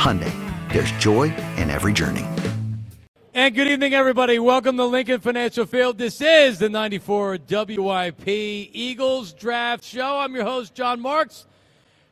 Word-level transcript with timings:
Hyundai, 0.00 0.32
there's 0.72 0.90
joy 0.92 1.24
in 1.58 1.68
every 1.68 1.92
journey. 1.92 2.24
And 3.34 3.54
good 3.54 3.68
evening, 3.68 3.92
everybody. 3.92 4.38
Welcome 4.38 4.78
to 4.78 4.86
Lincoln 4.86 5.20
Financial 5.20 5.66
Field. 5.66 5.98
This 5.98 6.22
is 6.22 6.58
the 6.58 6.70
94 6.70 7.36
WIP 7.46 8.26
Eagles 8.26 9.34
Draft 9.34 9.84
Show. 9.84 10.16
I'm 10.16 10.34
your 10.34 10.44
host, 10.44 10.74
Jon 10.74 11.02
Marks. 11.02 11.46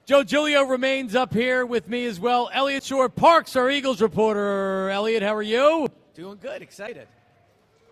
Joe 0.05 0.23
Giglio 0.23 0.65
remains 0.65 1.15
up 1.15 1.33
here 1.33 1.65
with 1.65 1.89
me 1.89 2.05
as 2.05 2.21
well. 2.21 2.51
Eliot 2.53 2.85
Shorr-Parks, 2.85 3.57
our 3.57 3.71
Eagles 3.71 4.03
reporter. 4.03 4.91
Eliot, 4.91 5.23
how 5.23 5.35
are 5.35 5.41
you? 5.41 5.89
Doing 6.13 6.37
good, 6.43 6.61
excited. 6.61 7.09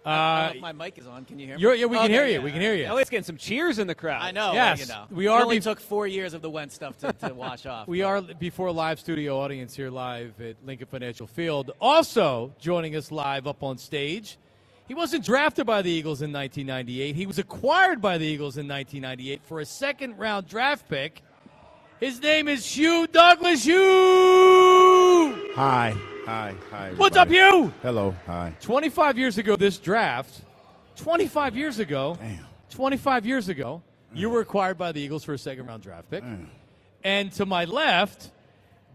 Uh, 0.07 0.11
I 0.11 0.43
don't 0.47 0.51
know 0.63 0.69
if 0.69 0.77
my 0.77 0.85
mic 0.85 0.99
is 0.99 1.07
on. 1.07 1.25
Can 1.25 1.39
you 1.39 1.47
hear 1.49 1.57
me? 1.57 1.63
You're, 1.63 1.75
yeah, 1.75 1.87
we 1.87 1.97
can 1.97 2.05
Okay, 2.05 2.13
hear 2.15 2.27
you. 2.27 2.33
yeah. 2.35 2.45
We 2.45 2.53
can 2.53 2.61
hear 2.61 2.75
you. 2.75 2.85
Eliot's 2.85 3.11
getting 3.11 3.25
some 3.25 3.37
cheers 3.37 3.79
in 3.81 3.87
the 3.89 3.95
crowd. 3.95 4.23
I 4.23 4.31
know. 4.31 4.53
Yes, 4.53 4.81
you 4.81 4.87
know. 4.87 5.07
we 5.11 5.27
are 5.27 5.41
It 5.41 5.45
only 5.45 5.59
bef- 5.61 5.65
took 5.65 5.81
four 5.81 6.07
years 6.07 6.33
of 6.33 6.43
the 6.43 6.51
Wentz 6.51 6.75
stuff 6.75 6.97
to, 6.99 7.13
to 7.13 7.35
wash 7.35 7.67
off. 7.75 7.89
We 7.89 8.03
are 8.03 8.23
before 8.23 8.71
live 8.71 9.01
studio 9.01 9.39
audience 9.41 9.75
here 9.75 9.91
live 9.91 10.41
at 10.41 10.57
Lincoln 10.65 10.87
Financial 10.87 11.27
Field. 11.27 11.73
Also 11.81 12.55
joining 12.61 12.95
us 12.95 13.11
live 13.11 13.47
up 13.49 13.63
on 13.65 13.79
stage. 13.79 14.39
He 14.87 14.95
wasn't 14.95 15.25
drafted 15.25 15.67
by 15.67 15.83
the 15.83 15.91
Eagles 15.91 16.23
in 16.23 16.33
1998. 16.33 17.17
He 17.17 17.27
was 17.27 17.41
acquired 17.41 18.01
by 18.01 18.19
the 18.19 18.25
Eagles 18.25 18.57
in 18.57 18.69
1998 18.69 19.43
for 19.45 19.59
a 19.59 19.65
second 19.67 20.17
round 20.17 20.47
draft 20.47 20.89
pick. 20.89 21.23
His 21.99 22.21
name 22.23 22.47
is 22.47 22.65
Hugh 22.65 23.09
Douglas. 23.09 23.65
Hugh! 23.65 23.75
Hi, 25.55 25.95
hi, 26.25 26.55
hi. 26.71 26.93
What's 26.97 27.17
up, 27.17 27.29
everybody. 27.29 27.57
Hugh? 27.57 27.73
Hello, 27.83 28.15
hi. 28.27 28.55
25 28.61 29.19
years 29.19 29.39
ago, 29.39 29.57
this 29.57 29.79
draft, 29.79 30.43
25 30.97 31.57
years 31.57 31.79
ago, 31.79 32.17
Damn. 32.21 32.47
25 32.71 33.27
years 33.27 33.49
ago, 33.49 33.83
you 34.15 34.31
were 34.31 34.41
acquired 34.41 34.79
by 34.79 34.93
the 34.93 35.01
Eagles 35.01 35.25
for 35.25 35.35
a 35.35 35.39
second 35.39 35.67
round 35.67 35.83
draft 35.83 36.11
pick. 36.11 36.23
And 37.05 37.33
to 37.33 37.47
my 37.47 37.65
left, 37.65 38.31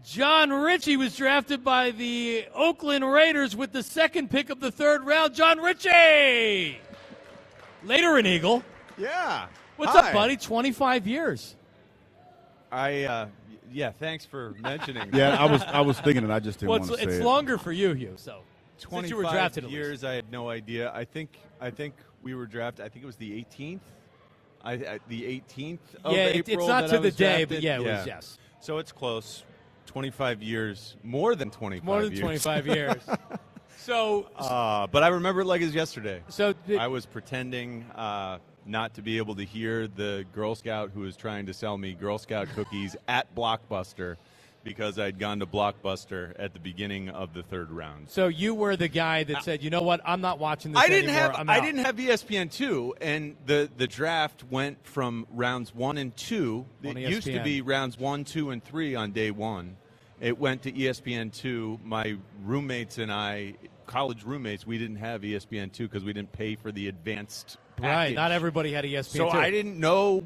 Jon 0.04 0.50
Ritchie 0.50 0.96
was 0.96 1.16
drafted 1.16 1.62
by 1.62 1.90
the 1.90 2.46
Oakland 2.54 3.10
Raiders 3.10 3.54
with 3.54 3.72
the 3.72 3.82
second 3.82 4.30
pick 4.30 4.50
of 4.50 4.60
the 4.60 4.70
third 4.70 5.04
round. 5.04 5.34
Jon 5.34 5.58
Ritchie! 5.58 6.78
Later 7.84 8.16
an 8.16 8.26
Eagle. 8.26 8.62
Yeah. 8.96 9.46
What's 9.76 9.92
Hi. 9.92 10.08
up, 10.08 10.12
buddy? 10.12 10.36
25 10.36 11.06
years. 11.06 11.56
I 12.70 13.04
uh, 13.04 13.26
yeah. 13.72 13.90
Thanks 13.92 14.24
for 14.24 14.54
mentioning. 14.60 15.10
that. 15.10 15.16
Yeah, 15.18 15.36
I 15.42 15.50
was 15.50 15.62
I 15.62 15.80
was 15.80 15.98
thinking 16.00 16.24
it. 16.24 16.30
I 16.30 16.38
just 16.40 16.58
didn't 16.60 16.70
Well, 16.70 16.80
want 16.80 16.90
it's, 16.92 17.00
to 17.00 17.06
say 17.08 17.12
it's 17.16 17.20
it. 17.22 17.24
longer 17.24 17.58
for 17.58 17.72
you, 17.72 17.92
Hugh. 17.94 18.14
So, 18.16 18.42
since 18.76 18.88
25 18.90 19.10
you 19.10 19.16
were 19.16 19.22
drafted 19.30 19.64
at 19.64 19.70
least. 19.70 19.74
years. 19.76 20.04
I 20.04 20.14
had 20.14 20.30
no 20.30 20.48
idea. 20.50 20.90
I 20.94 21.04
think 21.04 21.38
I 21.60 21.70
think 21.70 21.94
we 22.22 22.34
were 22.34 22.46
drafted. 22.46 22.84
I 22.84 22.88
think 22.88 23.02
it 23.04 23.06
was 23.06 23.16
the 23.16 23.30
18th. 23.32 23.80
I, 24.64 24.72
I 24.74 24.98
the 25.08 25.22
18th. 25.22 25.78
Of 26.04 26.12
April. 26.12 26.14
Yeah, 26.16 26.24
it- 26.26 26.48
it's 26.48 26.66
not 26.66 26.82
to 26.88 26.96
the 26.98 27.00
was 27.02 27.16
day, 27.16 27.38
drafted. 27.44 27.48
but 27.48 27.62
yeah, 27.62 27.76
it 27.76 27.84
was, 27.84 28.06
yes. 28.06 28.38
So 28.60 28.78
it's 28.78 28.92
close. 28.92 29.42
25 29.86 30.42
years, 30.42 30.96
more 31.02 31.34
than 31.34 31.50
25. 31.50 31.84
More 31.84 32.02
than 32.02 32.12
years. 32.12 32.20
25 32.20 32.66
years. 32.68 33.02
So, 33.78 34.28
Uh, 34.36 34.86
but 34.86 35.02
I 35.02 35.08
remember 35.08 35.40
it 35.40 35.46
like 35.46 35.60
it 35.60 35.64
was 35.64 35.74
yesterday. 35.74 36.22
so 36.28 36.52
did- 36.68 36.78
I 36.78 36.86
was 36.86 37.04
pretending 37.04 37.82
uh, 37.96 38.38
not 38.66 38.94
to 38.94 39.02
be 39.02 39.18
able 39.18 39.34
to 39.36 39.44
hear 39.44 39.86
the 39.86 40.24
Girl 40.34 40.54
Scout 40.54 40.90
who 40.94 41.00
was 41.00 41.16
trying 41.16 41.46
to 41.46 41.54
sell 41.54 41.76
me 41.76 41.94
Girl 41.94 42.18
Scout 42.18 42.48
cookies 42.54 42.96
at 43.08 43.34
Blockbuster 43.34 44.16
because 44.64 44.98
I'd 44.98 45.18
gone 45.18 45.40
to 45.40 45.46
Blockbuster 45.46 46.34
at 46.38 46.52
the 46.52 46.60
beginning 46.60 47.08
of 47.08 47.34
the 47.34 47.42
third 47.42 47.70
round. 47.70 48.08
So 48.08 48.28
you 48.28 48.54
were 48.54 48.76
the 48.76 48.88
guy 48.88 49.24
that 49.24 49.36
ah. 49.38 49.40
said, 49.40 49.62
"You 49.62 49.70
know 49.70 49.82
what? 49.82 50.00
I'm 50.04 50.20
not 50.20 50.38
watching 50.38 50.72
this 50.72 50.80
I 50.80 50.88
didn't 50.88 51.10
anymore. 51.10 51.36
have 51.36 51.48
I 51.48 51.58
out." 51.58 51.62
didn't 51.62 51.84
have 51.84 51.96
ESPN 51.96 52.50
two, 52.50 52.94
and 53.00 53.36
the 53.46 53.70
the 53.76 53.86
draft 53.86 54.44
went 54.50 54.78
from 54.86 55.26
rounds 55.32 55.74
one 55.74 55.98
and 55.98 56.16
two. 56.16 56.66
On 56.84 56.96
it 56.96 57.08
used 57.08 57.26
to 57.26 57.42
be 57.42 57.60
rounds 57.60 57.98
one, 57.98 58.24
two, 58.24 58.50
and 58.50 58.62
three 58.62 58.94
on 58.94 59.12
day 59.12 59.30
one. 59.30 59.76
It 60.20 60.38
went 60.38 60.62
to 60.62 60.72
ESPN 60.72 61.32
two. 61.32 61.80
My 61.84 62.16
roommates 62.44 62.98
and 62.98 63.12
I, 63.12 63.54
college 63.86 64.22
roommates, 64.22 64.66
we 64.66 64.78
didn't 64.78 64.96
have 64.96 65.22
ESPN 65.22 65.72
two 65.72 65.88
because 65.88 66.04
we 66.04 66.12
didn't 66.12 66.32
pay 66.32 66.54
for 66.54 66.70
the 66.70 66.88
advanced. 66.88 67.58
Right. 67.82 67.94
package. 67.96 68.16
Not 68.16 68.32
everybody 68.32 68.72
had 68.72 68.84
ESPN. 68.84 69.04
So 69.04 69.30
too. 69.30 69.36
I 69.36 69.50
didn't 69.50 69.78
know 69.78 70.22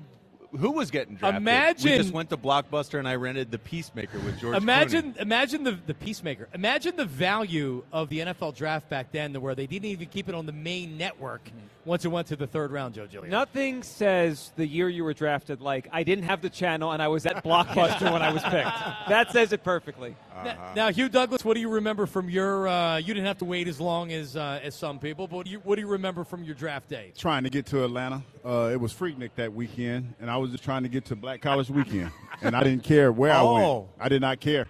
who 0.57 0.73
was 0.73 0.91
getting 0.91 1.17
drafted. 1.17 1.43
Imagine- 1.43 1.91
we 1.91 1.97
just 1.99 2.13
went 2.13 2.31
to 2.31 2.37
Blockbuster 2.37 2.99
and 2.99 3.09
I 3.09 3.15
rented 3.17 3.51
The 3.51 3.59
Peacemaker 3.59 4.19
with 4.21 4.39
George. 4.41 4.57
Imagine, 4.57 5.13
Clooney. 5.15 5.21
imagine 5.23 5.65
the 5.65 5.79
the 5.87 5.95
peacemaker. 5.95 6.49
Imagine 6.55 6.97
the 6.97 7.05
value 7.05 7.85
of 7.93 8.09
the 8.09 8.21
NFL 8.21 8.55
draft 8.55 8.89
back 8.89 9.13
then, 9.13 9.33
to 9.33 9.41
where 9.41 9.55
they 9.55 9.67
didn't 9.67 9.87
even 9.87 10.09
keep 10.09 10.29
it 10.29 10.35
on 10.35 10.47
the 10.47 10.53
main 10.53 10.97
network 10.97 11.51
once 11.85 12.05
it 12.05 12.09
went 12.09 12.27
to 12.29 12.37
the 12.37 12.47
third 12.47 12.73
round. 12.73 12.95
Joe 12.95 13.07
Giglio. 13.07 13.31
Nothing 13.31 13.83
says 13.83 14.53
the 14.57 14.67
year 14.67 14.89
you 14.89 15.05
were 15.05 15.15
drafted 15.15 15.61
like 15.61 15.89
I 15.93 16.03
didn't 16.03 16.25
have 16.25 16.43
the 16.43 16.51
channel 16.51 16.93
and 16.93 17.03
I 17.03 17.09
was 17.09 17.27
at 17.27 17.45
Blockbuster 17.45 18.13
when 18.13 18.23
I 18.23 18.33
was 18.33 18.43
picked. 18.43 18.67
That 19.09 19.31
says 19.33 19.53
it 19.53 19.63
perfectly. 19.63 20.17
Now, 20.45 20.73
now, 20.75 20.91
Hugh 20.91 21.09
Douglas, 21.09 21.45
what 21.45 21.55
do 21.55 21.61
you 21.61 21.69
remember 21.69 22.07
from 22.07 22.29
your? 22.29 22.69
Uh, 22.69 22.99
you 22.99 23.15
didn't 23.15 23.27
have 23.27 23.39
to 23.39 23.45
wait 23.45 23.69
as 23.69 23.81
long 23.81 24.13
as 24.13 24.37
uh, 24.37 24.61
as 24.63 24.75
some 24.75 24.99
people, 24.99 25.27
but 25.27 25.37
what 25.37 25.47
do 25.47 25.53
you, 25.53 25.59
what 25.61 25.77
do 25.77 25.81
you 25.81 25.89
remember 25.89 26.25
from 26.25 26.45
your 26.45 26.55
draft 26.55 26.89
day? 26.89 27.13
Trying 27.17 27.45
to 27.45 27.51
get 27.51 27.67
to 27.67 27.85
Atlanta. 27.85 28.23
Uh, 28.45 28.71
it 28.73 28.81
was 28.81 28.93
Freaknik 28.93 29.31
that 29.37 29.55
weekend, 29.55 30.15
and 30.21 30.31
I 30.31 30.37
was 30.37 30.46
just 30.51 30.65
trying 30.65 30.83
to 30.83 30.89
get 30.89 31.07
to 31.07 31.17
Black 31.17 31.41
College 31.41 31.71
Weekend, 31.71 32.11
and 32.43 32.57
I 32.57 32.63
didn't 32.63 32.85
care 32.85 33.13
where 33.13 33.33
I 33.33 33.43
went. 33.43 33.65
Oh. 33.65 33.89
I 33.99 34.09
did 34.09 34.21
not 34.21 34.41
care. 34.41 34.67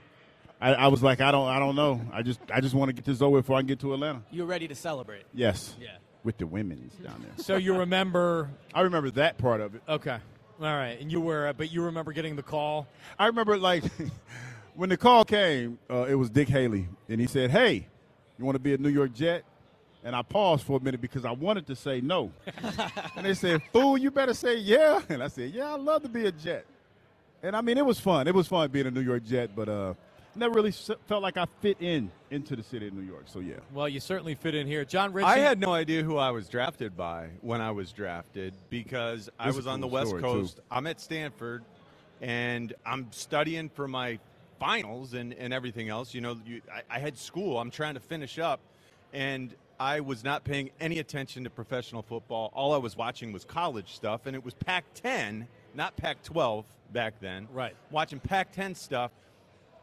I, 0.60 0.74
I 0.74 0.86
was 0.88 1.02
like, 1.02 1.20
I 1.20 1.30
don't, 1.30 1.48
I 1.48 1.58
don't 1.58 1.76
know. 1.76 2.00
I 2.12 2.22
just, 2.22 2.40
I 2.52 2.60
just 2.60 2.74
want 2.74 2.88
to 2.88 2.92
get 2.94 3.04
this 3.04 3.20
over 3.20 3.40
before 3.40 3.56
I 3.56 3.60
can 3.60 3.66
get 3.66 3.80
to 3.80 3.92
Atlanta. 3.92 4.22
You're 4.30 4.46
ready 4.46 4.66
to 4.68 4.74
celebrate. 4.74 5.24
Yes. 5.34 5.76
Yeah. 5.78 5.88
With 6.24 6.38
the 6.38 6.46
women's 6.46 6.94
down 6.94 7.22
there. 7.22 7.44
So 7.44 7.56
you 7.56 7.76
remember? 7.76 8.50
I 8.74 8.80
remember 8.80 9.10
that 9.12 9.38
part 9.38 9.60
of 9.60 9.74
it. 9.74 9.82
Okay, 9.88 10.18
all 10.58 10.66
right, 10.66 10.98
and 11.00 11.12
you 11.12 11.20
were, 11.20 11.48
uh, 11.48 11.52
but 11.52 11.70
you 11.70 11.82
remember 11.82 12.12
getting 12.12 12.34
the 12.34 12.42
call. 12.42 12.88
I 13.18 13.26
remember 13.26 13.58
like 13.58 13.84
when 14.74 14.88
the 14.88 14.96
call 14.96 15.24
came, 15.24 15.78
uh, 15.90 16.06
it 16.08 16.14
was 16.14 16.30
Dick 16.30 16.48
Haley, 16.48 16.88
and 17.08 17.20
he 17.20 17.26
said, 17.26 17.50
"Hey, 17.50 17.86
you 18.38 18.44
want 18.44 18.56
to 18.56 18.60
be 18.60 18.74
a 18.74 18.78
New 18.78 18.88
York 18.88 19.12
Jet?" 19.12 19.44
And 20.06 20.14
I 20.14 20.22
paused 20.22 20.64
for 20.64 20.78
a 20.78 20.80
minute 20.80 21.00
because 21.00 21.24
I 21.24 21.32
wanted 21.32 21.66
to 21.66 21.74
say 21.74 22.00
no, 22.00 22.30
and 23.16 23.26
they 23.26 23.34
said, 23.34 23.60
"Fool, 23.72 23.98
you 23.98 24.12
better 24.12 24.34
say 24.34 24.54
yeah." 24.56 25.00
And 25.08 25.20
I 25.20 25.26
said, 25.26 25.50
"Yeah, 25.50 25.74
I'd 25.74 25.80
love 25.80 26.02
to 26.04 26.08
be 26.08 26.26
a 26.26 26.30
Jet." 26.30 26.64
And 27.42 27.56
I 27.56 27.60
mean, 27.60 27.76
it 27.76 27.84
was 27.84 27.98
fun. 27.98 28.28
It 28.28 28.34
was 28.34 28.46
fun 28.46 28.70
being 28.70 28.86
a 28.86 28.90
New 28.92 29.00
York 29.00 29.24
Jet, 29.24 29.50
but 29.56 29.68
uh, 29.68 29.94
never 30.36 30.54
really 30.54 30.70
felt 30.70 31.22
like 31.22 31.36
I 31.36 31.46
fit 31.60 31.78
in 31.80 32.12
into 32.30 32.54
the 32.54 32.62
city 32.62 32.86
of 32.86 32.94
New 32.94 33.02
York. 33.02 33.24
So 33.26 33.40
yeah. 33.40 33.56
Well, 33.74 33.88
you 33.88 33.98
certainly 33.98 34.36
fit 34.36 34.54
in 34.54 34.68
here, 34.68 34.84
Jon 34.84 35.12
Ritchie. 35.12 35.26
I 35.26 35.38
had 35.38 35.58
no 35.58 35.72
idea 35.72 36.04
who 36.04 36.16
I 36.18 36.30
was 36.30 36.48
drafted 36.48 36.96
by 36.96 37.30
when 37.40 37.60
I 37.60 37.72
was 37.72 37.90
drafted 37.90 38.54
because 38.70 39.28
I 39.40 39.46
This 39.46 39.54
is 39.54 39.56
was 39.56 39.66
a 39.66 39.70
on 39.70 39.80
the 39.80 39.88
West 39.88 40.16
Coast. 40.18 40.58
too. 40.58 40.62
I'm 40.70 40.86
at 40.86 41.00
Stanford, 41.00 41.64
and 42.20 42.72
I'm 42.86 43.08
studying 43.10 43.70
for 43.70 43.88
my 43.88 44.20
finals 44.60 45.14
and, 45.14 45.34
and 45.34 45.52
everything 45.52 45.88
else. 45.88 46.14
You 46.14 46.20
know, 46.20 46.38
you, 46.46 46.62
I, 46.72 46.96
I 46.96 46.98
had 47.00 47.18
school. 47.18 47.58
I'm 47.58 47.72
trying 47.72 47.94
to 47.94 48.00
finish 48.00 48.38
up, 48.38 48.60
and 49.12 49.52
I 49.78 50.00
was 50.00 50.24
not 50.24 50.44
paying 50.44 50.70
any 50.80 50.98
attention 50.98 51.44
to 51.44 51.50
professional 51.50 52.02
football. 52.02 52.50
All 52.54 52.72
I 52.72 52.78
was 52.78 52.96
watching 52.96 53.32
was 53.32 53.44
college 53.44 53.94
stuff, 53.94 54.26
and 54.26 54.34
it 54.34 54.44
was 54.44 54.54
Pac 54.54 54.84
10, 54.94 55.46
not 55.74 55.96
Pac 55.96 56.22
12 56.22 56.64
back 56.92 57.20
then. 57.20 57.48
Right. 57.52 57.76
Watching 57.90 58.20
Pac 58.20 58.52
10 58.52 58.74
stuff 58.74 59.10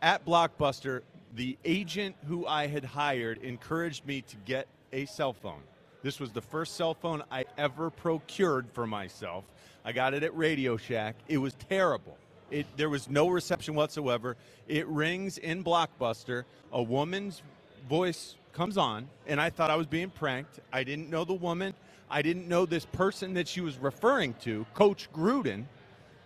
at 0.02 0.26
Blockbuster. 0.26 1.02
The 1.36 1.58
agent 1.66 2.16
who 2.28 2.46
I 2.46 2.68
had 2.68 2.86
hired 2.86 3.40
encouraged 3.40 4.06
me 4.06 4.22
to 4.22 4.36
get 4.46 4.68
a 4.92 5.06
cell 5.06 5.34
phone. 5.34 5.62
This 6.04 6.20
was 6.20 6.32
the 6.32 6.42
first 6.42 6.76
cell 6.76 6.94
phone 6.94 7.24
I 7.32 7.46
ever 7.58 7.90
procured 7.90 8.68
for 8.74 8.86
myself. 8.86 9.46
I 9.86 9.94
got 9.94 10.14
it 10.14 10.24
at 10.24 10.36
Radio 10.36 10.78
Shack. 10.78 11.16
It 11.28 11.38
was 11.38 11.54
terrible. 11.70 12.18
It, 12.52 12.68
there 12.78 12.90
was 12.90 13.10
no 13.10 13.30
reception 13.30 13.74
whatsoever. 13.74 14.38
It 14.68 14.88
rings 14.88 15.38
in 15.38 15.64
Blockbuster. 15.64 16.44
A 16.72 16.84
woman's 16.84 17.42
voice 17.90 18.36
comes 18.54 18.78
on, 18.78 19.10
and 19.28 19.42
I 19.42 19.50
thought 19.50 19.70
I 19.72 19.76
was 19.76 19.88
being 19.88 20.10
pranked. 20.10 20.60
I 20.72 20.84
didn't 20.84 21.10
know 21.10 21.26
the 21.26 21.34
woman. 21.34 21.74
I 22.10 22.22
didn't 22.22 22.48
know 22.48 22.66
this 22.66 22.86
person 22.86 23.34
that 23.34 23.48
she 23.48 23.62
was 23.62 23.78
referring 23.78 24.36
to, 24.42 24.66
Coach 24.74 25.10
Gruden. 25.12 25.66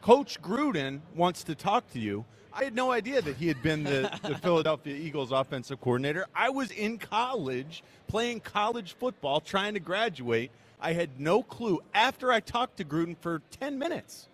Coach 0.01 0.41
Gruden 0.41 0.99
wants 1.15 1.43
to 1.45 1.55
talk 1.55 1.89
to 1.93 1.99
you. 1.99 2.25
I 2.53 2.63
had 2.63 2.75
no 2.75 2.91
idea 2.91 3.21
that 3.21 3.37
he 3.37 3.47
had 3.47 3.61
been 3.61 3.83
the, 3.83 4.11
the 4.23 4.35
Philadelphia 4.41 4.95
Eagles 4.95 5.31
offensive 5.31 5.79
coordinator. 5.79 6.25
I 6.35 6.49
was 6.49 6.71
in 6.71 6.97
college 6.97 7.83
playing 8.07 8.41
college 8.41 8.95
football, 8.99 9.39
trying 9.39 9.75
to 9.75 9.79
graduate. 9.79 10.51
I 10.81 10.93
had 10.93 11.19
no 11.19 11.43
clue. 11.43 11.81
After 11.93 12.31
I 12.31 12.39
talked 12.39 12.77
to 12.77 12.83
Gruden 12.83 13.15
for 13.19 13.41
10 13.59 13.77
minutes, 13.77 14.27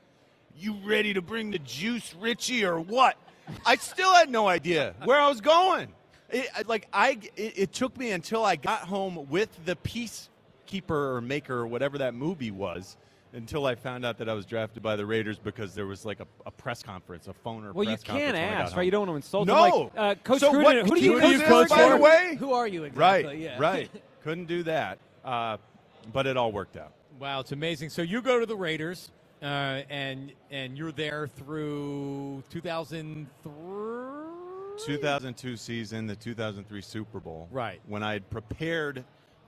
you 0.57 0.77
ready 0.85 1.13
to 1.13 1.21
bring 1.21 1.51
the 1.51 1.59
juice, 1.59 2.15
Ritchie, 2.19 2.65
or 2.65 2.79
what? 2.79 3.17
I 3.65 3.75
still 3.75 4.13
had 4.13 4.29
no 4.29 4.47
idea 4.47 4.95
where 5.03 5.19
I 5.19 5.27
was 5.27 5.41
going. 5.41 5.89
It, 6.33 6.67
like 6.67 6.87
I, 6.91 7.19
it, 7.35 7.53
it 7.57 7.73
took 7.73 7.97
me 7.97 8.11
until 8.11 8.43
I 8.43 8.55
got 8.55 8.81
home 8.81 9.27
with 9.29 9.49
the 9.65 9.75
peacekeeper 9.75 10.89
or 10.89 11.21
maker 11.21 11.55
or 11.59 11.67
whatever 11.67 11.97
that 11.99 12.13
movie 12.15 12.51
was, 12.51 12.97
until 13.33 13.65
I 13.65 13.75
found 13.75 14.05
out 14.05 14.17
that 14.17 14.27
I 14.29 14.33
was 14.33 14.45
drafted 14.45 14.83
by 14.83 14.95
the 14.95 15.05
Raiders 15.05 15.37
because 15.39 15.73
there 15.73 15.85
was 15.85 16.05
like 16.05 16.19
a, 16.19 16.27
a 16.45 16.51
press 16.51 16.83
conference, 16.83 17.27
a 17.27 17.33
phone 17.33 17.63
or 17.65 17.73
Well, 17.73 17.83
you 17.83 17.91
press 17.91 18.03
conference 18.03 18.33
can't 18.33 18.51
when 18.51 18.61
ask, 18.61 18.75
right? 18.75 18.83
You 18.83 18.91
don't 18.91 19.01
want 19.07 19.11
to 19.11 19.15
insult 19.17 19.47
No. 19.47 19.65
him. 19.65 19.83
Like, 19.83 19.91
uh, 19.97 20.15
Coach 20.23 20.39
So 20.39 20.51
Gruden, 20.53 20.63
what- 20.63 20.75
who 20.89 20.95
do 20.95 21.01
you 21.01 21.13
who 21.13 21.19
coach 21.21 21.31
do 21.31 21.37
you 21.37 21.43
coach 21.45 21.69
by 21.69 21.89
the 21.89 21.97
way? 21.97 22.35
Who 22.39 22.53
are 22.53 22.67
you 22.67 22.83
exactly? 22.83 23.29
Right, 23.33 23.39
Yeah. 23.39 23.59
right. 23.59 23.89
Couldn't 24.23 24.45
do 24.45 24.63
that, 24.63 24.97
uh, 25.25 25.57
but 26.11 26.27
it 26.27 26.37
all 26.37 26.51
worked 26.51 26.77
out. 26.77 26.93
Wow, 27.19 27.39
it's 27.41 27.51
amazing. 27.51 27.89
So 27.89 28.01
you 28.01 28.21
go 28.21 28.39
to 28.39 28.45
the 28.45 28.55
Raiders, 28.55 29.11
uh, 29.41 29.45
and 29.89 30.31
and 30.51 30.77
you're 30.77 30.91
there 30.91 31.27
through 31.27 32.43
2003. 32.49 34.02
2002 34.77 35.55
season, 35.57 36.07
the 36.07 36.15
2003 36.15 36.81
Super 36.81 37.19
Bowl. 37.19 37.47
Right. 37.51 37.81
When 37.87 38.03
I 38.03 38.13
had 38.13 38.29
prepared 38.29 39.03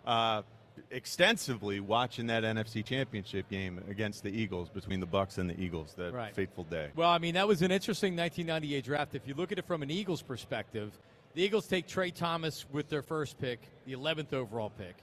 uh, 0.06 0.44
extensively 0.92 1.80
watching 1.80 2.27
that 2.27 2.44
NFC 2.44 2.83
Championship 2.86 3.50
game 3.50 3.81
against 3.89 4.24
the 4.24 4.30
Eagles, 4.30 4.69
between 4.69 5.00
the 5.00 5.06
Bucks 5.06 5.38
and 5.38 5.50
the 5.50 5.60
Eagles, 5.60 5.94
that 5.98 6.13
Right. 6.13 6.33
fateful 6.36 6.63
day. 6.66 6.89
Well, 6.95 7.10
I 7.10 7.18
mean, 7.18 7.33
that 7.36 7.48
was 7.48 7.62
an 7.62 7.72
interesting 7.72 8.16
1998 8.16 8.83
draft. 8.83 9.16
If 9.16 9.27
you 9.27 9.33
look 9.33 9.51
at 9.51 9.60
it 9.60 9.66
from 9.66 9.83
an 9.83 9.92
Eagles 9.92 10.22
perspective, 10.22 10.92
the 11.33 11.42
Eagles 11.44 11.68
take 11.68 11.88
Tra 11.88 12.10
Thomas 12.12 12.66
with 12.71 12.89
their 12.89 13.01
first 13.01 13.38
pick, 13.39 13.60
the 13.86 13.94
11th 13.94 14.33
overall 14.33 14.69
pick. 14.69 14.95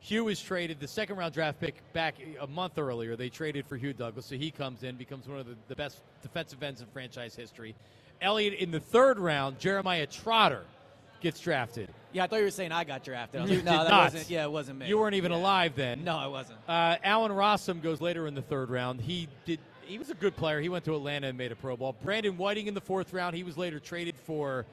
Hugh 0.00 0.28
is 0.28 0.40
traded, 0.40 0.78
the 0.78 0.86
second 0.86 1.16
round 1.16 1.34
draft 1.34 1.58
pick 1.60 1.74
back 1.92 2.14
a 2.40 2.46
month 2.46 2.78
earlier. 2.78 3.16
They 3.16 3.28
traded 3.28 3.66
for 3.66 3.76
Hugh 3.76 3.92
Douglas, 3.92 4.26
so 4.26 4.36
he 4.36 4.50
comes 4.50 4.84
in, 4.84 4.94
becomes 4.96 5.26
one 5.26 5.40
of 5.40 5.46
the, 5.46 5.56
the 5.66 5.74
best 5.74 6.02
defensive 6.22 6.62
ends 6.62 6.80
in 6.80 6.86
franchise 6.88 7.34
history. 7.34 7.74
Eliot 8.20 8.54
in 8.54 8.70
the 8.70 8.80
third 8.80 9.18
round, 9.18 9.58
Jeremiah 9.58 10.06
Trotter 10.06 10.62
gets 11.20 11.40
drafted. 11.40 11.88
Yeah, 12.12 12.24
I 12.24 12.26
thought 12.26 12.38
you 12.38 12.44
were 12.44 12.50
saying 12.50 12.72
I 12.72 12.84
got 12.84 13.04
drafted. 13.04 13.40
I 13.40 13.42
was 13.44 13.50
You 13.50 13.56
like, 13.58 13.64
no, 13.66 13.70
did 13.72 13.80
that 13.80 13.90
not. 13.90 14.04
wasn't. 14.12 14.30
Yeah, 14.30 14.44
it 14.44 14.50
wasn't 14.50 14.78
me. 14.78 14.88
You 14.88 14.98
weren't 14.98 15.14
even 15.14 15.30
Yeah. 15.32 15.38
alive 15.38 15.72
then. 15.76 16.04
No, 16.04 16.16
I 16.16 16.26
wasn't. 16.26 16.58
Uh, 16.68 16.96
Allen 17.04 17.32
Rossum 17.32 17.82
goes 17.82 18.00
later 18.00 18.26
in 18.26 18.34
the 18.34 18.42
third 18.42 18.70
round. 18.70 19.00
He 19.00 19.28
did. 19.44 19.58
He 19.82 19.98
was 19.98 20.10
a 20.10 20.14
good 20.14 20.36
player. 20.36 20.60
He 20.60 20.68
went 20.68 20.84
to 20.86 20.94
Atlanta 20.94 21.28
and 21.28 21.38
made 21.38 21.50
a 21.52 21.56
Pro 21.56 21.76
Bowl. 21.76 21.94
Brandon 22.02 22.36
Whiting 22.36 22.66
in 22.66 22.74
the 22.74 22.80
fourth 22.80 23.12
round. 23.12 23.34
He 23.36 23.42
was 23.42 23.56
later 23.56 23.78
traded 23.80 24.16
for 24.16 24.66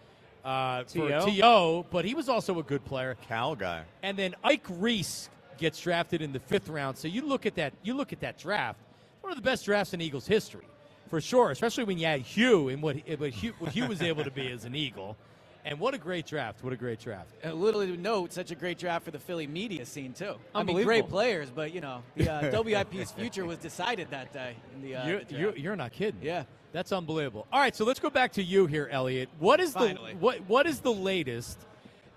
uh, 0.43 0.83
for 0.83 1.09
T.O.? 1.25 1.81
To, 1.83 1.87
but 1.89 2.05
he 2.05 2.13
was 2.13 2.29
also 2.29 2.59
a 2.59 2.63
good 2.63 2.83
player. 2.85 3.15
Cal 3.27 3.55
guy. 3.55 3.83
And 4.03 4.15
then 4.17 4.35
Ike 4.43 4.65
Reese 4.69 5.29
gets 5.57 5.79
drafted 5.81 6.21
in 6.21 6.31
the 6.33 6.39
fifth 6.39 6.67
round. 6.69 6.97
So 6.97 7.07
you 7.07 7.21
look 7.25 7.45
at 7.45 7.55
that. 7.55 7.73
You 7.83 7.95
look 7.95 8.13
at 8.13 8.19
that 8.21 8.37
draft. 8.37 8.79
One 9.21 9.31
of 9.31 9.37
the 9.37 9.41
best 9.41 9.65
drafts 9.65 9.93
in 9.93 10.01
Eagles 10.01 10.27
history, 10.27 10.67
for 11.09 11.21
sure. 11.21 11.51
Especially 11.51 11.83
when 11.83 11.97
you 11.97 12.05
add 12.05 12.21
Hugh 12.21 12.69
and 12.69 12.81
what, 12.81 12.97
what, 13.17 13.29
Hugh, 13.31 13.53
what 13.59 13.71
Hugh 13.71 13.87
was 13.87 14.01
able 14.01 14.23
to 14.23 14.31
be 14.31 14.51
as 14.51 14.65
an 14.65 14.75
Eagle. 14.75 15.17
And 15.65 15.79
what 15.79 15.95
a 15.95 15.97
great 15.97 16.27
draft! 16.27 16.63
What 16.63 16.73
a 16.73 16.75
great 16.75 16.99
draft. 16.99 17.31
And 17.41 17.55
little 17.55 17.83
to 17.83 17.97
note, 17.97 18.31
such 18.31 18.51
a 18.51 18.55
great 18.55 18.77
draft 18.77 19.03
for 19.03 19.09
the 19.09 19.17
Philly 19.17 19.47
media 19.47 19.83
scene 19.87 20.13
too. 20.13 20.35
I 20.53 20.61
mean, 20.61 20.83
great 20.83 21.09
players, 21.09 21.49
but 21.49 21.73
you 21.73 21.81
know, 21.81 22.03
the 22.15 22.29
uh, 22.29 22.63
WIP's 22.63 23.11
future 23.11 23.45
was 23.45 23.57
decided 23.57 24.11
that 24.11 24.31
day 24.31 24.55
in 24.75 24.83
the. 24.83 24.95
Uh, 24.95 25.07
You're, 25.07 25.23
the 25.23 25.35
you're, 25.35 25.57
you're 25.57 25.75
not 25.75 25.91
kidding. 25.91 26.21
Yeah. 26.21 26.43
That's 26.71 26.91
unbelievable. 26.91 27.47
All 27.53 27.59
right, 27.61 27.73
so 27.73 27.85
let's 27.85 28.01
go 28.01 28.09
back 28.09 28.33
to 28.33 28.43
you 28.43 28.67
here, 28.67 28.89
Eliot. 28.91 29.29
What 29.39 29.61
is 29.61 29.71
Finally. 29.71 30.11
the 30.11 30.19
what 30.19 30.41
what 30.41 30.67
is 30.67 30.81
the 30.81 30.91
latest? 30.91 31.57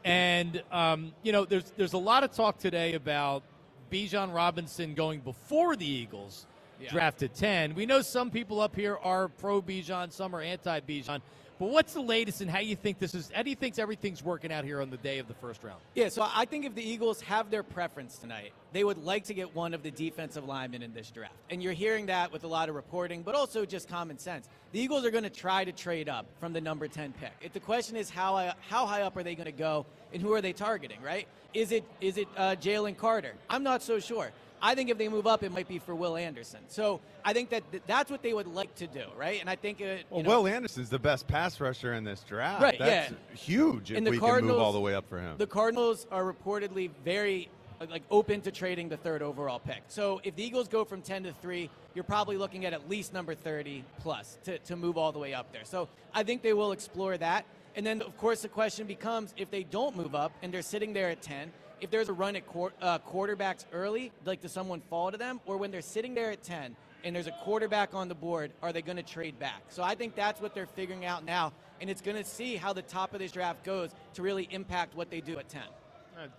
And 0.04 0.60
um, 0.72 1.12
you 1.22 1.30
know, 1.30 1.44
there's 1.44 1.72
there's 1.76 1.92
a 1.92 1.98
lot 1.98 2.24
of 2.24 2.32
talk 2.32 2.58
today 2.58 2.94
about 2.94 3.44
Bijan 3.90 4.34
Robinson 4.34 4.94
going 4.94 5.20
before 5.20 5.76
the 5.76 5.86
Eagles 5.86 6.44
Yeah. 6.80 6.90
drafted 6.90 7.34
ten. 7.34 7.74
We 7.74 7.86
know 7.86 8.02
some 8.02 8.30
people 8.30 8.60
up 8.60 8.76
here 8.76 8.96
are 9.02 9.28
pro 9.28 9.60
Bijan, 9.60 10.12
some 10.12 10.34
are 10.34 10.40
anti 10.40 10.80
Bijan. 10.80 11.20
But 11.58 11.70
what's 11.70 11.92
the 11.92 12.00
latest 12.00 12.40
and 12.40 12.48
how 12.48 12.60
you 12.60 12.76
think 12.76 13.00
this 13.00 13.14
is? 13.14 13.32
How 13.34 13.42
do 13.42 13.50
you 13.50 13.56
think 13.56 13.78
everything's 13.80 14.22
working 14.22 14.52
out 14.52 14.64
here 14.64 14.80
on 14.80 14.90
the 14.90 14.96
day 14.96 15.18
of 15.18 15.26
the 15.26 15.34
first 15.34 15.64
round? 15.64 15.80
Yeah, 15.94 16.08
so 16.08 16.24
I 16.32 16.44
think 16.44 16.64
if 16.64 16.74
the 16.76 16.88
Eagles 16.88 17.20
have 17.22 17.50
their 17.50 17.64
preference 17.64 18.16
tonight, 18.16 18.52
they 18.72 18.84
would 18.84 18.98
like 19.04 19.24
to 19.24 19.34
get 19.34 19.56
one 19.56 19.74
of 19.74 19.82
the 19.82 19.90
defensive 19.90 20.44
linemen 20.44 20.82
in 20.82 20.94
this 20.94 21.10
draft. 21.10 21.34
And 21.50 21.60
you're 21.60 21.72
hearing 21.72 22.06
that 22.06 22.32
with 22.32 22.44
a 22.44 22.46
lot 22.46 22.68
of 22.68 22.76
reporting, 22.76 23.22
but 23.22 23.34
also 23.34 23.64
just 23.66 23.88
common 23.88 24.18
sense. 24.18 24.48
The 24.70 24.78
Eagles 24.78 25.04
are 25.04 25.10
going 25.10 25.24
to 25.24 25.30
try 25.30 25.64
to 25.64 25.72
trade 25.72 26.08
up 26.08 26.26
from 26.38 26.52
the 26.52 26.60
number 26.60 26.86
10 26.86 27.12
pick. 27.14 27.32
If 27.40 27.52
the 27.52 27.60
question 27.60 27.96
is 27.96 28.08
how 28.08 28.36
high, 28.36 28.54
how 28.68 28.86
high 28.86 29.02
up 29.02 29.16
are 29.16 29.24
they 29.24 29.34
going 29.34 29.46
to 29.46 29.52
go 29.52 29.84
and 30.12 30.22
who 30.22 30.32
are 30.34 30.40
they 30.40 30.52
targeting, 30.52 31.02
right? 31.02 31.26
Is 31.54 31.72
it 31.72 31.82
is 32.00 32.18
it 32.18 32.28
uh, 32.36 32.54
Jalen 32.60 32.96
Carter? 32.96 33.32
I'm 33.50 33.62
not 33.62 33.82
so 33.82 33.98
sure. 33.98 34.30
I 34.60 34.74
think 34.74 34.90
if 34.90 34.98
they 34.98 35.08
move 35.08 35.26
up, 35.26 35.42
it 35.42 35.52
might 35.52 35.68
be 35.68 35.78
for 35.78 35.94
Will 35.94 36.16
Anderson. 36.16 36.60
So 36.68 37.00
I 37.24 37.32
think 37.32 37.50
that 37.50 37.70
th- 37.70 37.82
that's 37.86 38.10
what 38.10 38.22
they 38.22 38.32
would 38.32 38.46
like 38.46 38.74
to 38.76 38.86
do, 38.86 39.04
right? 39.16 39.40
And 39.40 39.48
I 39.48 39.56
think, 39.56 39.80
you 39.80 39.98
Well, 40.10 40.22
know, 40.22 40.42
Will 40.42 40.48
Anderson's 40.48 40.88
the 40.88 40.98
best 40.98 41.26
pass 41.28 41.60
rusher 41.60 41.94
in 41.94 42.04
this 42.04 42.20
draft. 42.20 42.62
Right, 42.62 42.78
That's 42.78 43.10
yeah. 43.10 43.16
huge 43.34 43.90
if 43.90 43.98
And 43.98 44.06
the 44.06 44.10
we 44.12 44.18
can 44.18 44.44
move 44.46 44.58
all 44.58 44.72
the 44.72 44.80
way 44.80 44.94
up 44.94 45.08
for 45.08 45.18
him. 45.20 45.36
The 45.38 45.46
Cardinals 45.46 46.06
are 46.10 46.24
reportedly 46.32 46.90
very 47.04 47.48
like 47.90 48.02
open 48.10 48.40
to 48.40 48.50
trading 48.50 48.88
the 48.88 48.96
third 48.96 49.22
overall 49.22 49.60
pick. 49.60 49.82
So 49.88 50.20
if 50.24 50.34
the 50.34 50.42
Eagles 50.42 50.66
go 50.68 50.84
from 50.84 51.00
10 51.00 51.24
to 51.24 51.32
3, 51.34 51.70
you're 51.94 52.02
probably 52.04 52.36
looking 52.36 52.64
at 52.64 52.72
at 52.72 52.88
least 52.88 53.12
number 53.12 53.34
30 53.34 53.84
plus 54.00 54.38
to, 54.44 54.58
to 54.58 54.76
move 54.76 54.98
all 54.98 55.12
the 55.12 55.18
way 55.20 55.32
up 55.34 55.52
there. 55.52 55.64
So 55.64 55.88
I 56.12 56.24
think 56.24 56.42
they 56.42 56.52
will 56.52 56.72
explore 56.72 57.16
that. 57.18 57.44
And 57.76 57.86
then, 57.86 58.02
of 58.02 58.16
course, 58.16 58.42
the 58.42 58.48
question 58.48 58.86
becomes 58.88 59.32
if 59.36 59.50
they 59.50 59.62
don't 59.62 59.96
move 59.96 60.14
up 60.16 60.32
and 60.42 60.52
they're 60.52 60.62
sitting 60.62 60.92
there 60.92 61.10
at 61.10 61.22
10, 61.22 61.52
if 61.80 61.90
there's 61.90 62.08
a 62.08 62.12
run 62.12 62.36
at 62.36 62.46
quar- 62.46 62.72
uh, 62.80 62.98
quarterbacks 63.00 63.64
early, 63.72 64.12
like 64.24 64.40
does 64.40 64.52
someone 64.52 64.80
fall 64.88 65.10
to 65.10 65.18
them? 65.18 65.40
Or 65.46 65.56
when 65.56 65.70
they're 65.70 65.82
sitting 65.82 66.14
there 66.14 66.30
at 66.30 66.42
10 66.42 66.76
and 67.04 67.14
there's 67.14 67.26
a 67.26 67.32
quarterback 67.42 67.94
on 67.94 68.08
the 68.08 68.14
board, 68.14 68.52
are 68.62 68.72
they 68.72 68.82
going 68.82 68.96
to 68.96 69.02
trade 69.02 69.38
back? 69.38 69.62
So 69.68 69.82
I 69.82 69.94
think 69.94 70.14
that's 70.14 70.40
what 70.40 70.54
they're 70.54 70.66
figuring 70.66 71.04
out 71.04 71.24
now. 71.24 71.52
And 71.80 71.88
it's 71.88 72.00
going 72.00 72.16
to 72.16 72.24
see 72.24 72.56
how 72.56 72.72
the 72.72 72.82
top 72.82 73.14
of 73.14 73.20
this 73.20 73.32
draft 73.32 73.64
goes 73.64 73.90
to 74.14 74.22
really 74.22 74.48
impact 74.50 74.96
what 74.96 75.10
they 75.10 75.20
do 75.20 75.38
at 75.38 75.48
10. 75.48 75.62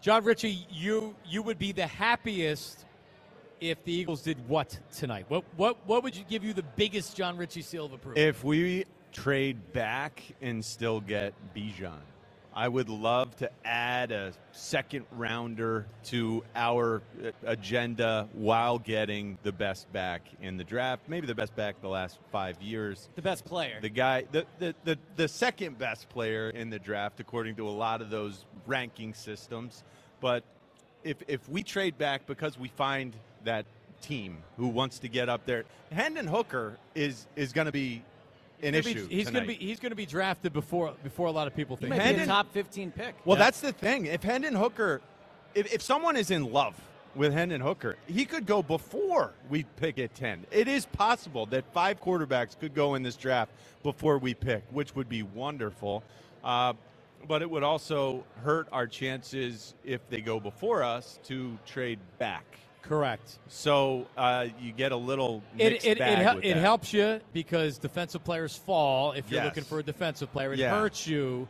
Jon 0.01 0.25
Ritchie, 0.25 0.67
you 0.69 1.15
you 1.25 1.41
would 1.41 1.57
be 1.57 1.71
the 1.71 1.87
happiest 1.87 2.85
if 3.61 3.83
the 3.83 3.93
Eagles 3.93 4.21
did 4.21 4.37
what 4.47 4.77
tonight? 4.93 5.25
What 5.29 5.45
what 5.55 5.77
what 5.85 6.03
would 6.03 6.15
you 6.15 6.25
give 6.29 6.43
you 6.43 6.53
the 6.53 6.63
biggest 6.63 7.15
Jon 7.15 7.37
Ritchie 7.37 7.61
seal 7.61 7.85
of 7.85 7.93
approval? 7.93 8.21
If 8.21 8.43
we 8.43 8.85
trade 9.11 9.71
back 9.73 10.21
and 10.41 10.63
still 10.63 10.99
get 10.99 11.33
Bijan, 11.55 11.93
I 12.59 12.67
would 12.67 12.89
love 12.89 13.37
to 13.37 13.49
add 13.63 14.11
a 14.11 14.33
second 14.51 15.05
rounder 15.13 15.85
to 16.07 16.43
our 16.53 17.01
uh, 17.23 17.31
agenda 17.45 18.27
while 18.33 18.79
getting 18.79 19.37
the 19.43 19.53
best 19.53 19.89
back 19.93 20.23
in 20.41 20.57
the 20.57 20.65
draft. 20.65 21.03
Maybe 21.07 21.25
the 21.25 21.33
best 21.33 21.55
back 21.55 21.79
the 21.79 21.87
last 21.87 22.19
five 22.33 22.61
years. 22.61 23.07
The 23.15 23.21
best 23.21 23.45
player. 23.45 23.79
The 23.81 23.87
guy, 23.87 24.25
the, 24.33 24.45
the, 24.59 24.75
the, 24.83 24.99
the 25.15 25.29
second 25.29 25.77
best 25.77 26.09
player 26.09 26.49
in 26.49 26.69
the 26.69 26.79
draft, 26.79 27.21
according 27.21 27.55
to 27.55 27.69
a 27.69 27.71
lot 27.71 28.01
of 28.01 28.09
those 28.09 28.43
ranking 28.67 29.13
systems. 29.13 29.81
But 30.19 30.43
if, 31.05 31.15
if 31.29 31.47
we 31.47 31.63
trade 31.63 31.97
back 31.97 32.27
because 32.27 32.59
we 32.59 32.67
find 32.67 33.15
that 33.45 33.67
team 34.01 34.39
who 34.57 34.67
wants 34.67 34.99
to 34.99 35.07
get 35.07 35.29
up 35.29 35.45
there, 35.45 35.63
Hendon 35.93 36.27
Hooker 36.27 36.77
is, 36.93 37.25
is 37.37 37.53
going 37.53 37.67
to 37.67 37.71
be 37.71 38.03
an 38.61 38.73
He's 38.73 38.83
gonna 38.85 38.95
issue. 38.97 39.07
be- 39.07 39.15
he's 39.15 39.29
going 39.29 39.43
to 39.43 39.47
be 39.47 39.53
he's 39.55 39.79
going 39.79 39.89
to 39.91 39.95
be 39.95 40.05
drafted 40.05 40.53
before 40.53 40.93
before 41.03 41.27
a 41.27 41.31
lot 41.31 41.47
of 41.47 41.55
people 41.55 41.75
He 41.75 41.81
think. 41.81 41.89
might 41.91 41.97
be 41.97 42.03
a 42.03 42.07
Hendon- 42.07 42.27
top 42.27 42.51
15 42.53 42.91
pick. 42.91 43.15
Well, 43.25 43.37
Yeah. 43.37 43.45
that's 43.45 43.61
the 43.61 43.71
thing. 43.73 44.05
If 44.05 44.23
Hendon 44.23 44.55
Hooker, 44.55 45.01
if, 45.55 45.73
if 45.73 45.81
someone 45.81 46.15
is 46.17 46.31
in 46.31 46.51
love 46.51 46.75
with 47.15 47.33
Hendon 47.33 47.61
Hooker, 47.61 47.95
he 48.07 48.25
could 48.25 48.45
go 48.45 48.61
before 48.61 49.33
we 49.49 49.63
pick 49.77 49.97
at 49.99 50.13
10. 50.15 50.45
It 50.51 50.67
is 50.67 50.85
possible 50.85 51.45
that 51.47 51.65
five 51.73 51.99
quarterbacks 52.01 52.57
could 52.59 52.73
go 52.73 52.95
in 52.95 53.03
this 53.03 53.15
draft 53.15 53.51
before 53.83 54.17
we 54.19 54.33
pick, 54.33 54.63
which 54.71 54.95
would 54.95 55.09
be 55.09 55.23
wonderful. 55.23 56.03
Uh, 56.43 56.73
But 57.27 57.41
it 57.41 57.49
would 57.49 57.63
also 57.63 58.23
hurt 58.45 58.69
our 58.71 58.87
chances 58.87 59.73
if 59.83 59.99
they 60.09 60.21
go 60.21 60.39
before 60.39 60.83
us 60.83 61.19
to 61.25 61.57
trade 61.65 61.99
back. 62.17 62.45
Correct. 62.81 63.37
So 63.49 64.07
uh, 64.17 64.47
you 64.59 64.71
get 64.71 64.91
a 64.91 64.95
little 64.95 65.43
It 65.57 65.71
mixed 65.73 65.87
it, 65.87 65.89
it, 65.91 65.99
bag 65.99 66.17
hel- 66.19 66.35
with 66.37 66.45
it 66.45 66.53
that. 66.55 66.59
helps 66.59 66.91
you 66.93 67.19
because 67.33 67.77
defensive 67.77 68.23
players 68.23 68.55
fall 68.55 69.11
if 69.11 69.29
you're 69.29 69.41
Yes. 69.43 69.45
looking 69.45 69.63
for 69.63 69.79
a 69.79 69.83
defensive 69.83 70.31
player. 70.31 70.53
It 70.53 70.59
Yeah. 70.59 70.71
hurts 70.71 71.05
you. 71.05 71.47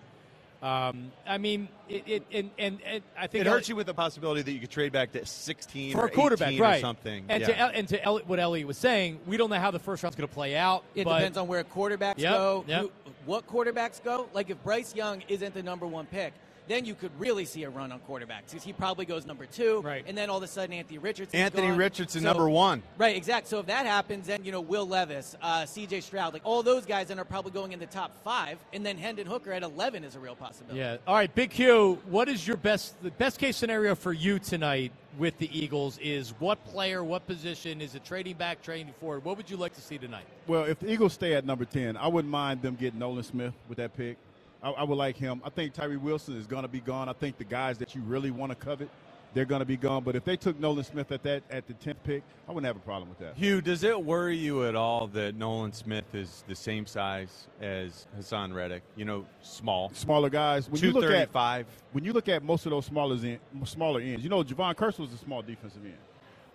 Um, 0.62 1.14
I 1.26 1.38
mean, 1.38 1.70
it, 1.88 2.04
it 2.06 2.24
and, 2.34 2.50
and, 2.60 2.80
and 2.86 3.02
I 3.18 3.28
think 3.28 3.46
It 3.46 3.50
hurts 3.50 3.70
you 3.70 3.78
with 3.78 3.88
the 3.88 3.94
possibility 3.94 4.42
that 4.42 4.52
you 4.52 4.60
could 4.60 4.70
trade 4.70 4.92
back 4.92 5.14
to 5.14 5.26
16 5.26 5.94
for 5.94 6.02
or 6.02 6.06
a 6.08 6.10
quarterback, 6.12 6.60
right? 6.60 6.78
or 6.80 6.82
something. 6.82 7.24
And 7.30 7.40
yeah. 7.42 7.48
to 7.48 7.56
and 7.78 7.88
to 7.88 8.04
El- 8.04 8.20
what 8.20 8.40
Eliot 8.40 8.68
was 8.68 8.78
saying, 8.78 9.20
we 9.26 9.38
don't 9.38 9.50
know 9.50 9.60
how 9.60 9.72
the 9.72 9.80
first 9.80 10.04
round's 10.04 10.18
going 10.18 10.28
to 10.28 10.34
play 10.34 10.58
out. 10.58 10.84
It 10.96 11.06
but 11.06 11.20
depends 11.20 11.38
on 11.38 11.48
where 11.48 11.64
quarterbacks 11.64 12.18
Yep, 12.18 12.34
go, 12.34 12.66
yep. 12.68 12.82
who, 12.82 12.92
what 13.26 13.48
quarterbacks 13.48 14.04
go. 14.04 14.28
Like 14.34 14.50
if 14.50 14.62
Bryce 14.62 14.94
Young 14.94 15.24
isn't 15.30 15.54
the 15.54 15.64
number 15.64 15.88
one 15.88 16.08
pick, 16.08 16.34
then 16.70 16.86
you 16.86 16.94
could 16.96 17.12
really 17.20 17.44
see 17.44 17.64
a 17.64 17.70
run 17.70 17.92
on 17.92 18.00
quarterbacks 18.08 18.52
because 18.52 18.64
he 18.64 18.72
probably 18.72 19.04
goes 19.04 19.26
number 19.26 19.46
two, 19.46 19.82
Right. 19.82 20.06
and 20.08 20.18
then 20.18 20.30
all 20.30 20.38
of 20.38 20.44
a 20.44 20.48
sudden 20.48 20.72
Anthony 20.74 21.00
Richardson. 21.00 21.38
Anthony 21.38 21.68
gone. 21.68 21.78
Richardson, 21.78 22.22
So- 22.22 22.28
number 22.28 22.48
one. 22.50 22.84
Right, 22.98 23.18
exactly. 23.18 23.50
So 23.50 23.60
if 23.60 23.66
that 23.66 23.86
happens, 23.86 24.28
then 24.28 24.46
you 24.46 24.52
know 24.54 24.62
Will 24.62 24.88
Levis, 24.88 25.36
uh, 25.42 25.66
C.J. 25.66 26.00
Stroud, 26.02 26.32
like 26.34 26.44
all 26.46 26.64
those 26.64 26.86
guys, 26.86 27.08
then 27.08 27.20
are 27.20 27.26
probably 27.26 27.52
going 27.52 27.74
in 27.74 27.80
the 27.80 27.88
top 27.88 28.12
five, 28.24 28.60
and 28.72 28.86
then 28.86 28.98
Hendon 28.98 29.28
Hooker 29.28 29.52
at 29.52 29.64
eleven 29.64 30.04
is 30.04 30.16
a 30.16 30.20
real 30.20 30.36
possibility. 30.36 30.80
Yeah. 30.80 30.98
All 31.08 31.16
right, 31.16 31.34
Big 31.34 31.50
Q. 31.50 32.00
What 32.06 32.30
is 32.30 32.48
your 32.48 32.56
best 32.58 33.02
the 33.04 33.12
best 33.12 33.40
case 33.40 33.58
scenario 33.58 33.96
for 33.96 34.14
you 34.14 34.38
tonight 34.40 34.92
with 35.18 35.38
the 35.40 35.50
Eagles? 35.58 35.98
Is 35.98 36.34
what 36.40 36.64
player, 36.66 37.04
what 37.04 37.26
position? 37.26 37.82
Is 37.82 37.96
it 37.96 38.06
trading 38.06 38.36
back, 38.36 38.62
trading 38.62 38.94
forward? 39.00 39.26
What 39.26 39.38
would 39.38 39.50
you 39.50 39.58
like 39.58 39.74
to 39.74 39.82
see 39.82 39.98
tonight? 39.98 40.26
Well, 40.46 40.66
if 40.66 40.80
the 40.80 40.92
Eagles 40.92 41.14
stay 41.14 41.34
at 41.34 41.46
number 41.46 41.66
10, 41.66 41.98
I 41.98 42.08
wouldn't 42.08 42.32
mind 42.32 42.62
them 42.62 42.76
getting 42.76 43.00
Nolan 43.00 43.24
Smith 43.24 43.54
with 43.68 43.80
that 43.80 43.98
pick. 43.98 44.18
I, 44.62 44.72
I 44.72 44.84
would 44.84 44.98
like 44.98 45.18
him. 45.18 45.42
I 45.44 45.50
think 45.50 45.74
Tyree 45.74 45.98
Wilson 45.98 46.38
is 46.38 46.48
going 46.48 46.64
to 46.64 46.68
be 46.68 46.80
gone. 46.82 47.10
I 47.10 47.14
think 47.14 47.38
the 47.38 47.44
guys 47.44 47.78
that 47.78 47.96
you 47.96 48.02
really 48.02 48.32
want 48.32 48.52
to 48.52 48.56
covet, 48.56 48.90
they're 49.34 49.46
going 49.46 49.60
to 49.60 49.66
be 49.66 49.78
gone. 49.78 50.04
But 50.04 50.16
if 50.16 50.26
they 50.26 50.36
took 50.36 50.60
Nolan 50.60 50.84
Smith 50.84 51.12
at 51.12 51.24
that 51.24 51.44
at 51.50 51.68
the 51.68 51.74
10th 51.76 51.98
pick, 52.04 52.24
I 52.48 52.52
wouldn't 52.52 52.66
have 52.66 52.76
a 52.76 52.80
problem 52.86 53.10
with 53.10 53.20
that. 53.20 53.38
Hugh, 53.38 53.62
does 53.62 53.84
it 53.84 54.04
worry 54.04 54.36
you 54.36 54.66
at 54.66 54.76
all 54.76 55.08
that 55.08 55.36
Nolan 55.36 55.72
Smith 55.72 56.14
is 56.14 56.44
the 56.48 56.56
same 56.56 56.86
size 56.86 57.48
as 57.62 58.08
Haason 58.18 58.54
Reddick? 58.54 58.84
You 58.96 59.06
know, 59.06 59.26
small, 59.42 59.92
Smaller 59.94 60.30
guys. 60.30 60.70
When 60.70 60.82
you 60.82 60.92
look 60.92 61.04
at 61.04 61.32
235. 61.32 61.68
when 61.92 62.04
you 62.04 62.14
look 62.14 62.28
at 62.28 62.44
most 62.44 62.66
of 62.66 62.72
those 62.72 62.86
smaller 62.86 63.16
end, 63.16 63.40
smaller 63.66 64.02
ends, 64.02 64.24
you 64.24 64.30
know, 64.30 64.44
Jevon 64.44 64.76
Kearse 64.76 65.00
was 65.00 65.14
a 65.14 65.18
small 65.18 65.42
defensive 65.42 65.86
end. 65.86 65.94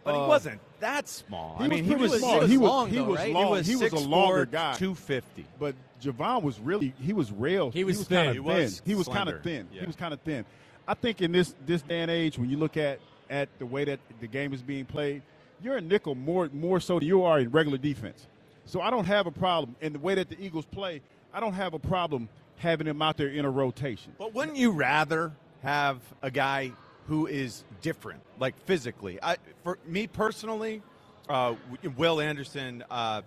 But 0.04 0.14
he 0.14 0.20
Uh, 0.20 0.26
wasn't 0.28 0.60
that 0.80 1.08
small. 1.08 1.56
he 1.58 1.64
I 1.64 1.68
was 1.68 1.70
mean, 1.70 1.84
he 1.84 1.94
was, 1.94 2.18
small. 2.18 2.40
was 2.40 2.50
He 2.50 2.58
was 2.58 2.68
long, 2.70 2.88
he 2.90 2.96
though, 2.96 3.04
was 3.04 3.18
right? 3.18 3.28
He 3.28 3.34
was 3.34 3.66
He 3.66 3.76
was 3.76 3.92
a 3.92 3.96
6'4", 3.96 4.08
longer 4.08 4.46
guy. 4.46 4.74
250. 4.74 5.46
But 5.58 5.74
Jevon 6.02 6.42
was 6.42 6.60
really 6.60 6.92
he 7.00 7.12
was 7.14 7.32
real. 7.32 7.70
He 7.70 7.84
was 7.84 7.96
kind 7.98 8.06
thin. 8.08 8.26
of 8.28 8.34
He 8.34 8.40
thin. 8.42 8.44
was 8.64 8.82
he 8.84 8.94
was 8.94 9.08
kind 9.08 9.28
of 9.28 9.42
thin. 9.42 9.68
He 9.72 9.86
was 9.86 9.96
kind 9.96 10.12
of 10.12 10.20
thin. 10.20 10.44
I 10.86 10.94
think 10.94 11.22
in 11.22 11.32
this 11.32 11.54
this 11.64 11.80
day 11.82 12.00
and 12.00 12.10
age, 12.10 12.38
when 12.38 12.50
you 12.50 12.58
look 12.58 12.76
at 12.76 13.00
at 13.30 13.48
the 13.58 13.64
way 13.66 13.84
that 13.84 14.00
the 14.20 14.26
game 14.26 14.52
is 14.52 14.60
being 14.62 14.84
played, 14.84 15.22
you're 15.62 15.76
a 15.76 15.80
nickel 15.80 16.14
more 16.14 16.50
more 16.52 16.78
so 16.80 16.98
than 16.98 17.08
you 17.08 17.22
are 17.24 17.40
in 17.40 17.50
regular 17.50 17.78
defense. 17.78 18.26
So 18.66 18.82
I 18.82 18.90
don't 18.90 19.06
have 19.06 19.26
a 19.26 19.30
problem 19.30 19.76
in 19.80 19.94
the 19.94 19.98
way 19.98 20.14
that 20.16 20.28
the 20.28 20.38
Eagles 20.38 20.66
play. 20.66 21.00
I 21.32 21.40
don't 21.40 21.54
have 21.54 21.72
a 21.72 21.78
problem 21.78 22.28
having 22.56 22.86
him 22.86 23.00
out 23.00 23.16
there 23.16 23.28
in 23.28 23.44
a 23.46 23.50
rotation. 23.50 24.12
But 24.18 24.34
wouldn't 24.34 24.56
you 24.58 24.70
rather 24.72 25.32
have 25.62 26.00
a 26.22 26.30
guy 26.30 26.72
who 27.06 27.26
is 27.26 27.64
different, 27.82 28.22
like 28.38 28.58
physically? 28.64 29.18
I, 29.22 29.36
for 29.62 29.78
me 29.86 30.06
personally, 30.06 30.82
uh, 31.28 31.54
Will 31.96 32.20
Anderson, 32.20 32.84
uh, 32.90 33.22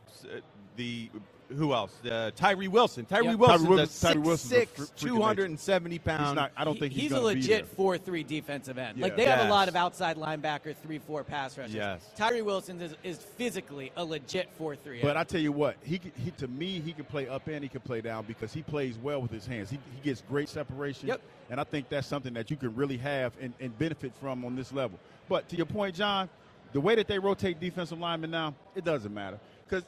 the 0.76 1.10
who 1.56 1.74
else? 1.74 1.94
Uh, 2.04 2.32
Tyree 2.36 2.68
Wilson. 2.68 3.06
Tyree 3.06 3.28
Yep. 3.28 3.40
Wilson's 3.40 3.62
Tyree 3.62 3.76
Wil- 3.76 3.80
a 3.80 3.88
Tyree 3.88 4.20
Wilson's 4.22 4.52
a 4.52 4.66
6'6", 4.66 4.68
fr- 4.68 4.82
freaking 4.84 4.96
270 4.96 6.00
pound. 6.00 6.36
Not. 6.36 6.52
I 6.58 6.64
don't 6.64 6.80
think 6.80 6.94
he's, 6.94 7.04
he's, 7.04 7.12
a 7.12 7.20
legit 7.20 7.68
four-three 7.68 8.24
defensive 8.24 8.78
end. 8.78 9.00
Like 9.00 9.14
Yeah. 9.14 9.16
they 9.18 9.26
have 9.26 9.48
a 9.48 9.50
lot 9.50 9.68
of 9.68 9.76
outside 9.76 10.18
linebacker, 10.18 10.76
three-four 10.76 11.24
pass 11.24 11.58
rushers. 11.58 11.74
Yes. 11.74 12.10
Tyree 12.16 12.42
Wilson 12.42 12.82
is, 12.82 12.96
is 13.04 13.18
physically 13.18 13.92
a 13.96 14.04
legit 14.04 14.50
four-three. 14.58 15.02
But 15.02 15.18
I 15.18 15.24
tell 15.24 15.42
you 15.42 15.52
what, 15.52 15.78
he, 15.84 16.00
he 16.24 16.32
to 16.32 16.48
me 16.48 16.80
he 16.80 16.94
can 16.94 17.06
play 17.06 17.28
up 17.28 17.48
and 17.48 17.64
he 17.64 17.70
can 17.70 17.82
play 17.82 18.02
down 18.02 18.26
because 18.26 18.54
he 18.54 18.62
plays 18.62 18.98
well 18.98 19.22
with 19.22 19.32
his 19.32 19.46
hands. 19.46 19.70
He, 19.70 19.80
he 19.96 20.02
gets 20.04 20.22
great 20.30 20.50
separation. 20.50 21.08
Yep. 21.08 21.22
And 21.50 21.60
I 21.60 21.64
think 21.64 21.90
that's 21.90 22.08
something 22.08 22.34
that 22.34 22.52
you 22.52 22.58
can 22.58 22.76
really 22.76 22.98
have 22.98 23.34
and, 23.42 23.54
and 23.60 23.78
benefit 23.78 24.14
from 24.20 24.44
on 24.44 24.56
this 24.56 24.74
level. 24.74 25.00
But 25.30 25.48
to 25.50 25.56
your 25.56 25.66
point, 25.66 25.96
John, 25.96 26.30
the 26.74 26.82
way 26.82 26.96
that 26.96 27.08
they 27.08 27.20
rotate 27.20 27.60
defensive 27.60 28.00
linemen 28.00 28.32
now, 28.32 28.54
it 28.76 28.84
doesn't 28.84 29.14
matter 29.14 29.40
because 29.68 29.84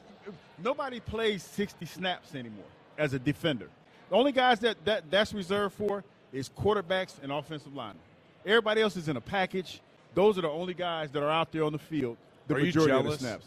nobody 0.62 1.00
plays 1.00 1.44
60 1.44 1.86
snaps 1.86 2.36
anymore 2.36 2.66
as 2.98 3.14
a 3.14 3.20
defender. 3.20 3.68
The 4.10 4.16
only 4.16 4.32
guys 4.32 4.60
that, 4.60 4.84
that 4.86 5.10
that's 5.12 5.34
reserved 5.34 5.76
for 5.76 6.04
is 6.34 6.50
quarterbacks 6.50 7.22
and 7.22 7.32
offensive 7.32 7.76
linemen. 7.76 8.02
Everybody 8.46 8.82
else 8.82 8.96
is 8.98 9.08
in 9.10 9.18
a 9.18 9.22
package. 9.22 9.82
Those 10.16 10.38
are 10.38 10.42
the 10.42 10.50
only 10.50 10.74
guys 10.74 11.12
that 11.12 11.22
are 11.24 11.30
out 11.30 11.52
there 11.52 11.64
on 11.64 11.72
the 11.72 11.80
field 11.80 12.18
the 12.48 12.56
Are 12.56 12.60
you 12.60 12.66
majority 12.66 12.94
of 12.94 13.06
the 13.06 13.18
snaps. 13.18 13.46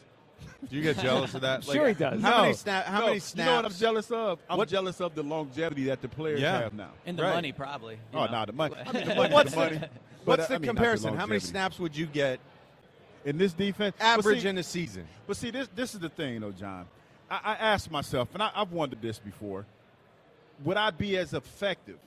Do 0.71 0.77
you 0.77 0.83
get 0.83 0.99
jealous 0.99 1.35
of 1.35 1.41
that? 1.41 1.65
Sure 1.65 1.89
he 1.89 1.95
does. 1.95 2.23
How 2.23 2.37
No. 2.37 2.43
many, 2.43 2.55
sna- 2.55 2.85
how 2.85 3.01
No, 3.01 3.07
many 3.07 3.21
You 3.35 3.45
know 3.45 3.57
what 3.57 3.65
I'm 3.67 3.73
jealous 3.75 4.11
of? 4.13 4.39
I'm 4.49 4.59
What- 4.59 4.69
jealous 4.69 5.01
of 5.01 5.15
the 5.17 5.23
longevity 5.25 5.85
that 5.85 6.01
the 6.03 6.09
players 6.09 6.41
Yeah. 6.41 6.61
have 6.61 6.75
now. 6.75 6.91
and 7.05 7.19
the 7.19 7.23
Right. 7.25 7.35
money 7.35 7.53
probably. 7.53 7.99
Oh, 8.15 8.27
know. 8.27 8.33
no, 8.33 8.45
the 8.47 8.53
money. 8.53 8.75
I 8.87 8.93
mean, 8.93 9.09
the 9.09 9.15
money, 9.17 9.35
what's 9.35 9.51
the 9.51 9.57
money. 9.57 9.77
the, 9.79 9.89
But, 10.25 10.39
what's 10.39 10.51
uh, 10.51 10.55
I 10.55 10.59
mean, 10.59 10.67
not 10.67 10.77
comparison? 10.77 11.17
How 11.17 11.27
many 11.27 11.41
snaps 11.41 11.81
would 11.81 11.97
you 11.97 12.07
get 12.07 12.39
in 13.25 13.39
this 13.39 13.53
defense? 13.53 13.95
Average 14.01 14.43
see- 14.43 14.49
in 14.49 14.59
a 14.59 14.63
season? 14.63 15.07
But 15.27 15.37
see, 15.37 15.51
this 15.51 15.69
this 15.75 15.95
is 15.95 16.01
the 16.01 16.09
thing, 16.09 16.41
though, 16.41 16.53
John. 16.53 16.87
I, 17.31 17.41
I 17.45 17.53
asked 17.55 17.91
myself, 17.91 18.29
and 18.35 18.43
I, 18.43 18.51
I've 18.55 18.73
wondered 18.73 19.01
this 19.03 19.19
before: 19.19 19.65
Would 20.65 20.77
I 20.77 20.91
be 20.91 21.17
as 21.17 21.33
effective 21.35 21.99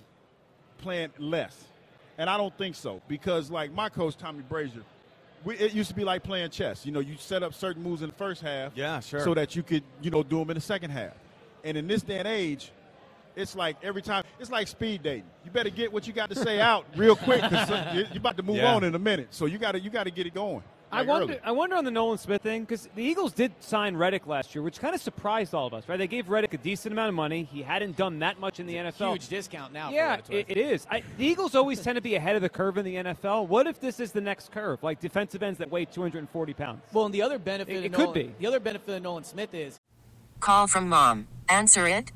playing 0.79 1.12
less? 1.17 1.55
And 2.17 2.29
I 2.29 2.38
don't 2.38 2.57
think 2.57 2.75
so, 2.75 3.01
because 3.10 3.51
like 3.51 3.74
my 3.74 3.89
coach 3.89 4.15
Tommy 4.15 4.41
Brasher, 4.50 4.84
we, 5.43 5.55
it 5.57 5.74
used 5.74 5.89
to 5.89 5.95
be 5.95 6.05
like 6.05 6.24
playing 6.24 6.50
chess. 6.50 6.86
You 6.86 6.93
know, 6.93 7.01
you 7.01 7.15
set 7.17 7.43
up 7.43 7.53
certain 7.53 7.84
moves 7.84 8.01
in 8.01 8.07
the 8.10 8.15
first 8.15 8.41
half, 8.41 8.72
Yeah, 8.75 9.01
sure. 9.01 9.19
so 9.19 9.34
that 9.34 9.55
you 9.55 9.63
could 9.63 9.84
you 10.01 10.12
know 10.12 10.24
do 10.24 10.39
them 10.39 10.50
in 10.51 10.55
the 10.55 10.62
second 10.62 10.91
half. 10.91 11.13
And 11.65 11.75
in 11.77 11.88
this 11.88 12.03
day 12.03 12.19
and 12.19 12.27
age, 12.27 12.72
it's 13.36 13.53
like 13.55 13.75
every 13.84 14.01
time 14.01 14.24
it's 14.39 14.50
like 14.50 14.67
speed 14.69 15.03
dating. 15.03 15.25
You 15.43 15.51
better 15.51 15.69
get 15.69 15.91
what 15.91 16.07
you 16.07 16.13
got 16.13 16.29
to 16.29 16.36
say 16.36 16.62
out 16.62 16.86
real 16.95 17.15
quick 17.17 17.41
because 17.41 17.69
you're 17.93 18.05
about 18.17 18.38
to 18.38 18.43
move 18.43 18.57
Yeah. 18.57 18.74
on 18.75 18.84
in 18.86 18.95
a 18.95 19.00
minute. 19.00 19.27
So 19.31 19.45
you 19.45 19.57
got 19.57 19.74
to 19.74 19.79
you 19.81 19.89
got 19.89 20.05
to 20.05 20.12
get 20.12 20.25
it 20.25 20.34
going. 20.34 20.63
I 20.91 21.01
wonder. 21.01 21.33
early. 21.33 21.41
I 21.43 21.51
wonder 21.51 21.75
on 21.75 21.83
the 21.83 21.91
Nolan 21.91 22.17
Smith 22.17 22.41
thing 22.41 22.61
because 22.61 22.87
the 22.95 23.03
Eagles 23.03 23.33
did 23.33 23.51
sign 23.61 23.97
Reddick 23.97 24.27
last 24.27 24.55
year, 24.55 24.61
which 24.61 24.79
kind 24.79 24.95
of 24.95 25.01
surprised 25.01 25.53
all 25.53 25.67
of 25.67 25.73
us. 25.73 25.87
Right? 25.89 25.97
They 25.97 26.07
gave 26.07 26.29
Reddick 26.29 26.53
a 26.53 26.57
decent 26.57 26.91
amount 26.93 27.09
of 27.09 27.15
money. 27.15 27.43
He 27.51 27.61
hadn't 27.61 27.97
done 27.97 28.19
that 28.19 28.39
much 28.39 28.59
in 28.59 28.65
the 28.67 28.75
NFL. 28.75 29.11
Huge 29.13 29.27
discount 29.27 29.73
now. 29.73 29.89
Yeah, 29.91 30.11
what 30.11 30.19
it's 30.21 30.29
it, 30.29 30.45
it 30.49 30.57
is. 30.57 30.87
I, 30.89 31.03
the 31.17 31.25
Eagles 31.25 31.55
always 31.55 31.81
tend 31.81 31.95
to 31.95 32.01
be 32.01 32.15
ahead 32.15 32.35
of 32.35 32.41
the 32.41 32.49
curve 32.49 32.77
in 32.77 32.85
the 32.85 32.95
NFL. 32.95 33.47
What 33.47 33.67
if 33.67 33.79
this 33.79 33.99
is 33.99 34.11
the 34.11 34.21
next 34.21 34.51
curve, 34.51 34.81
like 34.83 34.99
defensive 34.99 35.43
ends 35.43 35.59
that 35.59 35.69
weigh 35.69 35.85
240 35.85 36.53
pounds? 36.53 36.81
Well, 36.93 37.05
and 37.05 37.13
the 37.13 37.21
other 37.21 37.39
benefit 37.39 37.73
It- 37.75 37.77
of 37.79 37.85
it 37.85 37.93
could 37.93 37.99
Nolan, 38.05 38.13
be. 38.13 38.33
the 38.39 38.47
other 38.47 38.59
benefit 38.59 38.95
of 38.95 39.01
Nolan 39.03 39.23
Smith 39.23 39.53
is 39.53 39.79
Call 40.39 40.67
from 40.67 40.87
mom. 40.89 41.27
Answer 41.49 41.87
it. 41.87 42.11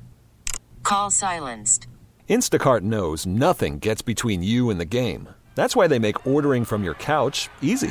Call 0.82 1.10
silenced. 1.10 1.86
Instacart 2.28 2.82
knows 2.82 3.26
nothing 3.26 3.78
gets 3.78 4.02
between 4.02 4.42
you 4.42 4.70
and 4.70 4.78
the 4.80 4.84
game. 4.84 5.28
That's 5.56 5.74
why 5.74 5.88
they 5.88 5.98
make 5.98 6.26
ordering 6.26 6.64
from 6.64 6.84
your 6.84 6.94
couch 6.94 7.48
easy. 7.60 7.90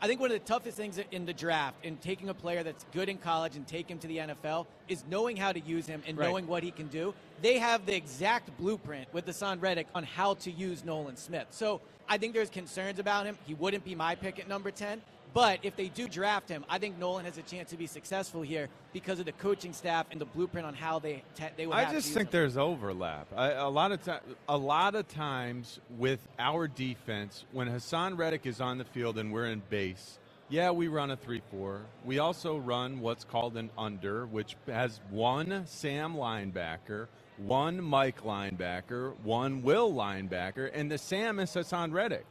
I 0.00 0.06
think 0.06 0.20
one 0.20 0.30
of 0.30 0.38
the 0.38 0.46
toughest 0.46 0.76
things 0.76 1.00
in 1.10 1.26
the 1.26 1.32
draft 1.32 1.84
in 1.84 1.96
taking 1.96 2.28
a 2.28 2.34
player 2.34 2.62
that's 2.62 2.84
good 2.92 3.08
in 3.08 3.18
college 3.18 3.56
and 3.56 3.66
take 3.66 3.88
him 3.88 3.98
to 3.98 4.06
the 4.06 4.18
NFL 4.18 4.66
is 4.86 5.02
knowing 5.10 5.36
how 5.36 5.50
to 5.52 5.58
use 5.60 5.86
him 5.86 6.02
and 6.06 6.16
Right. 6.16 6.28
knowing 6.28 6.46
what 6.46 6.62
he 6.62 6.70
can 6.70 6.86
do. 6.86 7.14
They 7.42 7.58
have 7.58 7.84
the 7.84 7.96
exact 7.96 8.56
blueprint 8.58 9.12
with 9.12 9.26
Haason 9.26 9.60
Reddick 9.60 9.88
on 9.96 10.04
how 10.04 10.34
to 10.34 10.50
use 10.52 10.84
Nolan 10.84 11.16
Smith. 11.16 11.48
So 11.50 11.80
I 12.08 12.16
think 12.16 12.32
there's 12.32 12.48
concerns 12.50 13.00
about 13.00 13.26
him. 13.26 13.36
He 13.44 13.54
wouldn't 13.54 13.84
be 13.84 13.96
my 13.96 14.14
pick 14.14 14.38
at 14.38 14.46
number 14.48 14.70
10. 14.70 15.00
But 15.34 15.60
if 15.62 15.76
they 15.76 15.88
do 15.88 16.08
draft 16.08 16.48
him, 16.48 16.64
I 16.68 16.78
think 16.78 16.98
Nolan 16.98 17.24
has 17.24 17.38
a 17.38 17.42
chance 17.42 17.70
to 17.70 17.76
be 17.76 17.86
successful 17.86 18.42
here 18.42 18.68
because 18.92 19.20
of 19.20 19.26
the 19.26 19.32
coaching 19.32 19.72
staff 19.72 20.06
and 20.10 20.20
the 20.20 20.24
blueprint 20.24 20.66
on 20.66 20.74
how 20.74 20.98
they 20.98 21.22
te- 21.36 21.44
they 21.56 21.66
would. 21.66 21.76
I 21.76 21.84
have 21.84 21.92
just 21.92 22.08
think 22.08 22.26
him. 22.26 22.32
there's 22.32 22.56
overlap. 22.56 23.28
I, 23.36 23.52
a 23.52 23.68
lot 23.68 23.92
of 23.92 24.02
time, 24.02 24.20
a 24.48 24.56
lot 24.56 24.94
of 24.94 25.06
times 25.08 25.80
with 25.98 26.26
our 26.38 26.66
defense, 26.66 27.44
when 27.52 27.68
Haason 27.68 28.16
Reddick 28.16 28.46
is 28.46 28.60
on 28.60 28.78
the 28.78 28.84
field 28.84 29.18
and 29.18 29.32
we're 29.32 29.46
in 29.46 29.62
base, 29.68 30.18
yeah, 30.48 30.70
we 30.70 30.88
run 30.88 31.10
a 31.10 31.16
three-four. 31.16 31.82
We 32.06 32.20
also 32.20 32.56
run 32.56 33.00
what's 33.00 33.24
called 33.24 33.56
an 33.58 33.70
under, 33.76 34.24
which 34.26 34.56
has 34.66 34.98
one 35.10 35.64
Sam 35.66 36.14
linebacker, 36.14 37.08
one 37.36 37.82
Mike 37.82 38.24
linebacker, 38.24 39.12
one 39.22 39.62
Will 39.62 39.92
linebacker, 39.92 40.70
and 40.72 40.90
the 40.90 40.96
Sam 40.96 41.38
is 41.38 41.50
Haason 41.50 41.92
Reddick. 41.92 42.24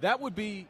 That 0.00 0.20
would 0.20 0.34
be 0.34 0.66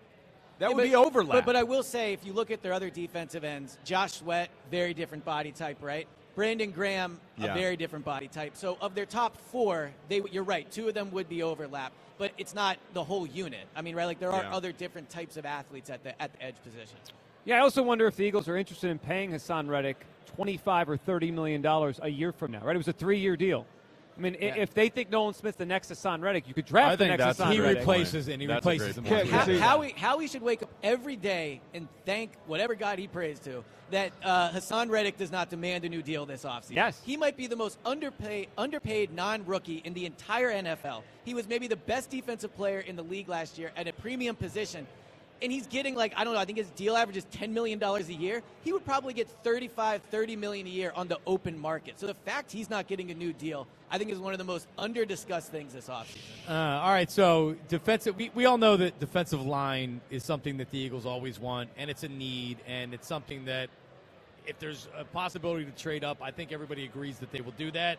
that 0.61 0.69
would 0.69 0.77
but- 0.77 0.89
be 0.89 0.95
overlap. 0.95 1.33
But, 1.33 1.47
but 1.47 1.57
I 1.57 1.63
will 1.65 1.83
say, 1.83 2.13
if 2.13 2.25
you 2.25 2.33
look 2.33 2.51
at 2.51 2.63
their 2.63 2.73
other 2.73 2.91
defensive 2.91 3.43
ends, 3.45 3.79
Josh 3.85 4.13
Sweat, 4.13 4.51
very 4.71 4.95
different 4.95 5.25
body 5.25 5.51
type, 5.53 5.79
right? 5.81 6.07
Brandon 6.37 6.71
Graham, 6.71 7.19
Yeah. 7.37 7.47
a 7.53 7.55
very 7.55 7.77
different 7.77 8.05
body 8.05 8.29
type. 8.29 8.57
So 8.57 8.79
of 8.81 8.95
their 8.95 9.07
top 9.07 9.37
four, 9.37 9.91
they 10.09 10.23
you're 10.31 10.45
right, 10.45 10.71
two 10.71 10.87
of 10.89 10.95
them 10.95 11.11
would 11.11 11.29
be 11.29 11.43
overlap, 11.43 11.93
but 12.19 12.33
it's 12.39 12.55
not 12.55 12.79
the 12.93 13.03
whole 13.03 13.27
unit. 13.27 13.67
I 13.75 13.83
mean, 13.83 13.97
right? 13.97 14.05
Like 14.05 14.21
there 14.21 14.31
are 14.33 14.45
Yeah. 14.45 14.55
other 14.55 14.71
different 14.73 15.11
types 15.11 15.37
of 15.37 15.45
athletes 15.45 15.91
at 15.91 16.05
the 16.05 16.21
at 16.23 16.33
the 16.33 16.43
edge 16.43 16.55
position. 16.63 16.97
Yeah, 17.45 17.57
I 17.57 17.61
also 17.61 17.83
wonder 17.83 18.07
if 18.07 18.17
the 18.17 18.23
Eagles 18.25 18.49
are 18.49 18.57
interested 18.57 18.91
in 18.91 18.99
paying 18.99 19.33
Haason 19.33 19.69
Reddick 19.69 20.07
25 20.37 20.89
or 20.91 20.97
30 20.97 21.31
million 21.33 21.63
dollars 21.63 21.99
a 22.03 22.09
year 22.09 22.33
from 22.33 22.53
now. 22.53 22.61
Right? 22.61 22.77
It 22.77 22.79
was 22.79 22.89
a 22.89 22.93
three-year 22.93 23.37
deal. 23.37 23.67
I 24.17 24.21
mean, 24.21 24.37
Yeah. 24.41 24.55
if 24.57 24.75
they 24.75 24.89
think 24.89 25.11
Nolan 25.11 25.35
Smith's 25.35 25.57
the 25.57 25.65
next 25.67 25.91
Haason 25.91 26.21
Reddick, 26.21 26.47
you 26.47 26.55
could 26.55 26.67
I 26.67 26.69
draft 26.69 26.99
the 26.99 27.05
think 27.07 27.19
next 27.19 27.39
that's 27.39 27.41
Haason 27.41 27.51
a 27.51 27.53
he 27.53 27.59
great 27.59 27.79
replaces 27.79 28.29
and 28.29 28.41
he 28.41 28.47
That's 28.47 28.59
replaces 28.67 28.99
him. 28.99 29.05
point. 29.05 29.29
How, 29.29 29.45
See- 29.47 29.59
Howie, 29.59 29.91
Howie 29.97 30.27
should 30.29 30.43
wake 30.43 30.63
up 30.63 30.71
every 30.83 31.17
day 31.17 31.61
and 31.75 31.89
thank 32.05 32.33
whatever 32.47 32.75
God 32.75 32.99
he 32.99 33.07
prays 33.07 33.39
to 33.41 33.65
that 33.91 34.13
uh, 34.23 34.51
Haason 34.51 34.89
Reddick 34.91 35.17
does 35.17 35.33
not 35.33 35.49
demand 35.51 35.85
a 35.85 35.89
new 35.89 36.03
deal 36.03 36.25
this 36.27 36.45
offseason. 36.45 36.77
Yes. 36.77 37.01
He 37.05 37.17
might 37.17 37.37
be 37.37 37.47
the 37.47 37.57
most 37.57 37.79
underpaid, 37.85 38.49
underpaid 38.59 39.13
non 39.13 39.45
rookie 39.47 39.81
in 39.85 39.95
the 39.95 40.07
entire 40.07 40.51
NFL. 40.53 41.03
He 41.25 41.35
was 41.35 41.49
maybe 41.49 41.67
the 41.67 41.77
best 41.77 42.11
defensive 42.11 42.55
player 42.55 42.81
in 42.81 42.97
the 42.97 43.03
league 43.03 43.29
last 43.29 43.59
year 43.59 43.73
at 43.77 43.89
a 43.89 43.93
premium 43.93 44.37
position. 44.37 44.87
And 45.43 45.51
he's 45.51 45.67
getting 45.67 45.95
like, 45.95 46.13
I 46.17 46.25
don't 46.25 46.35
know, 46.35 46.41
I 46.41 46.45
think 46.45 46.59
his 46.59 46.69
deal 46.71 46.97
average 46.97 47.17
is 47.17 47.25
$10 47.27 47.51
million 47.51 47.83
a 47.83 48.01
year. 48.01 48.43
He 48.63 48.73
would 48.73 48.85
probably 48.85 49.15
get 49.15 49.29
35, 49.43 50.03
30 50.11 50.37
million 50.37 50.67
a 50.67 50.71
year 50.71 50.93
on 50.95 51.09
the 51.09 51.19
open 51.27 51.59
market. 51.59 51.99
So 51.99 52.07
the 52.07 52.15
fact 52.15 52.53
he's 52.53 52.69
not 52.69 52.87
getting 52.87 53.11
a 53.11 53.15
new 53.15 53.33
deal, 53.33 53.67
I 53.91 53.99
think 53.99 54.11
is 54.11 54.19
one 54.19 54.33
of 54.33 54.39
the 54.39 54.45
most 54.45 54.69
under 54.77 55.05
discussed 55.05 55.51
things 55.51 55.73
this 55.73 55.89
offseason. 55.89 56.19
Uh, 56.49 56.53
all 56.53 56.91
right, 56.91 57.11
so 57.11 57.57
defensive. 57.69 58.17
We, 58.17 58.31
we 58.35 58.45
all 58.45 58.59
know 58.59 58.77
that 58.77 59.01
defensive 59.01 59.45
line 59.45 60.01
is 60.11 60.25
something 60.25 60.59
that 60.59 60.71
the 60.71 60.79
Eagles 60.79 61.07
always 61.07 61.41
want, 61.41 61.71
and 61.77 61.91
it's 61.91 62.03
a 62.03 62.09
need, 62.09 62.59
and 62.67 62.93
it's 62.93 63.07
something 63.07 63.47
that 63.47 63.71
if 64.47 64.59
there's 64.59 64.89
a 64.97 65.05
possibility 65.05 65.65
to 65.65 65.73
trade 65.73 66.05
up, 66.05 66.19
I 66.23 66.31
think 66.31 66.53
everybody 66.53 66.85
agrees 66.85 67.19
that 67.19 67.33
they 67.33 67.41
will 67.41 67.53
do 67.53 67.71
that. 67.71 67.99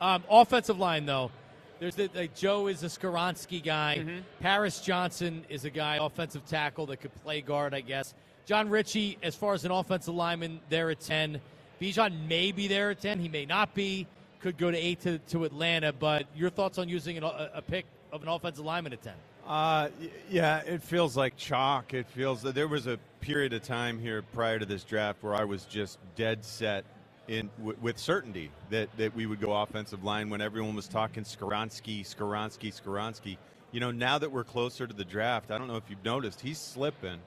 Um, 0.00 0.22
offensive 0.30 0.78
line, 0.78 1.06
though, 1.06 1.30
there's 1.80 1.94
the, 1.94 2.10
like 2.14 2.34
Joe 2.34 2.66
is 2.66 2.82
a 2.82 2.86
Skoronski 2.86 3.62
guy. 3.62 4.22
Paris 4.40 4.80
Johnson 4.80 5.44
is 5.48 5.64
a 5.64 5.70
guy, 5.70 5.98
offensive 6.00 6.44
tackle 6.46 6.86
that 6.86 6.98
could 6.98 7.14
play 7.22 7.40
guard, 7.40 7.74
I 7.74 7.80
guess. 7.80 8.14
Jon 8.46 8.68
Ritchie, 8.68 9.18
as 9.22 9.34
far 9.34 9.54
as 9.54 9.64
an 9.64 9.70
offensive 9.70 10.14
lineman, 10.14 10.60
there 10.68 10.90
at 10.90 11.00
ten. 11.00 11.40
Bijan 11.80 12.26
may 12.26 12.50
be 12.50 12.66
there 12.66 12.90
at 12.90 13.00
ten. 13.00 13.20
He 13.20 13.28
may 13.28 13.46
not 13.46 13.74
be. 13.74 14.06
Could 14.40 14.56
go 14.56 14.70
to 14.70 14.76
eight 14.76 15.00
to, 15.00 15.18
to 15.18 15.44
Atlanta. 15.44 15.92
But 15.92 16.26
your 16.34 16.50
thoughts 16.50 16.78
on 16.78 16.88
using 16.88 17.18
an, 17.18 17.24
a, 17.24 17.50
a 17.54 17.62
pick 17.62 17.86
of 18.12 18.22
an 18.22 18.28
offensive 18.28 18.64
lineman 18.64 18.92
at 18.92 19.02
ten? 19.02 19.14
Uh, 19.46 19.88
yeah, 20.30 20.58
it 20.58 20.82
feels 20.82 21.16
like 21.16 21.36
chalk. 21.36 21.94
It 21.94 22.06
feels 22.06 22.42
that 22.42 22.54
there 22.54 22.68
was 22.68 22.86
a 22.86 22.98
period 23.20 23.52
of 23.52 23.62
time 23.62 23.98
here 23.98 24.22
prior 24.32 24.58
to 24.58 24.66
this 24.66 24.84
draft 24.84 25.22
where 25.22 25.34
I 25.34 25.44
was 25.44 25.64
just 25.64 25.98
dead 26.16 26.44
set 26.44 26.84
in 27.28 27.50
w- 27.58 27.76
with 27.80 27.98
certainty 27.98 28.50
that, 28.70 28.88
that 28.96 29.14
we 29.14 29.26
would 29.26 29.40
go 29.40 29.52
offensive 29.52 30.02
line 30.02 30.30
when 30.30 30.40
everyone 30.40 30.74
was 30.74 30.88
talking 30.88 31.22
Skoronski, 31.24 32.00
Skoronski, 32.02 32.74
Skoronski. 32.74 33.36
You 33.70 33.80
know, 33.80 33.90
now 33.90 34.18
that 34.18 34.32
we're 34.32 34.44
closer 34.44 34.86
to 34.86 34.94
the 34.94 35.04
draft, 35.04 35.50
I 35.50 35.58
don't 35.58 35.68
know 35.68 35.76
if 35.76 35.84
you've 35.88 36.04
noticed, 36.04 36.40
he's 36.40 36.58
slipping. 36.58 37.20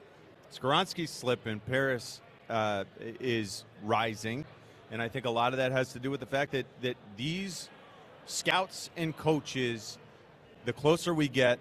Skoronski's 0.51 1.11
slipping. 1.11 1.59
Paris 1.59 2.19
uh, 2.49 2.83
is 2.99 3.63
rising. 3.83 4.43
And 4.91 5.01
I 5.01 5.07
think 5.07 5.25
a 5.25 5.29
lot 5.29 5.53
of 5.53 5.57
that 5.57 5.71
has 5.71 5.93
to 5.93 5.99
do 5.99 6.11
with 6.11 6.19
the 6.19 6.25
fact 6.25 6.51
that, 6.51 6.65
that 6.81 6.97
these 7.15 7.69
scouts 8.25 8.89
and 8.97 9.15
coaches, 9.15 9.97
the 10.65 10.73
closer 10.73 11.13
we 11.13 11.27
get, 11.27 11.59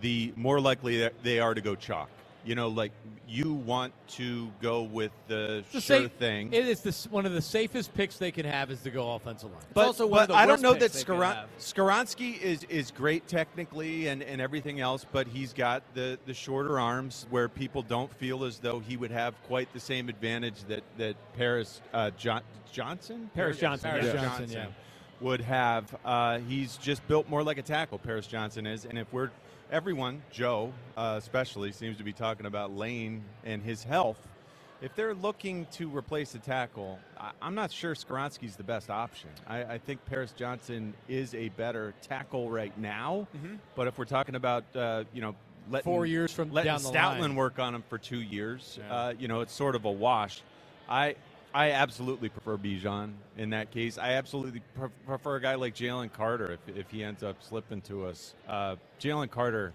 the 0.00 0.32
more 0.36 0.60
likely 0.60 1.08
they 1.22 1.40
are 1.40 1.54
to 1.54 1.60
go 1.60 1.74
chalk. 1.74 2.10
You 2.44 2.54
know, 2.54 2.68
like 2.68 2.92
you 3.26 3.52
want 3.52 3.92
to 4.12 4.50
go 4.62 4.82
with 4.82 5.12
the 5.26 5.62
The 5.72 5.80
sure 5.80 6.02
safe- 6.02 6.12
thing. 6.12 6.52
It 6.52 6.66
is 6.66 6.80
the, 6.80 7.08
one 7.10 7.26
of 7.26 7.32
the 7.32 7.42
safest 7.42 7.92
picks 7.94 8.16
they 8.16 8.30
can 8.30 8.46
have 8.46 8.70
is 8.70 8.80
to 8.82 8.90
go 8.90 9.12
offensive 9.14 9.50
line. 9.50 9.60
but 9.74 9.84
also 9.86 10.06
one 10.06 10.22
of 10.22 10.28
but 10.28 10.34
the 10.34 10.38
I 10.40 10.46
don't 10.46 10.62
know 10.62 10.72
that 10.72 10.80
picks 10.92 11.04
Skaron- 11.04 11.44
Skoronski 11.58 12.40
is, 12.40 12.64
is 12.64 12.90
great 12.90 13.28
technically 13.28 14.06
and, 14.06 14.22
and 14.22 14.40
everything 14.40 14.80
else, 14.80 15.04
but 15.10 15.26
he's 15.26 15.52
got 15.52 15.82
the, 15.94 16.18
the 16.24 16.32
shorter 16.32 16.80
arms 16.80 17.26
where 17.28 17.48
people 17.48 17.82
don't 17.82 18.10
feel 18.14 18.44
as 18.44 18.58
though 18.60 18.78
he 18.78 18.96
would 18.96 19.10
have 19.10 19.34
quite 19.44 19.70
the 19.74 19.80
same 19.80 20.08
advantage 20.08 20.64
that, 20.68 20.82
that 20.96 21.16
Paris 21.36 21.82
uh, 21.92 22.10
John, 22.16 22.40
Johnson? 22.72 23.30
Paris 23.34 23.58
Johnson, 23.58 23.90
Paris 23.90 24.06
yeah. 24.06 24.12
Johnson, 24.12 24.46
Johnson, 24.46 24.60
yeah. 24.70 25.26
would 25.26 25.40
have. 25.42 25.94
Uh, 26.04 26.38
he's 26.38 26.78
just 26.78 27.06
built 27.08 27.28
more 27.28 27.42
like 27.42 27.58
a 27.58 27.62
tackle, 27.62 27.98
Paris 27.98 28.26
Johnson 28.26 28.66
is. 28.66 28.86
And 28.86 28.98
if 28.98 29.12
we're 29.12 29.30
everyone, 29.70 30.22
Joe 30.30 30.72
uh, 30.96 31.14
especially, 31.18 31.72
seems 31.72 31.96
to 31.98 32.04
be 32.04 32.12
talking 32.12 32.46
about 32.46 32.74
Lane 32.76 33.22
and 33.44 33.62
his 33.62 33.84
health. 33.84 34.18
If 34.80 34.94
they're 34.94 35.14
looking 35.14 35.66
to 35.72 35.88
replace 35.88 36.34
a 36.36 36.38
tackle, 36.38 36.98
I, 37.18 37.32
I'm 37.42 37.54
not 37.54 37.72
sure 37.72 37.94
Skoronski's 37.94 38.54
the 38.56 38.62
best 38.62 38.90
option. 38.90 39.30
I, 39.46 39.64
I 39.64 39.78
think 39.78 40.04
Paris 40.04 40.32
Johnson 40.36 40.94
is 41.08 41.34
a 41.34 41.48
better 41.50 41.94
tackle 42.02 42.48
right 42.50 42.76
now. 42.78 43.26
But 43.74 43.88
if 43.88 43.98
we're 43.98 44.04
talking 44.04 44.36
about, 44.36 44.64
uh, 44.76 45.04
you 45.12 45.20
know, 45.20 45.34
letting, 45.68 45.84
Four 45.84 46.06
years 46.06 46.32
from 46.32 46.52
letting 46.52 46.70
down 46.70 46.80
Stoutland 46.80 47.20
line. 47.20 47.34
work 47.34 47.58
on 47.58 47.74
him 47.74 47.82
for 47.88 47.98
two 47.98 48.20
years, 48.20 48.78
Yeah. 48.80 48.94
uh, 48.94 49.14
you 49.18 49.26
know, 49.26 49.40
it's 49.40 49.52
sort 49.52 49.74
of 49.74 49.84
a 49.84 49.90
wash. 49.90 50.42
I 50.88 51.16
I 51.58 51.72
absolutely 51.72 52.28
prefer 52.28 52.56
Bijan 52.56 53.14
in 53.36 53.50
that 53.50 53.72
case. 53.72 53.98
I 53.98 54.12
absolutely 54.12 54.62
pre- 54.76 54.90
prefer 55.04 55.34
a 55.34 55.40
guy 55.40 55.56
like 55.56 55.74
Jalen 55.74 56.12
Carter 56.12 56.52
if, 56.52 56.76
if 56.76 56.88
he 56.88 57.02
ends 57.02 57.24
up 57.24 57.42
slipping 57.42 57.80
to 57.80 58.06
us. 58.06 58.36
Uh, 58.48 58.76
Jalen 59.00 59.28
Carter, 59.28 59.72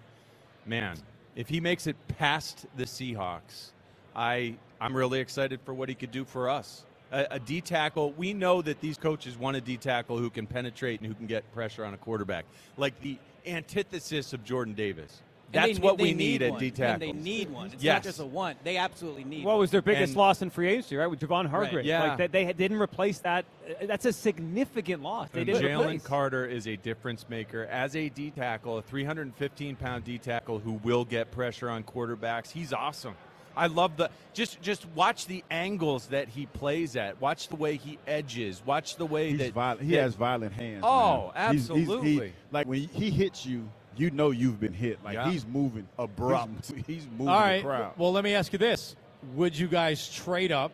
man, 0.66 0.96
if 1.36 1.50
he 1.50 1.60
makes 1.60 1.86
it 1.86 1.98
past 2.08 2.68
the 2.78 2.86
Seahawks, 2.86 3.72
I 4.16 4.56
I'm 4.80 4.96
really 4.96 5.20
excited 5.20 5.60
for 5.66 5.74
what 5.74 5.90
he 5.90 5.96
could 5.96 6.12
do 6.12 6.24
for 6.24 6.50
us. 6.50 6.86
A, 7.12 7.28
a 7.32 7.40
D 7.40 7.60
tackle. 7.60 8.14
We 8.14 8.34
know 8.34 8.62
that 8.62 8.80
these 8.80 8.98
coaches 8.98 9.38
want 9.38 9.58
a 9.58 9.62
D 9.62 9.76
tackle 9.76 10.18
who 10.18 10.30
can 10.30 10.48
penetrate 10.48 11.02
and 11.02 11.08
who 11.10 11.14
can 11.14 11.28
get 11.28 11.44
pressure 11.54 11.84
on 11.84 11.94
a 11.94 11.98
quarterback, 11.98 12.46
like 12.78 12.98
the 13.02 13.18
antithesis 13.46 14.32
of 14.32 14.46
Jordan 14.46 14.74
Davis. 14.74 15.22
And 15.54 15.64
That's 15.70 15.78
they, 15.78 15.84
what 15.84 15.98
they 16.00 16.04
we 16.06 16.14
need, 16.16 16.42
at 16.42 16.52
one. 16.52 16.60
D 16.60 16.68
And 16.68 16.76
tackles. 16.76 17.00
they 17.00 17.12
need 17.12 17.50
one. 17.52 17.68
It's 17.72 17.84
yes. 17.84 17.96
not 17.98 18.04
just 18.04 18.20
a 18.20 18.26
one. 18.26 18.56
They 18.64 18.78
absolutely 18.78 19.24
need 19.24 19.46
What 19.46 19.52
one. 19.52 19.60
was 19.60 19.70
their 19.72 19.84
biggest 19.84 20.12
And- 20.14 20.18
loss 20.18 20.42
in 20.42 20.50
free 20.50 20.68
agency, 20.70 20.96
right? 20.96 21.06
With 21.06 21.20
Javon 21.20 21.46
Hargrave. 21.48 21.86
Yeah. 21.86 22.16
Like, 22.16 22.32
they, 22.32 22.46
they 22.46 22.54
didn't 22.54 22.80
replace 22.82 23.20
that. 23.20 23.46
Uh, 23.70 23.86
That's 23.86 24.06
a 24.06 24.14
significant 24.14 25.04
loss. 25.04 25.30
They 25.30 25.42
And 25.42 25.48
didn't 25.48 25.62
Jalen 25.64 25.80
replace. 25.82 26.04
Carter 26.04 26.46
is 26.48 26.68
a 26.68 26.76
difference 26.78 27.30
maker 27.30 27.68
as 27.70 27.96
a 27.96 28.10
D 28.10 28.32
tackle, 28.32 28.80
a 28.80 28.82
315 28.82 29.76
pound 29.76 30.04
D 30.04 30.18
tackle 30.18 30.58
who 30.60 30.74
will 30.84 31.06
get 31.06 31.30
pressure 31.32 31.70
on 31.70 31.84
quarterbacks. 31.84 32.50
He's 32.52 32.74
awesome. 32.74 33.14
I 33.56 33.68
love 33.68 33.98
the 33.98 34.10
just 34.34 34.60
just 34.64 34.88
watch 34.96 35.28
the 35.28 35.44
angles 35.52 36.08
that 36.08 36.28
he 36.30 36.48
plays 36.48 36.96
at. 36.96 37.22
Watch 37.22 37.50
the 37.50 37.56
way 37.56 37.78
he 37.78 38.00
edges. 38.08 38.64
Watch 38.66 38.96
the 38.96 39.06
way 39.06 39.30
He's 39.30 39.38
that 39.38 39.54
violent. 39.54 39.82
He 39.82 39.92
that- 39.92 40.02
has 40.02 40.16
violent 40.16 40.54
hands. 40.54 40.82
Oh, 40.84 41.32
man. 41.36 41.52
He's- 41.54 41.68
he's- 41.68 41.78
he- 41.78 41.82
absolutely. 41.84 42.34
like 42.52 42.66
when 42.66 42.80
he 42.82 43.12
hits 43.12 43.46
you, 43.46 43.70
you 43.98 44.12
know 44.12 44.32
you've 44.32 44.60
been 44.60 44.74
hit. 44.74 45.04
Like 45.04 45.16
Yeah. 45.16 45.30
he's 45.32 45.46
moving 45.46 45.88
Abrupt. 45.98 46.72
He's, 46.72 46.84
he's 46.88 47.08
moving 47.12 47.28
All 47.30 47.40
right. 47.40 47.58
the 47.58 47.64
crowd. 47.68 47.94
Well, 47.98 48.12
let 48.12 48.24
me 48.24 48.34
ask 48.34 48.52
you 48.54 48.60
this: 48.60 48.96
Would 49.36 49.58
you 49.58 49.68
guys 49.68 50.10
trade 50.10 50.52
up? 50.52 50.72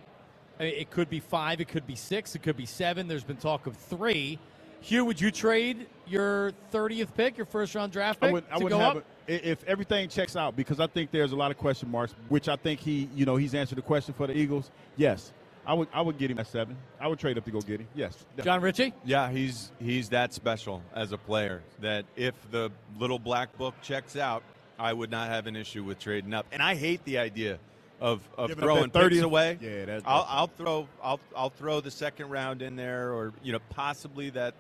I 0.60 0.64
mean, 0.64 0.74
It 0.76 0.90
could 0.92 1.10
be 1.10 1.20
five, 1.20 1.62
it 1.62 1.68
could 1.70 1.88
be 1.88 1.96
six, 1.96 2.36
it 2.36 2.44
could 2.44 2.58
be 2.58 2.66
seven. 2.66 3.08
There's 3.08 3.24
been 3.24 3.38
talk 3.38 3.68
of 3.68 3.76
three. 3.78 4.40
Hugh, 4.82 5.04
would 5.06 5.20
you 5.20 5.30
trade 5.32 5.88
your 6.08 6.54
30th 6.74 7.14
pick, 7.16 7.36
your 7.38 7.46
first 7.46 7.76
round 7.76 7.92
draft 7.92 8.22
pick, 8.22 8.30
I 8.30 8.32
would, 8.32 8.44
I 8.52 8.58
to 8.58 8.64
would 8.64 8.70
go 8.70 8.80
have 8.80 8.98
up? 8.98 9.04
a, 9.28 9.50
if 9.50 9.64
everything 9.66 10.08
checks 10.10 10.36
out 10.38 10.56
because 10.56 10.80
I 10.80 10.88
think 10.88 11.12
there's 11.12 11.34
a 11.34 11.36
lot 11.36 11.52
of 11.52 11.58
question 11.58 11.92
marks, 11.92 12.16
which 12.30 12.48
I 12.48 12.56
think 12.56 12.80
he, 12.80 13.10
you 13.14 13.26
know, 13.26 13.36
he's 13.36 13.54
answered 13.54 13.78
the 13.78 13.82
question 13.84 14.14
for 14.14 14.28
the 14.28 14.38
Eagles. 14.38 14.72
Yes, 14.98 15.34
I 15.70 15.74
would, 15.74 15.88
I 15.94 16.02
would 16.02 16.18
get 16.18 16.32
him 16.32 16.40
at 16.40 16.48
seven. 16.48 16.76
I 17.00 17.08
would 17.08 17.20
trade 17.20 17.38
up 17.38 17.46
to 17.46 17.52
go 17.52 17.62
get 17.62 17.82
him. 17.82 17.88
Yes, 17.94 18.26
Jon 18.44 18.60
Ritchie? 18.60 18.92
Yeah, 19.06 19.30
he's 19.30 19.72
he's 19.80 20.10
that 20.10 20.34
special 20.34 20.82
as 20.96 21.12
a 21.12 21.18
player 21.20 21.62
that 21.82 22.06
if 22.16 22.34
the 22.50 22.72
little 22.98 23.20
black 23.20 23.56
book 23.56 23.76
checks 23.84 24.16
out, 24.16 24.42
I 24.80 24.94
would 24.94 25.12
not 25.12 25.30
have 25.30 25.46
an 25.46 25.56
issue 25.56 25.84
with 25.84 26.00
trading 26.00 26.34
up. 26.34 26.48
And 26.52 26.64
I 26.64 26.74
hate 26.74 27.06
the 27.06 27.20
idea 27.20 27.60
of, 28.02 28.28
of 28.36 28.52
throwing 28.54 28.90
that 28.90 28.94
30th 28.94 29.10
picks 29.10 29.22
away. 29.22 29.58
Yeah, 29.62 29.86
that- 29.86 30.02
I'll, 30.08 30.26
I'll 30.28 30.48
throw 30.48 30.88
I'll 31.04 31.20
I'll 31.38 31.52
throw 31.52 31.82
the 31.82 31.92
second 31.92 32.32
round 32.32 32.64
in 32.64 32.76
there, 32.76 33.14
or 33.14 33.32
you 33.44 33.52
know 33.52 33.60
possibly 33.70 34.32
that 34.32 34.56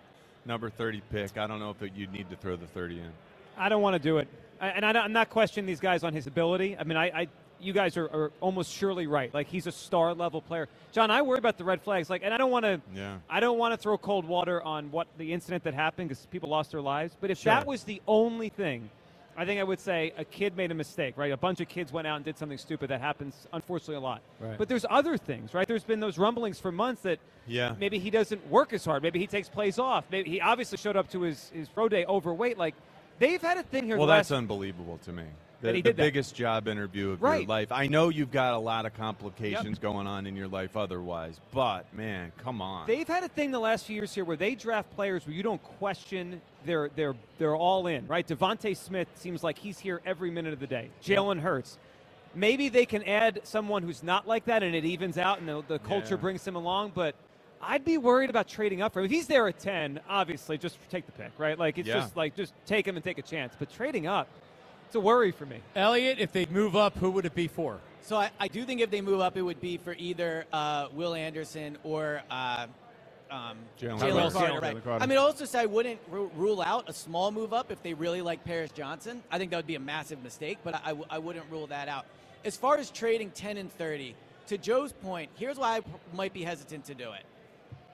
number 0.45 0.69
thirty 0.69 1.02
pick. 1.12 1.39
I 1.39 1.48
don't 1.48 1.60
know 1.60 1.72
if 1.72 1.82
it, 1.82 1.93
you'd 1.95 2.13
need 2.13 2.30
to 2.30 2.36
throw 2.36 2.56
the 2.56 2.67
thirty 2.67 3.00
in. 3.00 3.12
I 3.58 3.67
don't 3.67 3.82
want 3.82 3.95
to 3.95 4.00
do 4.00 4.19
it. 4.19 4.28
I, 4.62 4.67
and 4.67 4.86
I 4.86 5.06
am 5.06 5.12
not 5.13 5.32
questioning 5.32 5.65
these 5.65 5.80
guys 5.80 6.04
on 6.04 6.13
his 6.13 6.28
ability. 6.28 6.78
I 6.78 6.84
mean, 6.84 6.98
I, 6.98 7.06
I 7.22 7.28
you 7.62 7.74
guys 7.74 7.98
are, 7.98 8.06
are 8.06 8.32
almost 8.41 8.72
surely 8.72 9.08
right. 9.08 9.34
Like 9.34 9.48
he's 9.48 9.67
a 9.67 9.72
star 9.72 10.13
level 10.13 10.41
player. 10.41 10.67
John, 10.91 11.12
I 11.12 11.22
worry 11.22 11.38
about 11.38 11.58
the 11.58 11.63
red 11.63 11.82
flags. 11.82 12.10
Like, 12.10 12.22
and 12.24 12.34
I 12.34 12.38
don't 12.38 12.52
want 12.52 12.65
to. 12.65 12.82
Yeah. 12.95 13.17
I 13.30 13.39
don't 13.39 13.58
want 13.58 13.74
to 13.74 13.78
throw 13.78 13.98
cold 13.98 14.26
water 14.26 14.62
on 14.62 14.91
what 14.91 15.08
the 15.17 15.34
incident 15.34 15.63
that 15.65 15.74
happened 15.74 16.10
because 16.10 16.26
people 16.28 16.50
lost 16.50 16.72
their 16.72 16.82
lives. 16.82 17.15
But 17.19 17.32
if 17.32 17.39
Sure. 17.39 17.54
that 17.54 17.65
was 17.67 17.84
the 17.84 18.02
only 18.08 18.50
thing, 18.50 18.89
I 19.38 19.45
think 19.45 19.60
I 19.60 19.63
would 19.63 19.80
say 19.80 20.12
a 20.17 20.26
kid 20.26 20.58
made 20.58 20.72
a 20.72 20.74
mistake, 20.74 21.17
right? 21.17 21.32
A 21.32 21.38
bunch 21.38 21.62
of 21.62 21.69
kids 21.69 21.93
went 21.93 22.08
out 22.08 22.17
and 22.17 22.26
did 22.26 22.38
something 22.38 22.58
stupid. 22.58 22.89
That 22.89 23.00
happens, 23.00 23.48
unfortunately, 23.54 23.95
a 23.95 24.00
lot. 24.02 24.22
Right. 24.39 24.58
But 24.58 24.67
there's 24.67 24.86
other 24.89 25.17
things, 25.17 25.54
right? 25.54 25.67
There's 25.67 25.84
been 25.86 26.00
those 26.02 26.17
rumblings 26.17 26.60
for 26.60 26.72
months 26.72 27.04
that 27.04 27.19
Yeah. 27.48 27.76
maybe 27.80 28.00
he 28.00 28.10
doesn't 28.10 28.45
work 28.50 28.74
as 28.74 28.84
hard. 28.84 29.02
Maybe 29.02 29.19
he 29.19 29.28
takes 29.28 29.48
plays 29.48 29.80
off. 29.80 30.04
Maybe 30.12 30.30
he 30.30 30.41
obviously 30.41 30.78
showed 30.78 30.98
up 30.98 31.10
to 31.12 31.22
his, 31.22 31.50
his 31.54 31.69
pro 31.69 31.88
day 31.88 32.06
overweight. 32.06 32.58
Like 32.58 32.76
they've 33.19 33.41
had 33.41 33.58
a 33.58 33.63
thing 33.63 33.86
here. 33.86 33.98
Well, 33.98 34.08
that's 34.08 34.32
unbelievable 34.32 34.98
to 35.06 35.13
me. 35.13 35.24
The, 35.62 35.82
the 35.82 35.93
biggest 35.93 36.36
job 36.36 36.67
interview 36.69 37.12
of 37.12 37.19
your 37.22 37.41
life. 37.43 37.72
I 37.72 37.88
know 37.88 38.08
you've 38.10 38.32
got 38.32 38.54
a 38.54 38.58
lot 38.58 38.86
of 38.86 38.93
complications 38.93 39.78
going 39.78 40.08
on 40.08 40.26
in 40.26 40.36
your 40.36 40.48
life 40.48 40.78
otherwise, 40.78 41.39
but 41.54 41.93
man, 41.93 42.32
come 42.38 42.62
on. 42.62 42.88
They've 42.88 43.08
had 43.08 43.24
a 43.24 43.28
thing 43.28 43.52
the 43.52 43.60
last 43.60 43.86
few 43.86 43.95
years 43.95 44.13
here 44.15 44.24
where 44.24 44.38
they 44.38 44.56
draft 44.56 44.89
players 44.95 45.28
where 45.28 45.36
you 45.36 45.43
don't 45.43 45.62
question 45.78 46.41
they're 46.65 46.89
they're 46.95 47.15
they're 47.38 47.56
all 47.56 47.88
in, 47.88 48.08
right? 48.08 48.26
DeVonta 48.26 48.76
Smith 48.76 49.08
seems 49.15 49.43
like 49.43 49.58
he's 49.58 49.80
here 49.80 50.02
every 50.06 50.32
minute 50.32 50.54
of 50.54 50.60
the 50.60 50.67
day. 50.67 50.89
Jalen 51.04 51.41
Hurts. 51.41 51.78
Maybe 52.36 52.69
they 52.69 52.86
can 52.86 53.04
add 53.04 53.41
someone 53.43 53.84
who's 53.84 54.04
not 54.04 54.28
like 54.28 54.45
that 54.45 54.63
and 54.63 54.74
it 54.76 54.86
evens 54.86 55.17
out 55.17 55.39
and 55.39 55.48
the, 55.50 55.63
the 55.67 55.80
culture 55.80 56.15
Yeah. 56.15 56.22
brings 56.22 56.48
him 56.48 56.56
along, 56.56 56.91
but 56.95 57.15
I'd 57.62 57.84
be 57.84 57.98
worried 57.98 58.30
about 58.30 58.48
trading 58.48 58.82
up 58.82 58.93
for 58.93 59.00
him. 59.00 59.06
If 59.06 59.12
he's 59.12 59.28
there 59.28 59.48
at 59.48 59.60
10, 59.60 60.00
obviously 60.08 60.58
just 60.58 60.78
take 60.89 61.06
the 61.06 61.12
pick, 61.12 61.32
right? 61.38 61.58
Like 61.60 61.78
it's 61.78 61.88
Yeah. 61.88 61.95
just 61.95 62.15
like 62.15 62.36
just 62.36 62.54
take 62.65 62.88
him 62.88 62.95
and 62.95 63.04
take 63.04 63.17
a 63.17 63.22
chance. 63.24 63.54
But 63.60 63.69
trading 63.72 64.08
up, 64.08 64.30
it's 64.89 64.95
a 64.95 64.99
worry 64.99 65.32
for 65.32 65.45
me. 65.45 65.60
Eliot, 65.75 66.17
if 66.17 66.32
they 66.32 66.47
move 66.47 66.75
up, 66.75 66.97
who 66.97 67.12
would 67.12 67.23
it 67.23 67.36
be 67.36 67.47
for? 67.47 67.78
So 68.02 68.17
I, 68.17 68.32
I 68.39 68.47
do 68.47 68.65
think 68.65 68.82
if 68.82 68.89
they 68.89 69.02
move 69.02 69.19
up, 69.21 69.38
it 69.38 69.43
would 69.43 69.62
be 69.62 69.78
for 69.78 69.93
either 69.99 70.45
uh, 70.52 70.88
Will 70.93 71.13
Anderson 71.13 71.78
or 71.84 72.23
uh, 72.32 72.65
um, 73.30 73.58
Jalen 73.80 73.99
Jalen 73.99 73.99
Carter. 73.99 74.32
Carter. 74.32 74.54
Jalen 74.56 74.62
Right. 74.73 74.84
Carter. 74.84 75.04
I 75.04 75.06
mean, 75.06 75.19
also 75.19 75.45
say 75.45 75.60
I 75.60 75.67
wouldn't 75.67 75.99
ru- 76.10 76.32
rule 76.36 76.60
out 76.60 76.89
a 76.89 76.93
small 76.93 77.32
move 77.32 77.54
up 77.54 77.71
if 77.71 77.84
they 77.84 77.93
really 77.93 78.23
like 78.23 78.43
Paris 78.43 78.71
Johnson. 78.71 79.21
I 79.30 79.38
think 79.38 79.52
that 79.52 79.58
would 79.58 79.67
be 79.67 79.75
a 79.75 79.80
massive 79.80 80.23
mistake, 80.23 80.58
but 80.63 80.73
I, 80.73 80.80
I 80.86 80.88
w- 80.89 81.06
I 81.12 81.19
wouldn't 81.19 81.45
rule 81.52 81.67
that 81.67 81.88
out. 81.88 82.08
As 82.43 82.58
far 82.58 82.78
as 82.80 82.89
trading 82.89 83.30
10 83.30 83.58
and 83.58 83.71
30, 83.71 84.15
to 84.47 84.58
Joe's 84.58 84.91
point, 84.91 85.30
here's 85.38 85.58
why 85.58 85.75
I 85.75 85.80
p- 85.82 85.91
might 86.15 86.34
be 86.34 86.41
hesitant 86.41 86.86
to 86.86 86.95
do 86.95 87.12
it. 87.12 87.21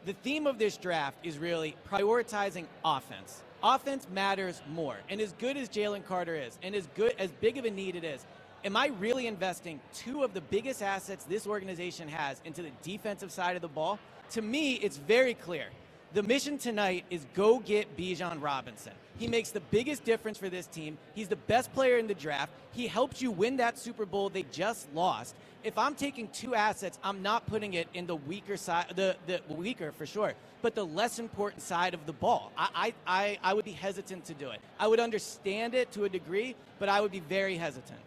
The 0.05 0.13
theme 0.13 0.45
of 0.45 0.59
this 0.59 0.77
draft 0.77 1.17
is 1.23 1.39
really 1.39 1.75
prioritizing 1.89 2.65
offense. 2.83 3.41
Offense 3.63 4.05
matters 4.13 4.61
more. 4.69 4.97
And 5.09 5.19
as 5.19 5.33
good 5.39 5.57
as 5.57 5.67
Jalen 5.67 6.05
Carter 6.05 6.35
is, 6.35 6.59
and 6.61 6.75
as 6.75 6.87
good 6.93 7.15
as 7.17 7.31
big 7.31 7.57
of 7.57 7.65
a 7.65 7.71
need 7.71 7.95
it 7.95 8.03
is, 8.03 8.23
am 8.63 8.77
I 8.77 8.91
really 8.99 9.25
investing 9.25 9.79
two 9.95 10.23
of 10.23 10.35
the 10.35 10.41
biggest 10.41 10.83
assets 10.83 11.23
this 11.23 11.47
organization 11.47 12.07
has 12.07 12.39
into 12.45 12.61
the 12.61 12.69
defensive 12.83 13.31
side 13.31 13.55
of 13.55 13.63
the 13.63 13.67
ball? 13.67 13.97
To 14.33 14.43
me, 14.43 14.75
it's 14.75 14.97
very 14.97 15.33
clear. 15.33 15.69
The 16.15 16.23
mission 16.23 16.57
tonight 16.57 17.03
is 17.09 17.25
go 17.33 17.59
get 17.59 17.97
Bijan 17.97 18.41
Robinson. 18.41 18.93
He 19.17 19.27
makes 19.27 19.51
the 19.51 19.59
biggest 19.59 20.05
difference 20.05 20.37
for 20.37 20.47
this 20.47 20.65
team. 20.65 20.97
He's 21.13 21.27
the 21.27 21.35
best 21.35 21.73
player 21.73 21.97
in 21.97 22.07
the 22.07 22.13
draft. 22.13 22.53
He 22.71 22.87
helped 22.87 23.21
you 23.21 23.31
win 23.31 23.57
that 23.57 23.77
Super 23.77 24.05
Bowl 24.05 24.29
they 24.29 24.43
just 24.43 24.87
lost. 24.93 25.35
If 25.65 25.77
I'm 25.77 25.93
taking 25.93 26.29
two 26.29 26.55
assets, 26.55 26.97
I'm 27.03 27.21
not 27.21 27.45
putting 27.47 27.73
it 27.73 27.89
in 27.93 28.07
the 28.07 28.15
weaker 28.15 28.55
side, 28.55 28.93
the, 28.95 29.17
the 29.27 29.41
weaker 29.49 29.91
for 29.91 30.05
sure, 30.05 30.35
but 30.61 30.73
the 30.73 30.85
less 30.85 31.19
important 31.19 31.61
side 31.61 31.93
of 31.93 32.05
the 32.05 32.13
ball. 32.13 32.53
I, 32.57 32.69
I, 32.73 32.93
I, 33.05 33.39
I 33.43 33.53
would 33.53 33.65
be 33.65 33.73
hesitant 33.73 34.23
to 34.27 34.33
do 34.33 34.51
it. 34.51 34.61
I 34.79 34.87
would 34.87 35.01
understand 35.01 35.73
it 35.73 35.91
to 35.91 36.05
a 36.05 36.09
degree, 36.09 36.55
but 36.79 36.87
I 36.87 37.01
would 37.01 37.11
be 37.11 37.19
very 37.19 37.57
hesitant. 37.57 37.99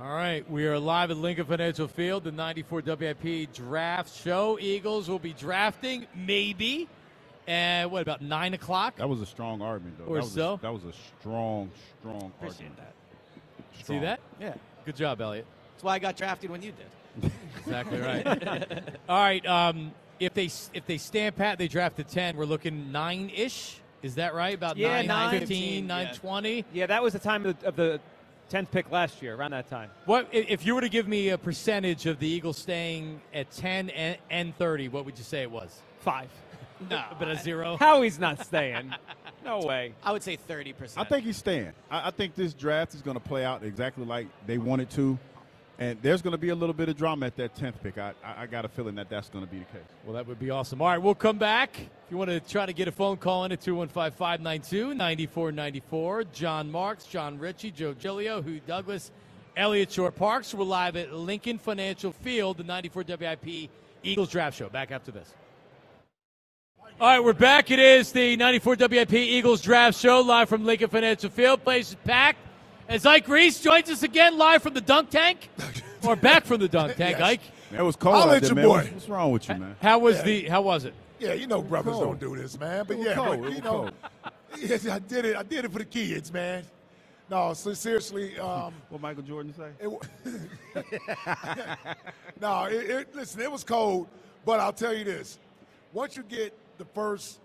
All 0.00 0.12
right, 0.12 0.48
we 0.48 0.66
are 0.66 0.78
live 0.78 1.10
at 1.10 1.16
Lincoln 1.16 1.46
Financial 1.46 1.88
Field, 1.88 2.22
the 2.22 2.32
94 2.32 2.82
WIP 2.86 3.52
draft 3.52 4.14
show. 4.22 4.56
Eagles 4.60 5.08
will 5.08 5.20
be 5.20 5.32
drafting, 5.32 6.06
maybe, 6.14 6.88
and 7.46 7.90
what 7.90 8.02
about 8.02 8.22
9 8.22 8.54
o'clock? 8.54 8.96
That 8.96 9.08
was 9.08 9.20
a 9.20 9.26
strong 9.26 9.62
argument, 9.62 9.98
though. 9.98 10.04
Or 10.04 10.16
that 10.16 10.24
was 10.24 10.32
so? 10.32 10.54
A, 10.54 10.58
that 10.60 10.72
was 10.72 10.84
a 10.84 10.92
strong, 11.20 11.70
strong 12.00 12.32
Appreciate 12.38 12.70
argument. 12.70 12.76
that. 12.78 13.84
See 13.86 13.98
that? 13.98 14.20
Yeah. 14.40 14.54
Good 14.86 14.96
job, 14.96 15.20
Eliot. 15.20 15.46
That's 15.74 15.84
why 15.84 15.94
I 15.94 15.98
got 15.98 16.16
drafted 16.16 16.50
when 16.50 16.62
you 16.62 16.72
did. 16.72 17.30
Exactly 17.60 18.00
right. 18.00 18.26
All 19.08 19.18
right, 19.22 19.44
um, 19.46 19.92
if 20.20 20.34
they 20.34 20.46
if 20.74 20.84
they 20.86 20.98
stand 20.98 21.34
pat, 21.36 21.58
they 21.58 21.66
draft 21.68 21.96
drafted 21.96 22.12
10. 22.14 22.36
We're 22.36 22.44
looking 22.44 22.90
9-ish. 22.92 23.80
Is 24.02 24.16
that 24.16 24.34
right? 24.34 24.54
About 24.54 24.76
Yeah, 24.76 24.96
9, 24.98 25.06
nine. 25.06 25.40
15, 25.40 25.74
Yeah. 25.74 25.80
920? 25.86 26.64
Yeah, 26.74 26.86
that 26.86 27.02
was 27.02 27.14
the 27.14 27.18
time 27.18 27.46
of 27.46 27.58
the, 27.60 27.68
of 27.68 27.76
the 27.76 28.00
10th 28.50 28.70
pick 28.70 28.90
last 28.90 29.22
year, 29.22 29.34
around 29.34 29.52
that 29.52 29.70
time. 29.70 29.90
What 30.04 30.28
if 30.32 30.66
you 30.66 30.74
were 30.74 30.82
to 30.82 30.88
give 30.90 31.08
me 31.08 31.30
a 31.30 31.38
percentage 31.38 32.04
of 32.06 32.18
the 32.18 32.28
Eagles 32.28 32.58
staying 32.58 33.20
at 33.32 33.50
10 33.52 33.88
and, 33.90 34.18
and 34.30 34.56
30, 34.58 34.88
what 34.88 35.06
would 35.06 35.16
you 35.16 35.24
say 35.24 35.40
it 35.42 35.50
was? 35.50 35.80
Five. 36.00 36.28
No, 36.90 37.02
but 37.18 37.28
a 37.28 37.36
zero. 37.36 37.76
How 37.80 38.02
he's 38.02 38.18
not 38.18 38.44
staying. 38.44 38.94
No 39.44 39.60
way. 39.66 39.94
I 40.02 40.12
would 40.12 40.22
say 40.22 40.36
30%. 40.36 40.94
I 40.96 41.04
think 41.04 41.24
he's 41.24 41.36
staying. 41.36 41.72
I, 41.90 42.08
I 42.08 42.10
think 42.10 42.34
this 42.34 42.54
draft 42.54 42.94
is 42.94 43.02
going 43.02 43.14
to 43.16 43.22
play 43.22 43.44
out 43.44 43.62
exactly 43.62 44.04
like 44.04 44.26
they 44.46 44.58
wanted 44.58 44.90
to, 44.90 45.18
and 45.78 45.98
there's 46.02 46.22
going 46.22 46.32
to 46.32 46.38
be 46.38 46.48
a 46.50 46.54
little 46.54 46.74
bit 46.74 46.88
of 46.88 46.96
drama 46.96 47.26
at 47.26 47.36
that 47.36 47.54
tenth 47.54 47.82
pick. 47.82 47.98
I, 47.98 48.12
I, 48.24 48.42
I 48.42 48.46
got 48.46 48.64
a 48.64 48.68
feeling 48.68 48.96
that 48.96 49.08
that's 49.08 49.28
going 49.28 49.44
to 49.44 49.50
be 49.50 49.58
the 49.60 49.64
case. 49.66 49.88
Well, 50.04 50.14
that 50.14 50.26
would 50.26 50.38
be 50.38 50.50
awesome. 50.50 50.82
All 50.82 50.88
right, 50.88 50.98
we'll 50.98 51.14
come 51.14 51.38
back. 51.38 51.78
If 51.78 52.10
you 52.10 52.16
want 52.16 52.30
to 52.30 52.40
try 52.40 52.66
to 52.66 52.72
get 52.72 52.88
a 52.88 52.92
phone 52.92 53.16
call 53.16 53.44
in 53.44 53.52
at 53.52 53.60
215 53.60 54.16
592 54.16 54.94
9494, 54.94 56.24
Jon 56.32 56.70
Marks, 56.70 57.04
Jon 57.04 57.38
Ritchie, 57.38 57.70
Joe 57.70 57.94
Giglio, 57.94 58.42
Hugh 58.42 58.60
Douglas, 58.66 59.10
Eliot 59.56 59.92
Shorr-Parks. 59.92 60.52
We're 60.54 60.64
live 60.64 60.96
at 60.96 61.12
Lincoln 61.12 61.58
Financial 61.58 62.10
Field, 62.12 62.56
the 62.56 62.64
94 62.64 63.04
WIP 63.20 63.70
Eagles 64.02 64.28
Draft 64.28 64.58
Show. 64.58 64.68
Back 64.68 64.90
after 64.90 65.12
this. 65.12 65.32
All 67.00 67.08
right, 67.08 67.22
we're 67.22 67.32
back. 67.32 67.70
It 67.70 67.78
is 67.78 68.12
the 68.12 68.36
94 68.36 68.76
WIP 68.76 69.12
Eagles 69.14 69.60
Draft 69.60 69.98
Show, 69.98 70.20
live 70.20 70.48
from 70.48 70.64
Lincoln 70.64 70.88
Financial 70.88 71.28
Field. 71.28 71.62
Place 71.64 71.90
is 71.90 71.96
packed. 72.04 72.38
As 72.88 73.04
Ike 73.04 73.26
Reese 73.28 73.60
joins 73.60 73.90
us 73.90 74.02
again, 74.02 74.38
live 74.38 74.62
from 74.62 74.74
the 74.74 74.80
dunk 74.80 75.10
tank, 75.10 75.48
or 76.06 76.14
back 76.16 76.44
from 76.44 76.60
the 76.60 76.68
dunk 76.68 76.96
tank. 76.96 77.18
Yes. 77.18 77.22
Ike, 77.28 77.40
It 77.72 77.82
was 77.82 77.96
cold 77.96 78.14
Holla 78.16 78.36
out 78.36 78.40
there, 78.42 78.48
your 78.50 78.54
man. 78.56 78.64
boy. 78.66 78.76
What's, 78.76 78.90
what's 78.92 79.08
wrong 79.08 79.32
with 79.32 79.48
you, 79.48 79.54
man? 79.56 79.76
how 79.82 79.98
was 79.98 80.22
the? 80.22 80.42
How 80.48 80.62
was 80.62 80.84
it? 80.84 80.94
Yeah, 81.18 81.32
you 81.32 81.46
know 81.46 81.62
brothers 81.62 81.94
cold. 81.94 82.20
don't 82.20 82.20
do 82.36 82.40
this, 82.40 82.58
man. 82.60 82.84
But 82.86 82.94
It 82.94 82.98
was 82.98 83.06
yeah, 83.08 83.14
cold. 83.14 83.28
but, 83.28 83.34
It 83.34 83.40
you 83.42 83.48
was 83.56 83.64
know, 83.64 83.70
cold. 83.70 83.92
yes, 84.60 84.88
I 84.88 84.98
did 85.00 85.24
it. 85.24 85.36
I 85.36 85.42
did 85.42 85.64
it 85.64 85.72
for 85.72 85.78
the 85.78 85.84
kids, 85.84 86.32
man. 86.32 86.64
No, 87.30 87.54
so 87.54 87.72
seriously, 87.72 88.38
um, 88.38 88.74
What 88.90 89.00
Michael 89.00 89.22
Jordan 89.22 89.54
say? 89.54 89.70
it, 89.80 90.84
no, 92.40 92.64
it, 92.64 92.74
it, 92.90 93.14
listen, 93.16 93.40
it 93.40 93.50
was 93.50 93.64
cold, 93.64 94.06
but 94.44 94.60
I'll 94.60 94.72
tell 94.74 94.92
you 94.94 95.04
this: 95.04 95.38
once 95.94 96.16
you 96.16 96.22
get 96.22 96.56
the 96.78 96.84
first 96.86 97.40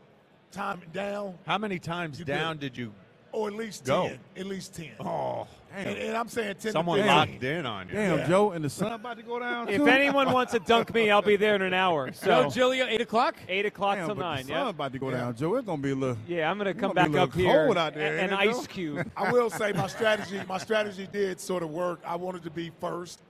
time 0.52 0.82
down, 0.94 1.38
How 1.46 1.58
many 1.58 1.80
times 1.80 2.18
down 2.20 2.58
did. 2.58 2.74
did 2.74 2.78
you 2.78 2.94
Or 3.32 3.48
at 3.50 3.54
least 3.54 3.86
Go. 3.86 4.08
ten. 4.08 4.20
At 4.36 4.46
least 4.48 4.74
ten. 4.74 4.90
Oh, 5.00 5.46
and, 5.76 5.88
and 5.96 6.18
I'm 6.18 6.28
saying 6.28 6.56
ten. 6.60 6.72
Someone 6.72 6.98
to 6.98 7.04
15. 7.04 7.16
locked 7.16 7.44
in 7.44 7.66
on 7.68 7.88
you. 7.88 7.94
Damn, 7.94 8.18
Yeah. 8.18 8.28
Joe, 8.28 8.52
and 8.54 8.66
the 8.66 8.70
sun 8.72 8.92
about 8.92 9.18
to 9.18 9.24
go 9.24 9.38
down. 9.40 9.70
If 9.70 9.86
anyone 9.86 10.32
wants 10.34 10.54
to 10.54 10.60
dunk 10.60 10.92
me, 10.96 11.12
I'll 11.12 11.22
be 11.22 11.36
there 11.36 11.54
in 11.54 11.62
an 11.62 11.74
hour. 11.76 12.12
So, 12.14 12.50
So 12.50 12.50
Giglio, 12.50 12.88
8 12.88 13.02
o'clock? 13.02 13.36
eight 13.48 13.68
o'clock 13.68 13.98
Damn, 13.98 14.08
till 14.08 14.16
but 14.16 14.22
nine. 14.24 14.38
the 14.48 14.54
sun 14.54 14.64
Yeah. 14.66 14.70
about 14.70 14.94
to 14.94 15.00
go 15.00 15.12
down, 15.12 15.36
Joe. 15.36 15.56
It's 15.58 15.66
gonna 15.68 15.80
be 15.82 15.92
a 15.92 15.96
little. 15.96 16.18
Yeah, 16.28 16.50
I'm 16.50 16.58
gonna 16.58 16.74
come 16.74 16.94
gonna 16.94 17.10
back 17.12 17.22
up 17.22 17.34
here. 17.36 17.66
cold 17.68 17.78
out 17.78 17.94
there, 17.94 18.18
a- 18.18 18.22
an 18.22 18.34
ice 18.34 18.62
Joe? 18.62 18.66
cube. 18.66 19.12
I 19.18 19.32
will 19.32 19.52
say 19.52 19.74
my 19.74 19.86
strategy. 19.86 20.42
My 20.48 20.58
strategy 20.58 21.08
did 21.12 21.40
sort 21.40 21.62
of 21.62 21.70
work. 21.70 22.00
I 22.04 22.16
wanted 22.16 22.42
to 22.46 22.50
be 22.50 22.72
first, 22.82 23.22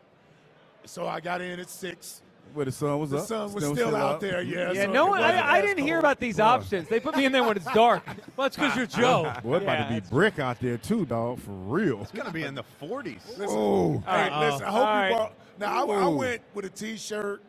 so 0.85 1.07
I 1.07 1.19
got 1.19 1.41
in 1.41 1.59
at 1.59 1.69
six. 1.69 2.21
Where 2.53 2.65
the 2.65 2.71
sun 2.71 2.99
was 2.99 3.11
The 3.11 3.17
up. 3.19 3.27
sun 3.27 3.53
was 3.53 3.63
still 3.65 3.95
out 3.95 4.15
up. 4.15 4.19
there. 4.19 4.41
Yeah. 4.41 4.71
Yeah, 4.71 4.85
so 4.85 4.91
no 4.91 5.05
one. 5.07 5.21
I, 5.21 5.53
I 5.57 5.61
didn't 5.61 5.83
hear 5.83 5.99
about 5.99 6.19
these 6.19 6.39
options. 6.39 6.87
They 6.87 6.99
put 6.99 7.15
me 7.15 7.25
in 7.25 7.31
there 7.31 7.43
when 7.43 7.55
it's 7.57 7.65
dark. 7.73 8.03
Well, 8.35 8.47
it's 8.47 8.55
because 8.55 8.75
you're 8.75 8.85
Joe. 9.03 9.31
Boy, 9.43 9.57
it 9.57 9.63
about 9.63 9.87
to 9.89 9.93
be 10.01 10.07
brick 10.09 10.39
out 10.39 10.59
there 10.59 10.77
too, 10.77 11.05
dog. 11.05 11.39
For 11.39 11.51
real. 11.51 12.01
It's 12.01 12.11
gonna 12.11 12.31
be 12.31 12.43
in 12.43 12.55
the 12.55 12.63
40s. 12.81 13.21
Oh, 13.41 13.99
Hey, 14.05 14.29
Uh-oh. 14.29 14.39
listen. 14.39 14.65
I 14.65 14.71
hope 14.71 14.73
All 14.73 14.79
you 14.95 14.99
right. 15.01 15.11
brought. 15.13 15.33
Now 15.59 15.89
I, 15.89 15.95
I 16.03 16.07
went 16.07 16.41
with 16.53 16.65
a 16.65 16.69
T-shirt. 16.69 17.41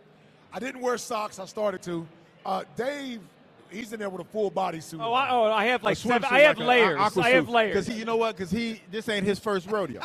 I 0.53 0.59
didn't 0.59 0.81
wear 0.81 0.99
socks. 0.99 1.39
I 1.39 1.45
started 1.47 1.83
to. 1.83 2.07
Uh, 2.45 2.65
Dave, 2.77 3.21
he's 3.71 3.93
in 3.93 3.99
there 4.01 4.09
with 4.11 4.21
a 4.21 4.31
full 4.31 4.51
body 4.51 4.81
suit. 4.81 5.01
Oh, 5.03 5.13
I, 5.13 5.31
oh, 5.31 5.45
I 5.45 5.67
have 5.67 5.83
like 5.83 5.97
A 5.97 6.01
seven. 6.01 6.29
I 6.31 6.41
have 6.41 6.59
like 6.59 6.67
layers. 6.69 6.99
aqua 6.99 7.23
I 7.23 7.31
have 7.31 7.49
layers. 7.49 7.75
Cause 7.75 7.87
he, 7.87 7.95
you 7.99 8.05
know 8.05 8.17
what? 8.17 8.37
Because 8.37 8.51
he 8.51 8.81
this 8.91 9.09
ain't 9.09 9.27
his 9.27 9.39
first 9.39 9.71
rodeo. 9.71 10.01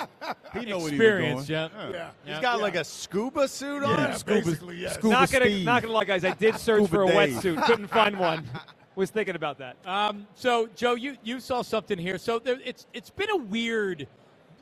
He 0.54 0.65
know 0.65 0.80
what 0.80 0.91
he 0.91 0.97
doing. 0.97 1.43
yeah. 1.47 1.69
yeah. 1.91 2.10
He's 2.25 2.39
got 2.39 2.60
like 2.62 2.75
a 2.75 2.84
scuba 2.84 3.47
suit 3.47 3.84
on. 3.84 3.97
Yeah, 3.97 4.13
Scuba- 4.13 4.41
basically, 4.41 4.78
yes. 4.78 4.95
scuba- 4.95 5.10
not 5.10 5.32
gonna, 5.32 5.45
Steve. 5.45 5.65
not 5.65 5.82
gonna 5.82 5.93
lie, 5.93 6.06
guys. 6.06 6.23
I 6.25 6.34
did 6.34 6.56
search 6.60 6.89
for 6.89 7.04
a 7.04 7.08
Dave. 7.08 7.34
wetsuit. 7.36 7.63
Couldn't 7.65 7.88
find 7.88 8.17
one. 8.19 8.45
Was 8.95 9.10
thinking 9.10 9.36
about 9.36 9.58
that. 9.58 9.75
Um, 9.86 10.25
so, 10.36 10.69
Joe, 10.73 10.95
you, 10.95 11.17
you 11.21 11.41
saw 11.41 11.62
something 11.63 11.97
here. 11.97 12.17
So 12.17 12.39
there, 12.39 12.58
it's 12.63 12.86
it's 12.93 13.10
been 13.10 13.30
a 13.30 13.36
weird 13.36 14.08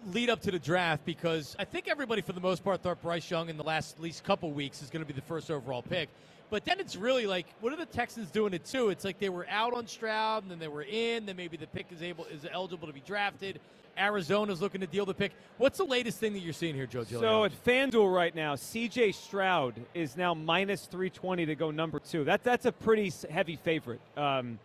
lead 0.07 0.29
up 0.31 0.41
to 0.41 0.49
the 0.51 0.57
draft 0.57 1.05
because 1.05 1.55
I 1.59 1.65
think 1.65 1.87
everybody, 1.87 2.21
for 2.21 2.33
the 2.33 2.41
most 2.41 2.63
part, 2.63 2.81
thought 2.81 2.99
Bryce 3.01 3.29
Young 3.29 3.47
in 3.49 3.57
the 3.57 3.63
last 3.63 3.95
at 3.97 4.01
least 4.01 4.23
couple 4.23 4.51
weeks 4.51 4.81
is 4.81 4.89
going 4.89 5.01
to 5.01 5.05
be 5.05 5.13
the 5.13 5.21
first 5.25 5.51
overall 5.51 5.83
pick. 5.83 6.09
But 6.53 6.65
then 6.65 6.79
it's 6.79 6.95
really 6.95 7.25
like, 7.25 7.47
what 7.61 7.73
are 7.73 7.75
the 7.75 7.87
Texans 7.87 8.29
doing 8.29 8.53
it 8.53 8.63
too? 8.63 8.89
It's 8.89 9.03
like 9.03 9.17
they 9.17 9.29
were 9.29 9.47
out 9.49 9.73
on 9.73 9.87
Stroud, 9.87 10.43
and 10.43 10.51
then 10.51 10.59
they 10.59 10.67
were 10.67 10.83
in. 10.83 11.25
Then 11.25 11.35
maybe 11.35 11.57
the 11.57 11.65
pick 11.65 11.87
is 11.91 12.03
able 12.03 12.25
is 12.25 12.45
eligible 12.51 12.85
to 12.85 12.93
be 12.93 12.99
drafted. 12.99 13.59
Arizona's 13.97 14.61
looking 14.61 14.79
to 14.81 14.85
deal 14.85 15.03
the 15.03 15.15
pick. 15.15 15.31
What's 15.57 15.79
the 15.79 15.83
latest 15.83 16.19
thing 16.19 16.31
that 16.33 16.41
you're 16.41 16.53
seeing 16.53 16.75
here, 16.75 16.85
Joe? 16.85 17.05
So 17.05 17.09
Giuliano? 17.09 17.45
at 17.45 17.65
FanDuel 17.65 18.15
right 18.15 18.35
now, 18.35 18.53
C.J. 18.53 19.13
Stroud 19.13 19.73
is 19.95 20.15
now 20.15 20.35
minus 20.35 20.85
320 20.85 21.47
to 21.47 21.55
go 21.55 21.71
number 21.71 21.97
two. 21.97 22.23
That, 22.23 22.43
that's 22.43 22.67
a 22.67 22.71
pretty 22.71 23.11
heavy 23.31 23.55
favorite. 23.55 24.01
Um, 24.15 24.59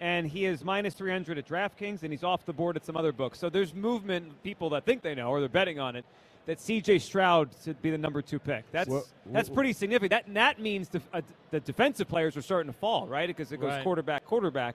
and 0.00 0.26
he 0.26 0.44
is 0.44 0.64
minus 0.64 0.94
300 0.94 1.38
at 1.38 1.46
DraftKings, 1.46 2.02
and 2.02 2.10
he's 2.10 2.24
off 2.24 2.46
the 2.46 2.52
board 2.52 2.74
at 2.74 2.84
some 2.84 2.96
other 2.96 3.12
books. 3.12 3.38
So 3.38 3.48
there's 3.48 3.72
movement, 3.74 4.42
people 4.42 4.70
that 4.70 4.84
think 4.84 5.02
they 5.02 5.14
know, 5.14 5.28
or 5.28 5.38
they're 5.38 5.48
betting 5.48 5.78
on 5.78 5.94
it, 5.94 6.04
that 6.48 6.58
C.J. 6.58 6.98
Stroud 7.00 7.50
should 7.62 7.80
be 7.82 7.90
the 7.90 7.98
number 7.98 8.22
two 8.22 8.38
pick. 8.38 8.64
That's, 8.72 8.88
What- 8.88 9.04
that's 9.26 9.50
what- 9.50 9.54
pretty 9.54 9.74
significant. 9.74 10.10
That, 10.10 10.32
that 10.34 10.58
means 10.58 10.88
the, 10.88 11.02
uh, 11.12 11.20
the 11.50 11.60
defensive 11.60 12.08
players 12.08 12.38
are 12.38 12.42
starting 12.42 12.72
to 12.72 12.78
fall, 12.78 13.06
right? 13.06 13.26
Because 13.28 13.52
it 13.52 13.60
goes 13.60 13.68
Right. 13.68 13.84
quarterback, 13.84 14.24
quarterback. 14.24 14.74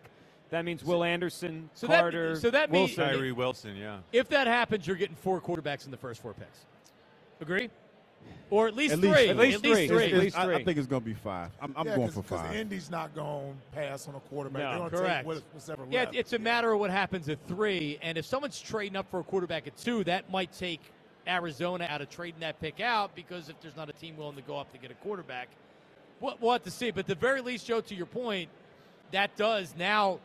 That 0.52 0.66
means 0.66 0.84
Will 0.84 1.04
Anderson, 1.04 1.72
so 1.74 1.88
that- 1.88 2.00
Carter, 2.02 2.36
so 2.36 2.52
that 2.52 2.72
means- 2.72 2.96
Wilson. 2.96 3.16
Tyree 3.16 3.32
Wilson, 3.32 3.76
yeah. 3.76 3.98
if 4.12 4.30
that 4.30 4.46
happens, 4.46 4.86
you're 4.86 4.96
getting 4.96 5.16
four 5.16 5.42
quarterbacks 5.42 5.86
in 5.86 5.92
the 5.92 5.98
first 5.98 6.22
four 6.22 6.34
picks. 6.36 6.60
Agree? 7.42 7.72
Or 8.52 8.68
at 8.68 8.76
least 8.76 8.94
At 8.94 9.00
three. 9.00 9.10
least- 9.10 9.30
At 9.32 9.38
least 9.38 9.64
three. 9.64 9.88
three. 9.88 9.96
It's- 9.96 10.04
It's- 10.06 10.22
least 10.22 10.38
I, 10.38 10.54
I 10.54 10.64
think 10.64 10.78
it's 10.78 10.86
gonna 10.86 11.02
be 11.02 11.16
five. 11.16 11.50
I'm, 11.60 11.74
I'm 11.76 11.88
yeah, 11.88 11.96
going 11.96 12.08
cause, 12.10 12.16
for 12.16 12.22
'cause 12.36 12.42
five. 12.46 12.56
Indy's 12.56 12.92
not 12.92 13.16
going 13.16 13.52
to 13.56 13.76
pass 13.76 14.08
on 14.08 14.14
a 14.14 14.20
quarterback. 14.20 14.62
No, 14.78 14.90
They're 14.90 15.00
correct. 15.00 15.18
take 15.22 15.26
what- 15.26 15.44
what's 15.54 15.70
ever 15.70 15.88
Yeah, 15.90 16.02
left. 16.02 16.16
it's 16.16 16.34
a 16.34 16.40
matter 16.40 16.72
of 16.72 16.80
what 16.80 16.92
happens 16.92 17.28
at 17.30 17.40
three. 17.48 17.98
And 18.04 18.16
if 18.16 18.26
someone's 18.28 18.62
trading 18.62 18.96
up 18.96 19.10
for 19.10 19.20
a 19.22 19.24
quarterback 19.24 19.66
at 19.66 19.76
two, 19.76 20.04
that 20.04 20.30
might 20.30 20.52
take 20.54 20.82
Arizona 21.28 21.86
out 21.90 22.02
of 22.02 22.10
trading 22.10 22.42
that 22.42 22.60
pick 22.60 22.80
out 22.80 23.16
because 23.16 23.50
if 23.50 23.60
there's 23.62 23.76
not 23.76 23.90
a 23.90 23.94
team 23.94 24.18
willing 24.18 24.36
to 24.36 24.42
go 24.42 24.58
up 24.58 24.72
to 24.74 24.78
get 24.78 24.92
a 24.92 24.96
quarterback, 24.96 25.48
we'll, 26.20 26.36
we'll 26.42 26.52
have 26.54 26.64
to 26.64 26.72
see. 26.72 26.92
But 26.92 27.02
at 27.02 27.08
the 27.08 27.16
very 27.16 27.42
least, 27.42 27.66
Joe, 27.66 27.82
to 27.82 27.96
your 27.96 28.06
point, 28.06 28.50
that 29.12 29.36
does 29.38 29.74
now. 29.78 30.20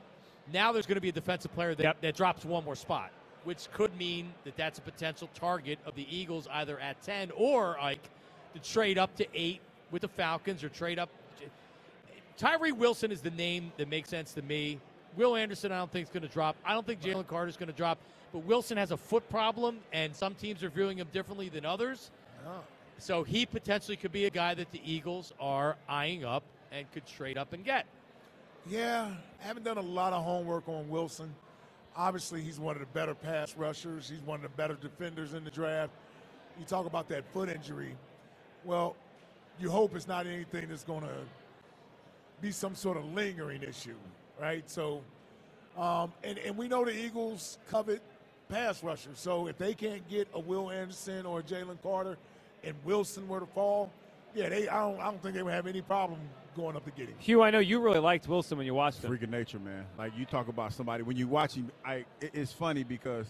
Now 0.53 0.73
there's 0.73 0.87
going 0.87 0.97
to 0.97 1.03
be 1.03 1.11
a 1.11 1.13
defensive 1.13 1.53
player 1.55 1.75
that, 1.75 1.83
Yep. 1.83 2.01
that 2.01 2.17
drops 2.17 2.45
one 2.45 2.65
more 2.65 2.75
spot, 2.77 3.11
which 3.45 3.71
could 3.73 3.95
mean 3.99 4.33
that 4.45 4.57
that's 4.57 4.79
a 4.79 4.83
potential 4.83 5.29
target 5.35 5.79
of 5.85 5.95
the 5.95 6.07
Eagles 6.15 6.49
either 6.51 6.81
at 6.81 7.03
ten 7.03 7.31
or 7.37 7.79
Ike 7.79 8.09
to 8.55 8.61
trade 8.61 8.97
up 8.97 9.15
to 9.17 9.27
eight 9.35 9.61
with 9.91 10.03
the 10.03 10.09
Falcons 10.09 10.65
or 10.65 10.71
trade 10.71 10.99
up. 10.99 11.11
Tyree 12.37 12.73
Wilson 12.73 13.11
is 13.11 13.21
the 13.21 13.31
name 13.33 13.73
that 13.77 13.89
makes 13.89 14.09
sense 14.09 14.33
to 14.35 14.43
me. 14.43 14.79
Will 15.17 15.35
Anderson, 15.37 15.73
I 15.73 15.79
don't 15.79 15.91
think 15.91 16.07
is 16.07 16.13
going 16.13 16.23
to 16.23 16.33
drop. 16.33 16.57
I 16.65 16.73
don't 16.73 16.87
think 16.87 17.03
Jalen 17.03 17.27
Carter 17.27 17.49
is 17.49 17.57
going 17.57 17.69
to 17.69 17.77
drop. 17.77 17.99
But 18.33 18.41
Wilson 18.41 18.77
has 18.77 18.91
a 18.91 18.97
foot 18.97 19.29
problem, 19.31 19.79
and 19.93 20.15
some 20.15 20.35
teams 20.35 20.63
are 20.63 20.69
viewing 20.69 20.99
him 20.99 21.09
differently 21.13 21.49
than 21.49 21.65
others. 21.65 22.11
So 22.99 23.23
he 23.23 23.47
potentially 23.47 23.97
could 23.97 24.13
be 24.13 24.25
a 24.27 24.31
guy 24.31 24.55
that 24.55 24.73
the 24.73 24.81
Eagles 24.85 25.33
are 25.39 25.77
eyeing 25.89 26.25
up 26.25 26.43
and 26.73 26.91
could 26.93 27.07
trade 27.07 27.39
up 27.39 27.53
and 27.53 27.65
get. 27.65 27.87
Yeah, 28.69 29.09
I 29.43 29.47
haven't 29.47 29.65
done 29.65 29.79
a 29.79 29.83
lot 29.83 30.13
of 30.13 30.25
homework 30.25 30.69
on 30.69 30.89
Wilson. 30.89 31.35
Obviously, 31.97 32.43
he's 32.43 32.61
one 32.61 32.77
of 32.77 32.81
the 32.81 32.87
better 32.87 33.15
pass 33.15 33.57
rushers. 33.57 34.09
He's 34.09 34.21
one 34.21 34.37
of 34.37 34.43
the 34.43 34.57
better 34.57 34.75
defenders 34.75 35.35
in 35.35 35.45
the 35.45 35.51
draft. 35.51 35.93
You 36.59 36.65
talk 36.65 36.87
about 36.87 37.09
that 37.09 37.25
foot 37.33 37.49
injury. 37.49 37.97
Well, 38.65 38.97
you 39.59 39.71
hope 39.71 39.95
it's 39.97 40.09
not 40.09 40.27
anything 40.27 40.69
that's 40.69 40.85
going 40.85 41.03
to 41.03 41.17
be 42.41 42.51
some 42.51 42.75
sort 42.75 42.97
of 42.97 43.05
lingering 43.15 43.63
issue, 43.63 43.97
right? 44.41 44.69
So, 44.69 45.03
um, 45.77 46.13
and, 46.23 46.39
and 46.39 46.57
we 46.57 46.69
know 46.69 46.85
the 46.85 46.97
Eagles 46.97 47.59
covet 47.71 48.03
pass 48.49 48.83
rusher. 48.83 49.11
So 49.15 49.47
if 49.47 49.59
they 49.59 49.75
can't 49.75 50.07
get 50.09 50.29
a 50.35 50.41
Will 50.41 50.71
Anderson 50.71 51.27
or 51.27 51.41
a 51.41 51.43
Jalen 51.43 51.81
Carter 51.83 52.17
and 52.65 52.75
Wilson 52.85 53.29
were 53.29 53.41
to 53.41 53.47
fall, 53.47 53.91
yeah, 54.35 54.49
they 54.49 54.69
I 54.69 54.81
don't 54.81 55.01
I 55.01 55.05
don't 55.05 55.23
think 55.23 55.35
they 55.35 55.43
would 55.43 55.53
have 55.55 55.67
any 55.67 55.81
problem 55.83 56.19
going 56.57 56.77
up 56.77 56.85
to 56.85 56.91
get 56.91 57.09
him. 57.09 57.15
Hugh, 57.19 57.43
I 57.43 57.51
know 57.51 57.59
you 57.61 57.81
really 57.81 58.01
liked 58.01 58.29
Wilson 58.29 58.59
when 58.59 58.67
you 58.67 58.75
watched 58.75 59.03
him. 59.03 59.09
Freak 59.09 59.23
of 59.23 59.31
nature, 59.31 59.59
man. 59.59 59.85
Like 59.97 60.13
you 60.17 60.25
talk 60.25 60.49
about 60.49 60.73
somebody 60.73 61.03
when 61.03 61.17
you 61.17 61.29
watch 61.29 61.55
him. 61.55 61.71
I 61.85 62.05
it- 62.21 62.31
it's 62.35 62.53
funny 62.53 62.85
because 62.85 63.27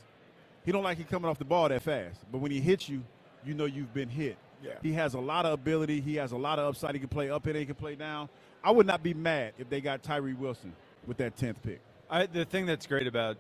he 0.65 0.73
don't 0.73 0.83
like 0.83 0.99
he 0.99 1.05
coming 1.05 1.31
off 1.31 1.39
the 1.39 1.45
ball 1.45 1.69
that 1.69 1.83
fast, 1.83 2.21
but 2.33 2.39
when 2.39 2.51
he 2.51 2.61
hits 2.61 2.89
you, 2.89 3.03
you 3.45 3.55
know 3.55 3.65
you've 3.65 3.95
been 3.95 4.09
hit. 4.09 4.37
Yeah. 4.63 4.73
He 4.83 4.93
has 4.95 5.15
a 5.15 5.21
lot 5.21 5.47
of 5.47 5.53
ability. 5.53 6.01
He 6.01 6.17
has 6.17 6.33
a 6.33 6.37
lot 6.37 6.59
of 6.59 6.67
upside. 6.69 6.95
He 6.95 6.99
can 6.99 7.09
play 7.09 7.31
up 7.31 7.47
and 7.47 7.55
he 7.57 7.65
can 7.65 7.77
play 7.77 7.95
down. 7.95 8.29
I 8.65 8.73
would 8.73 8.87
not 8.87 9.05
be 9.05 9.15
mad 9.15 9.53
if 9.57 9.69
they 9.71 9.81
got 9.81 10.03
Tyree 10.03 10.33
Wilson 10.35 10.73
with 11.07 11.17
that 11.19 11.37
tenth 11.37 11.63
pick. 11.63 11.81
I, 12.11 12.27
the 12.27 12.45
thing 12.45 12.67
that's 12.67 12.85
great 12.87 13.07
about 13.07 13.37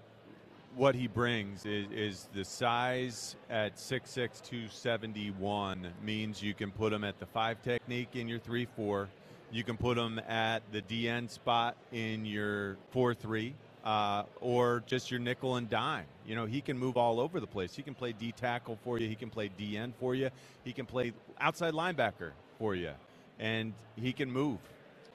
what 0.76 0.94
he 0.94 1.06
brings 1.06 1.64
is, 1.64 1.86
is 1.90 2.28
the 2.34 2.44
size 2.44 3.36
at 3.50 3.76
6'6", 3.76 4.14
271 4.14 5.88
means 6.04 6.42
you 6.42 6.54
can 6.54 6.70
put 6.70 6.92
him 6.92 7.04
at 7.04 7.18
the 7.18 7.26
five 7.26 7.62
technique 7.62 8.10
in 8.14 8.28
your 8.28 8.38
3-4. 8.38 9.08
You 9.50 9.64
can 9.64 9.76
put 9.76 9.96
him 9.96 10.20
at 10.28 10.62
the 10.72 10.82
DN 10.82 11.30
spot 11.30 11.76
in 11.92 12.24
your 12.24 12.76
4-3. 12.94 13.52
Uh, 13.84 14.24
or 14.40 14.82
just 14.86 15.10
your 15.10 15.20
nickel 15.20 15.56
and 15.56 15.70
dime. 15.70 16.04
You 16.26 16.34
know, 16.34 16.44
he 16.44 16.60
can 16.60 16.76
move 16.76 16.98
all 16.98 17.20
over 17.20 17.40
the 17.40 17.46
place. 17.46 17.74
He 17.74 17.82
can 17.82 17.94
play 17.94 18.12
D 18.12 18.32
tackle 18.32 18.76
for 18.84 18.98
you. 18.98 19.08
He 19.08 19.14
can 19.14 19.30
play 19.30 19.50
DN 19.58 19.92
for 19.98 20.14
you. 20.14 20.30
He 20.64 20.72
can 20.72 20.84
play 20.84 21.12
outside 21.40 21.72
linebacker 21.72 22.32
for 22.58 22.74
you. 22.74 22.90
And 23.38 23.72
he 23.96 24.12
can 24.12 24.30
move. 24.30 24.58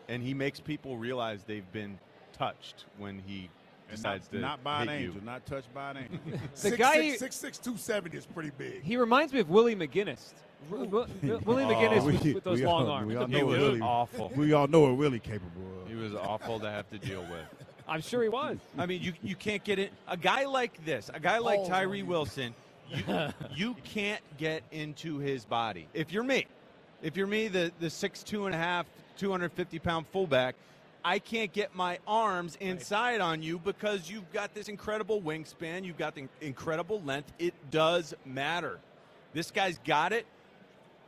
And 0.08 0.24
he 0.24 0.34
makes 0.34 0.60
people 0.60 0.98
realize 0.98 1.44
they've 1.44 1.72
been 1.72 2.00
touched 2.32 2.86
when 2.98 3.22
he 3.28 3.50
decides 3.96 4.30
not, 4.32 4.38
to 4.38 4.42
not 4.42 4.64
by 4.64 4.82
an 4.84 4.88
hit 4.90 5.02
you. 5.02 5.08
angel, 5.08 5.24
not 5.24 5.46
touched 5.46 5.74
by 5.74 5.92
an 5.92 5.98
angel. 5.98 6.20
The 6.54 6.58
Six, 6.58 6.78
guy- 6.78 7.10
six, 7.10 7.20
six, 7.20 7.36
six, 7.36 7.58
two 7.58 7.78
seventy 7.78 8.18
is 8.18 8.26
pretty 8.26 8.52
big. 8.58 8.84
He 8.84 8.98
reminds 8.98 9.34
me 9.34 9.40
of 9.40 9.50
Willie 9.50 9.76
McGinest. 9.76 10.34
Wi- 10.70 10.86
Wi- 10.90 11.40
Willie 11.46 11.64
oh, 11.64 11.68
McGinest 11.68 12.02
Oh, 12.02 12.06
with, 12.06 12.24
we- 12.24 12.34
with 12.34 12.44
those 12.44 12.60
we 12.60 12.66
long 12.66 12.86
all- 12.86 12.92
arms. 12.92 13.08
we 13.08 13.16
all 13.18 13.26
He 13.28 13.34
know 13.34 13.46
what 13.46 13.58
was 13.58 13.60
Willie- 13.68 13.82
awful. 13.82 14.32
we 14.36 14.54
all 14.54 14.68
know 14.68 14.80
what 14.82 14.98
Willie 14.98 15.20
capable 15.20 15.82
of. 15.82 15.90
He 15.90 15.96
was 15.96 16.14
awful 16.16 16.60
to 16.60 16.70
have 16.70 16.90
to 16.92 16.98
deal 16.98 17.22
with. 17.22 17.68
I'm 17.88 18.02
sure 18.02 18.24
he 18.24 18.30
was. 18.30 18.58
I 18.78 18.86
mean, 18.86 19.02
you 19.02 19.14
you 19.22 19.36
can't 19.36 19.62
get 19.64 19.78
it. 19.80 19.92
A 20.08 20.16
guy 20.16 20.46
like 20.46 20.84
this, 20.86 21.10
a 21.14 21.20
guy 21.20 21.40
like 21.40 21.58
Balls 21.58 21.70
Tyree 21.70 21.92
on 21.92 21.98
you. 21.98 22.06
Wilson, 22.06 22.56
you 22.90 23.04
you 23.56 23.76
can't 23.84 24.22
get 24.38 24.64
into 24.72 25.18
his 25.18 25.44
body. 25.44 25.88
If 25.94 26.14
you're 26.14 26.24
me, 26.24 26.46
if 27.02 27.18
you're 27.18 27.28
me, 27.28 27.50
the 27.50 27.74
the 27.82 27.90
six 27.90 28.24
two 28.24 28.46
and 28.46 28.56
a 28.56 28.58
half, 28.58 28.86
two 29.18 29.30
hundred 29.32 29.52
fifty 29.52 29.80
pound 29.80 30.06
fullback, 30.14 30.56
I 31.06 31.20
can't 31.20 31.52
get 31.52 31.76
my 31.76 32.00
arms 32.08 32.58
inside 32.60 33.20
on 33.20 33.42
you 33.44 33.60
because 33.60 34.10
you've 34.10 34.32
got 34.32 34.54
this 34.54 34.70
incredible 34.70 35.22
wingspan, 35.22 35.84
you've 35.84 35.98
got 35.98 36.16
the 36.16 36.28
incredible 36.40 37.02
length. 37.02 37.32
It 37.40 37.54
does 37.72 38.14
matter. 38.26 38.80
This 39.34 39.52
guy's 39.52 39.80
got 39.80 40.14
it. 40.14 40.26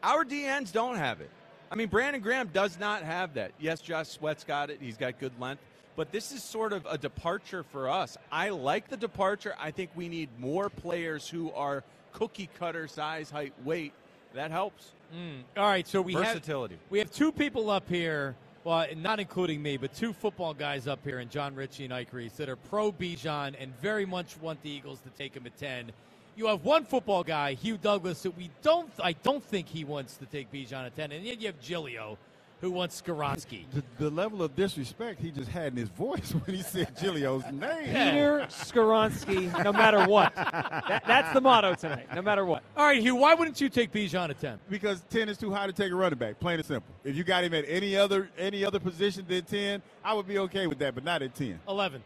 Our 0.04 0.26
DNs 0.26 0.72
don't 0.72 0.98
have 0.98 1.22
it. 1.22 1.30
I 1.72 1.76
mean, 1.76 1.88
Brandon 1.88 2.22
Graham 2.22 2.50
does 2.54 2.78
not 2.78 3.04
have 3.04 3.36
that. 3.36 3.52
Yes, 3.60 3.82
Josh 3.82 4.10
Sweat's 4.10 4.44
got 4.44 4.70
it. 4.70 4.80
He's 4.82 4.98
got 4.98 5.20
good 5.20 5.32
length. 5.40 5.62
But 5.96 6.12
this 6.12 6.32
is 6.34 6.44
sort 6.44 6.74
of 6.74 6.86
a 6.90 6.98
departure 6.98 7.64
for 7.64 7.90
us. 7.90 8.18
I 8.32 8.50
like 8.50 8.90
the 8.90 8.98
departure. 8.98 9.56
I 9.58 9.72
think 9.72 9.92
we 9.96 10.10
need 10.10 10.30
more 10.38 10.70
players 10.70 11.28
who 11.30 11.52
are 11.54 11.84
cookie 12.12 12.50
cutter 12.60 12.88
size, 12.88 13.30
height, 13.30 13.54
weight. 13.64 13.94
That 14.34 14.52
helps. 14.52 14.92
Mm. 15.16 15.44
All 15.56 15.66
right, 15.66 15.88
so 15.88 16.02
we 16.02 16.14
have 16.14 16.26
Versatility. 16.26 16.78
we 16.90 17.00
have 17.00 17.12
two 17.12 17.32
people 17.32 17.70
up 17.70 17.88
here 17.88 18.36
well, 18.66 18.88
not 18.98 19.20
including 19.20 19.62
me, 19.62 19.78
but 19.78 19.94
two 19.94 20.12
football 20.12 20.56
guys 20.56 20.88
up 20.88 21.00
here, 21.04 21.20
and 21.20 21.30
Jon 21.30 21.54
Ritchie 21.54 21.86
and 21.86 21.94
Ike 21.94 22.12
Reese, 22.12 22.34
that 22.34 22.50
are 22.50 22.56
pro 22.56 22.92
Bijan 22.92 23.54
and 23.60 23.72
very 23.80 24.08
much 24.08 24.36
want 24.42 24.62
the 24.64 24.72
Eagles 24.72 25.00
to 25.02 25.10
take 25.12 25.36
him 25.36 25.46
at 25.46 25.56
10. 25.56 25.92
You 26.36 26.48
have 26.48 26.66
one 26.66 26.84
football 26.84 27.24
guy, 27.24 27.54
Hugh 27.54 27.78
Douglas, 27.78 28.24
that 28.24 28.36
we 28.36 28.50
don't, 28.64 28.92
I 29.02 29.14
don't 29.14 29.44
think 29.44 29.68
he 29.68 29.86
wants 29.86 30.18
to 30.18 30.26
take 30.26 30.52
Bijan 30.52 30.84
at 30.84 30.96
10. 30.96 31.12
And 31.12 31.24
then 31.24 31.40
you 31.40 31.46
have 31.46 31.62
Giglio, 31.62 32.18
who 32.66 32.72
wants 32.72 33.00
Skoronski. 33.00 33.66
The, 33.72 33.84
the 34.00 34.10
level 34.10 34.42
of 34.42 34.56
disrespect 34.56 35.22
he 35.22 35.30
just 35.30 35.50
had 35.50 35.74
in 35.74 35.78
his 35.78 35.90
voice 35.90 36.32
when 36.46 36.56
he 36.56 36.64
said 36.64 36.98
Giglio's 36.98 37.44
name. 37.52 37.86
Peter 37.86 38.48
Skoronski, 38.50 39.64
no 39.64 39.72
matter 39.72 40.06
what. 40.08 40.34
That, 40.36 41.04
that's 41.06 41.32
the 41.34 41.42
motto 41.42 41.76
tonight, 41.76 42.08
no 42.16 42.24
matter 42.24 42.44
what. 42.44 42.64
All 42.76 42.88
right, 42.88 43.00
Hugh, 43.00 43.16
why 43.16 43.36
wouldn't 43.36 43.62
you 43.62 43.70
take 43.70 43.92
Bijan 43.92 44.32
at 44.32 44.40
10? 44.40 44.60
Because 44.68 45.04
10 45.12 45.30
is 45.30 45.38
too 45.38 45.52
high 45.52 45.68
to 45.68 45.74
take 45.74 45.92
a 45.92 45.96
running 45.96 46.18
back, 46.18 46.40
plain 46.40 46.58
and 46.58 46.66
simple. 46.66 46.92
If 47.04 47.16
you 47.16 47.24
got 47.24 47.44
him 47.44 47.54
at 47.54 47.66
any 47.68 47.96
other 47.96 48.30
any 48.36 48.66
other 48.66 48.80
position 48.80 49.26
than 49.28 49.44
10, 49.44 49.84
I 50.04 50.16
would 50.16 50.28
be 50.28 50.40
okay 50.40 50.66
with 50.66 50.80
that, 50.80 50.96
but 50.96 51.04
not 51.04 51.22
at 51.22 51.36
10. 51.36 51.60
11. 51.68 52.04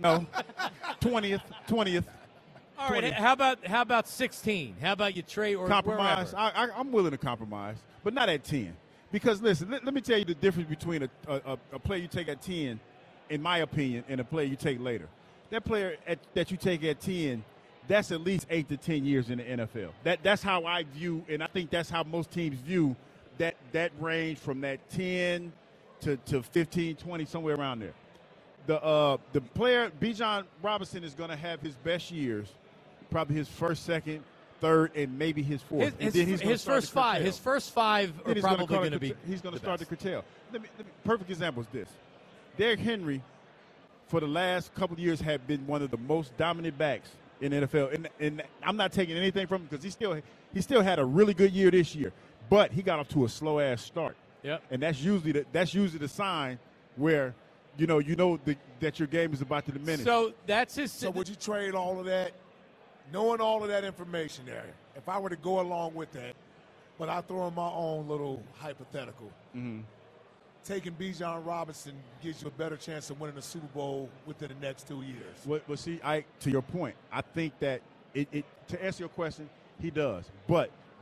No. 0.00 0.26
20th, 1.00 1.42
20th. 1.68 2.04
All 2.76 2.90
right, 2.90 3.00
20. 3.00 3.10
how 3.10 3.32
about 3.32 3.64
how 3.64 3.82
about 3.82 4.08
16? 4.08 4.74
How 4.80 4.92
about 4.92 5.14
you 5.14 5.22
trade 5.22 5.54
or 5.54 5.68
compromise. 5.68 6.32
wherever? 6.32 6.56
I, 6.56 6.66
I, 6.66 6.68
I'm 6.80 6.90
willing 6.90 7.12
to 7.12 7.18
compromise, 7.18 7.76
but 8.02 8.12
not 8.12 8.28
at 8.28 8.42
10. 8.42 8.76
Because 9.14 9.40
listen, 9.40 9.70
let, 9.70 9.84
let 9.84 9.94
me 9.94 10.00
tell 10.00 10.18
you 10.18 10.24
the 10.24 10.34
difference 10.34 10.68
between 10.68 11.04
a, 11.04 11.08
a, 11.28 11.56
a- 11.72 11.78
player 11.78 12.00
you 12.00 12.08
take 12.08 12.28
at 12.28 12.42
10, 12.42 12.80
in 13.30 13.40
my 13.40 13.58
opinion, 13.58 14.02
and 14.08 14.20
a 14.20 14.24
player 14.24 14.44
you 14.44 14.56
take 14.56 14.80
later. 14.80 15.06
That 15.50 15.64
player 15.64 15.94
at, 16.04 16.18
that 16.34 16.50
you 16.50 16.56
take 16.56 16.82
at 16.82 17.00
10, 17.00 17.44
that's 17.86 18.10
at 18.10 18.22
least 18.22 18.48
eight 18.50 18.68
to 18.70 18.76
10 18.76 19.04
years 19.04 19.30
in 19.30 19.38
the 19.38 19.44
NFL. 19.44 19.90
That 20.02 20.24
that's 20.24 20.42
how 20.42 20.64
I 20.64 20.82
view, 20.82 21.24
and 21.28 21.44
I 21.44 21.46
think 21.46 21.70
that's 21.70 21.88
how 21.88 22.02
most 22.02 22.32
teams 22.32 22.58
view 22.58 22.96
that 23.38 23.54
that 23.70 23.92
range 24.00 24.38
from 24.38 24.60
that 24.62 24.80
10 24.90 25.52
to, 26.00 26.16
to 26.16 26.42
15, 26.42 26.96
20, 26.96 27.24
somewhere 27.24 27.54
around 27.54 27.82
there. 27.82 27.94
The 28.66 28.82
uh, 28.82 29.18
the 29.32 29.42
player 29.42 29.92
Bijan 30.00 30.42
Robinson 30.60 31.04
is 31.04 31.14
going 31.14 31.30
to 31.30 31.36
have 31.36 31.60
his 31.60 31.76
best 31.76 32.10
years, 32.10 32.48
probably 33.12 33.36
his 33.36 33.46
first, 33.46 33.84
second, 33.86 34.24
third, 34.60 34.96
and 34.96 35.18
maybe 35.18 35.42
his 35.42 35.62
fourth. 35.62 35.84
His, 35.84 35.92
And 35.94 36.02
his, 36.02 36.12
then 36.14 36.26
he's 36.26 36.40
his 36.40 36.64
first 36.64 36.90
five, 36.92 37.22
his 37.22 37.38
first 37.38 37.72
five 37.72 38.12
are 38.24 38.34
he's 38.34 38.42
gonna 38.42 38.56
probably 38.56 38.76
going 38.76 38.90
to 38.92 38.98
be. 38.98 39.14
He's 39.26 39.40
going 39.40 39.54
the 39.54 39.60
to 39.60 39.64
start 39.64 39.80
best. 39.80 39.90
to 39.90 39.96
curtail. 39.96 40.24
Let 40.52 40.62
me, 40.62 40.68
let 40.78 40.86
me, 40.86 40.92
perfect 41.04 41.30
example 41.30 41.62
is 41.62 41.68
this: 41.72 41.88
Derrick 42.56 42.80
Henry, 42.80 43.22
for 44.08 44.20
the 44.20 44.26
last 44.26 44.74
couple 44.74 44.94
of 44.94 45.00
years, 45.00 45.20
have 45.20 45.46
been 45.46 45.66
one 45.66 45.82
of 45.82 45.90
the 45.90 45.98
most 45.98 46.36
dominant 46.36 46.78
backs 46.78 47.10
in 47.40 47.52
NFL. 47.52 47.94
And, 47.94 48.08
and 48.20 48.42
I'm 48.62 48.76
not 48.76 48.92
taking 48.92 49.16
anything 49.16 49.46
from 49.46 49.62
him 49.62 49.68
because 49.70 49.84
he 49.84 49.90
still 49.90 50.20
he 50.52 50.60
still 50.60 50.82
had 50.82 50.98
a 50.98 51.04
really 51.04 51.34
good 51.34 51.52
year 51.52 51.70
this 51.70 51.94
year, 51.94 52.12
but 52.48 52.72
he 52.72 52.82
got 52.82 52.98
off 52.98 53.08
to 53.08 53.24
a 53.24 53.28
slow 53.28 53.60
ass 53.60 53.82
start. 53.82 54.16
Yep. 54.42 54.62
And 54.70 54.82
that's 54.82 55.00
usually 55.00 55.32
the, 55.32 55.46
that's 55.52 55.74
usually 55.74 55.98
the 55.98 56.08
sign 56.08 56.58
where 56.96 57.34
you 57.76 57.86
know 57.86 57.98
you 57.98 58.14
know 58.14 58.38
the, 58.44 58.56
that 58.80 58.98
your 58.98 59.08
game 59.08 59.32
is 59.32 59.40
about 59.40 59.66
to 59.66 59.72
diminish. 59.72 60.04
So 60.04 60.32
that's 60.46 60.74
his. 60.74 60.92
So 60.92 61.10
would 61.10 61.28
you 61.28 61.34
trade 61.34 61.74
all 61.74 61.98
of 61.98 62.06
that, 62.06 62.32
knowing 63.12 63.40
all 63.40 63.62
of 63.62 63.68
that 63.68 63.84
information 63.84 64.44
there? 64.46 64.66
If 64.96 65.08
I 65.08 65.18
were 65.18 65.30
to 65.30 65.36
go 65.36 65.60
along 65.60 65.94
with 65.94 66.12
that, 66.12 66.34
but 66.98 67.08
I 67.08 67.20
throw 67.22 67.46
in 67.48 67.54
my 67.54 67.68
own 67.70 68.08
little 68.08 68.42
hypothetical, 68.54 69.30
Mhm. 69.54 69.82
taking 70.64 70.94
Bijan 70.94 71.44
Robinson 71.44 71.94
gives 72.22 72.40
you 72.42 72.48
a 72.48 72.52
better 72.52 72.76
chance 72.76 73.10
of 73.10 73.20
winning 73.20 73.36
the 73.36 73.42
Super 73.42 73.66
Bowl 73.68 74.08
within 74.26 74.48
the 74.48 74.54
next 74.66 74.86
two 74.88 75.02
years. 75.02 75.36
Well, 75.44 75.60
well, 75.66 75.76
see, 75.76 76.00
I 76.02 76.24
to 76.40 76.50
your 76.50 76.62
point, 76.62 76.94
I 77.12 77.20
think 77.20 77.58
that 77.58 77.82
it, 78.14 78.28
it 78.32 78.44
to 78.68 78.82
answer 78.82 79.02
your 79.02 79.08
question, 79.10 79.50
he 79.80 79.90
does. 79.90 80.24
But 80.46 80.70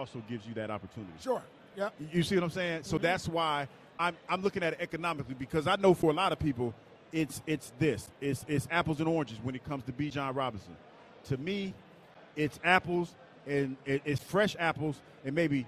Also 0.00 0.22
gives 0.30 0.46
you 0.46 0.54
that 0.54 0.70
opportunity. 0.70 1.12
Sure. 1.20 1.42
Yeah. 1.76 1.90
You 2.10 2.22
see 2.22 2.36
what 2.36 2.44
I'm 2.44 2.50
saying? 2.50 2.84
So 2.84 2.96
mm-hmm. 2.96 3.02
that's 3.02 3.28
why 3.28 3.68
I'm, 3.98 4.16
I'm 4.30 4.40
looking 4.40 4.62
at 4.62 4.72
it 4.72 4.78
economically 4.80 5.34
because 5.38 5.66
I 5.66 5.76
know 5.76 5.92
for 5.92 6.10
a 6.10 6.14
lot 6.14 6.32
of 6.32 6.38
people, 6.38 6.72
it's 7.12 7.42
it's 7.46 7.70
this. 7.78 8.08
It's 8.18 8.46
it's 8.48 8.66
apples 8.70 9.00
and 9.00 9.08
oranges 9.08 9.38
when 9.42 9.54
it 9.54 9.62
comes 9.62 9.84
to 9.84 9.92
Bijan 9.92 10.34
Robinson. 10.34 10.74
To 11.24 11.36
me, 11.36 11.74
it's 12.34 12.58
apples 12.64 13.14
and 13.46 13.76
it's 13.84 14.22
fresh 14.22 14.56
apples 14.58 14.98
and 15.22 15.34
maybe 15.34 15.66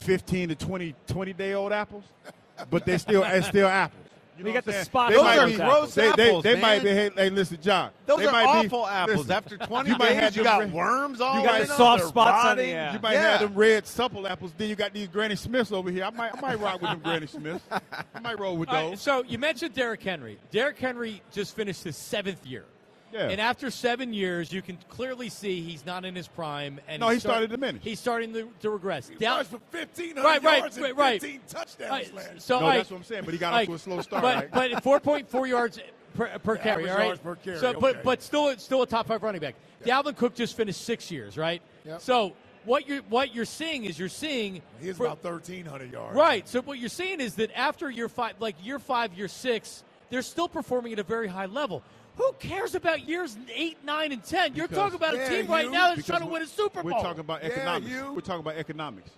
15 0.00 0.48
to 0.48 0.54
20 0.56 0.96
20 1.06 1.32
day 1.34 1.54
old 1.54 1.72
apples, 1.72 2.02
but 2.70 2.84
they're 2.84 2.98
still 2.98 3.22
it's 3.22 3.46
still 3.46 3.68
apples. 3.68 4.07
You 4.38 4.44
We 4.44 4.50
know 4.50 4.54
got 4.54 4.64
the 4.66 4.78
I'm 4.78 4.84
spot 4.84 5.12
saying? 5.12 5.24
They 5.24 5.36
might 5.36 5.56
be- 5.56 5.62
apples. 5.62 5.94
They, 5.94 6.12
they, 6.12 6.28
apples, 6.28 6.44
they 6.44 6.60
might 6.60 6.82
be. 6.84 6.88
Hey, 6.90 7.10
hey, 7.16 7.30
listen, 7.30 7.58
John. 7.60 7.90
Those 8.06 8.18
they 8.20 8.26
are 8.26 8.32
might 8.32 8.44
awful 8.46 8.84
be, 8.84 8.88
apples. 8.88 9.16
listen, 9.18 9.32
After 9.32 9.56
20 9.58 9.90
you 9.90 9.96
might 9.98 10.08
days, 10.10 10.20
have 10.20 10.36
you 10.36 10.44
got 10.44 10.60
red- 10.60 10.72
worms 10.72 11.20
all 11.20 11.40
you 11.40 11.44
got 11.44 11.60
in 11.62 11.66
them. 11.66 11.76
soft 11.76 12.00
They're 12.02 12.08
spots 12.08 12.44
on 12.46 12.56
the 12.56 12.72
rotting. 12.72 12.94
you 12.94 13.00
might 13.00 13.12
Yeah. 13.14 13.30
have 13.32 13.40
them 13.40 13.54
red 13.54 13.86
supple 13.86 14.28
apples. 14.28 14.52
Then 14.56 14.68
you 14.68 14.76
got 14.76 14.92
these 14.92 15.08
Granny 15.08 15.34
Smiths 15.34 15.72
over 15.72 15.90
here. 15.90 16.04
I 16.04 16.10
might, 16.10 16.32
I 16.36 16.40
might 16.40 16.60
rock 16.60 16.80
with 16.80 16.90
them 16.90 17.00
Granny 17.00 17.26
Smiths. 17.26 17.64
I 17.70 18.20
might 18.20 18.38
roll 18.38 18.56
with 18.56 18.68
All 18.68 18.74
right, 18.76 18.90
those. 18.90 19.00
so 19.02 19.24
you 19.24 19.38
mentioned 19.38 19.74
Derrick 19.74 20.02
Henry. 20.04 20.38
Derrick 20.52 20.78
Henry 20.78 21.20
just 21.32 21.56
finished 21.56 21.82
his 21.82 21.96
seventh 21.96 22.46
year. 22.46 22.64
Yeah. 23.12 23.28
And 23.28 23.40
after 23.40 23.70
seven 23.70 24.12
years, 24.12 24.52
you 24.52 24.62
can 24.62 24.78
clearly 24.88 25.28
see 25.28 25.60
he's 25.62 25.84
not 25.86 26.04
in 26.04 26.14
his 26.14 26.28
prime. 26.28 26.80
And 26.88 27.00
No, 27.00 27.08
he 27.08 27.18
start- 27.18 27.32
started 27.34 27.50
to 27.50 27.56
diminish. 27.56 27.82
He's 27.82 28.00
starting 28.00 28.32
to, 28.34 28.48
to 28.60 28.70
regress. 28.70 29.08
He 29.08 29.14
Down- 29.16 29.44
for 29.44 29.58
1,500 29.70 30.22
right, 30.24 30.42
right, 30.42 30.58
yards 30.58 30.78
right, 30.78 30.96
right. 30.96 31.20
15 31.20 31.40
touchdowns 31.48 31.90
Right, 31.90 32.14
last. 32.14 32.42
So 32.42 32.60
No, 32.60 32.66
I- 32.66 32.76
that's 32.78 32.90
what 32.90 32.98
I'm 32.98 33.04
saying, 33.04 33.22
but 33.24 33.32
he 33.34 33.38
got 33.38 33.54
off 33.54 33.66
to 33.66 33.74
a 33.74 33.78
slow 33.78 34.00
start, 34.02 34.22
But, 34.52 34.52
right? 34.52 34.72
but 34.72 35.02
4.4 35.02 35.48
yards 35.48 35.78
per, 36.14 36.38
per 36.38 36.56
carry, 36.56 36.88
all 36.90 36.96
right? 36.96 37.06
yards 37.06 37.20
per 37.20 37.34
carry, 37.36 37.58
so, 37.58 37.72
but 37.74 37.90
okay. 37.96 38.00
but 38.04 38.22
still, 38.22 38.56
still 38.58 38.82
a 38.82 38.86
top 38.86 39.06
five 39.06 39.22
running 39.22 39.40
back. 39.40 39.54
Dalvin 39.84 40.16
Cook 40.16 40.34
just 40.34 40.56
finished 40.56 40.82
six 40.82 41.10
years, 41.10 41.36
right? 41.36 41.62
Yep. 41.84 42.00
So 42.00 42.32
what 42.64 42.86
you're 42.88 43.02
what 43.02 43.34
you're 43.34 43.44
seeing 43.44 43.84
is 43.84 43.98
you're 43.98 44.08
seeing 44.08 44.60
He's 44.80 44.96
for- 44.96 45.06
about 45.06 45.22
1,300 45.24 45.92
yards. 45.92 46.16
Right. 46.16 46.46
So 46.48 46.60
what 46.62 46.78
you're 46.78 46.88
seeing 46.88 47.20
is 47.20 47.36
that 47.36 47.50
after 47.56 47.88
year 47.88 48.08
five, 48.08 48.34
like 48.40 48.56
year 48.62 48.78
five, 48.78 49.14
year 49.14 49.28
six, 49.28 49.84
they're 50.10 50.22
still 50.22 50.48
performing 50.48 50.92
at 50.92 50.98
a 50.98 51.04
very 51.04 51.28
high 51.28 51.46
level. 51.46 51.82
Who 52.18 52.32
cares 52.40 52.74
about 52.74 53.08
years 53.08 53.38
eight, 53.54 53.78
nine, 53.84 54.12
and 54.12 54.22
ten? 54.22 54.54
You're 54.54 54.68
Because- 54.68 54.82
talking 54.92 54.96
about 54.96 55.14
a 55.14 55.18
Yeah, 55.18 55.28
team 55.28 55.46
right 55.46 55.64
you- 55.64 55.70
now 55.70 55.94
that's 55.94 56.06
trying 56.06 56.20
to 56.20 56.26
win 56.26 56.42
a 56.42 56.46
Super 56.46 56.82
Bowl. 56.82 56.92
We're 56.92 57.00
talking 57.00 57.20
about 57.20 57.42
Yeah, 57.42 57.50
economics. 57.50 57.90
you. 57.90 58.12
We're 58.12 58.20
talking 58.20 58.40
about 58.40 58.56
economics. 58.56 59.10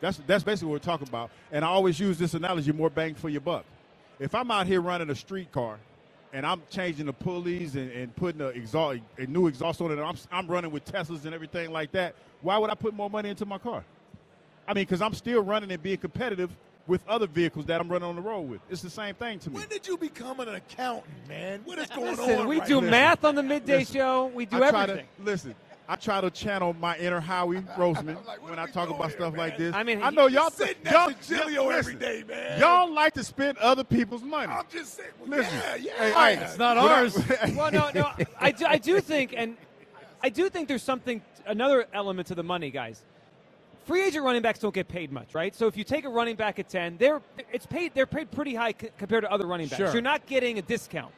That's 0.00 0.20
that's 0.26 0.42
basically 0.44 0.68
what 0.72 0.74
we're 0.82 0.92
talking 0.92 1.08
about. 1.08 1.30
And 1.52 1.64
I 1.64 1.68
always 1.68 1.98
use 2.00 2.18
this 2.18 2.34
analogy: 2.34 2.72
more 2.72 2.90
bang 2.90 3.14
for 3.14 3.28
your 3.28 3.40
buck. 3.40 3.64
If 4.18 4.34
I'm 4.34 4.50
out 4.50 4.66
here 4.66 4.80
running 4.80 5.08
a 5.10 5.14
street 5.14 5.52
car, 5.52 5.78
and 6.32 6.44
I'm 6.44 6.62
changing 6.68 7.06
the 7.06 7.12
pulleys 7.12 7.76
and, 7.76 7.90
and 7.92 8.14
putting 8.16 8.40
a, 8.40 8.46
exhaust, 8.48 9.00
a 9.18 9.26
new 9.26 9.46
exhaust 9.46 9.80
on 9.80 9.90
it, 9.92 9.98
and 9.98 10.02
I'm, 10.02 10.16
I'm 10.32 10.46
running 10.48 10.70
with 10.72 10.84
Teslas 10.84 11.24
and 11.24 11.34
everything 11.34 11.70
like 11.70 11.92
that, 11.92 12.14
why 12.40 12.58
would 12.58 12.70
I 12.70 12.74
put 12.74 12.94
more 12.94 13.08
money 13.10 13.28
into 13.28 13.46
my 13.46 13.58
car? 13.58 13.84
I 14.66 14.74
mean, 14.74 14.82
because 14.82 15.02
I'm 15.02 15.14
still 15.14 15.42
running 15.42 15.70
and 15.70 15.82
being 15.82 15.98
competitive 15.98 16.50
with 16.86 17.06
other 17.08 17.26
vehicles 17.26 17.66
that 17.66 17.80
I'm 17.80 17.88
running 17.88 18.08
on 18.08 18.16
the 18.16 18.22
road 18.22 18.42
with. 18.42 18.60
It's 18.68 18.82
the 18.82 18.90
same 18.90 19.14
thing 19.14 19.38
to 19.40 19.50
me. 19.50 19.56
When 19.56 19.68
did 19.68 19.86
you 19.86 19.96
become 19.96 20.40
an 20.40 20.48
accountant, 20.48 21.06
man? 21.28 21.60
What 21.64 21.78
is 21.78 21.86
going 21.88 22.16
Listen, 22.16 22.40
on? 22.40 22.48
we 22.48 22.58
right 22.58 22.68
do 22.68 22.80
now? 22.80 22.90
math 22.90 23.24
on 23.24 23.34
the 23.36 23.42
midday 23.42 23.78
Listen, 23.80 23.94
show. 23.94 24.26
We 24.34 24.46
do 24.46 24.56
I 24.62 24.70
try 24.70 24.82
everything. 24.84 25.06
To, 25.18 25.22
listen, 25.22 25.54
I 25.88 25.96
try 25.96 26.20
to 26.20 26.30
channel 26.30 26.74
my 26.80 26.96
inner 26.98 27.20
Howie 27.20 27.60
Roseman 27.76 28.24
Like, 28.26 28.42
when 28.48 28.58
I 28.58 28.66
talk 28.66 28.88
about 28.88 29.08
here, 29.08 29.16
stuff 29.16 29.32
man? 29.34 29.38
like 29.38 29.58
this. 29.58 29.74
I 29.74 29.82
mean, 29.84 30.02
I 30.02 30.10
know 30.10 30.26
y'all 30.26 30.50
Sitting 30.50 30.90
y'all, 30.90 31.08
next 31.10 31.28
to 31.28 31.36
Giglio 31.36 31.68
every 31.70 31.94
listen, 31.94 31.98
day, 31.98 32.24
man. 32.26 32.58
Y'all 32.60 32.92
like 32.92 33.14
to 33.14 33.22
spend 33.24 33.58
other 33.58 33.84
people's 33.84 34.22
money. 34.22 34.52
I'm 34.52 34.64
just 34.72 34.94
saying. 34.94 35.10
Listen, 35.26 35.54
yeah, 35.54 35.74
yeah. 35.76 35.92
hey, 35.98 36.08
yeah. 36.10 36.36
hey, 36.36 36.44
It's 36.44 36.58
not 36.58 36.76
when 36.76 36.86
I- 36.86 36.92
ours. 36.94 37.16
well, 37.56 37.70
no, 37.70 37.90
no. 37.94 38.10
I 38.40 38.50
do, 38.50 38.66
I 38.66 38.78
do 38.78 39.00
think, 39.00 39.34
and 39.36 39.56
I 40.22 40.30
do 40.30 40.48
think 40.48 40.66
there's 40.68 40.82
something, 40.82 41.20
another 41.46 41.86
element 41.92 42.26
to 42.28 42.34
the 42.34 42.42
money, 42.44 42.70
guys. 42.70 43.02
Free 43.84 44.04
agent 44.04 44.24
running 44.24 44.42
backs 44.42 44.58
don't 44.58 44.74
get 44.74 44.88
paid 44.88 45.12
much, 45.12 45.34
right? 45.34 45.54
So 45.54 45.66
if 45.66 45.76
you 45.76 45.84
take 45.84 46.04
a 46.04 46.08
running 46.08 46.36
back 46.36 46.58
at 46.58 46.68
ten, 46.68 46.96
they're 46.98 47.20
it's 47.52 47.66
paid 47.66 47.92
they're 47.94 48.06
paid 48.06 48.30
pretty 48.30 48.54
high 48.54 48.74
c- 48.80 48.88
compared 48.98 49.24
to 49.24 49.30
other 49.30 49.46
running 49.46 49.68
backs. 49.68 49.78
Sure. 49.78 49.92
You're 49.92 50.02
not 50.02 50.26
getting 50.26 50.58
a 50.58 50.62
discount. 50.62 51.12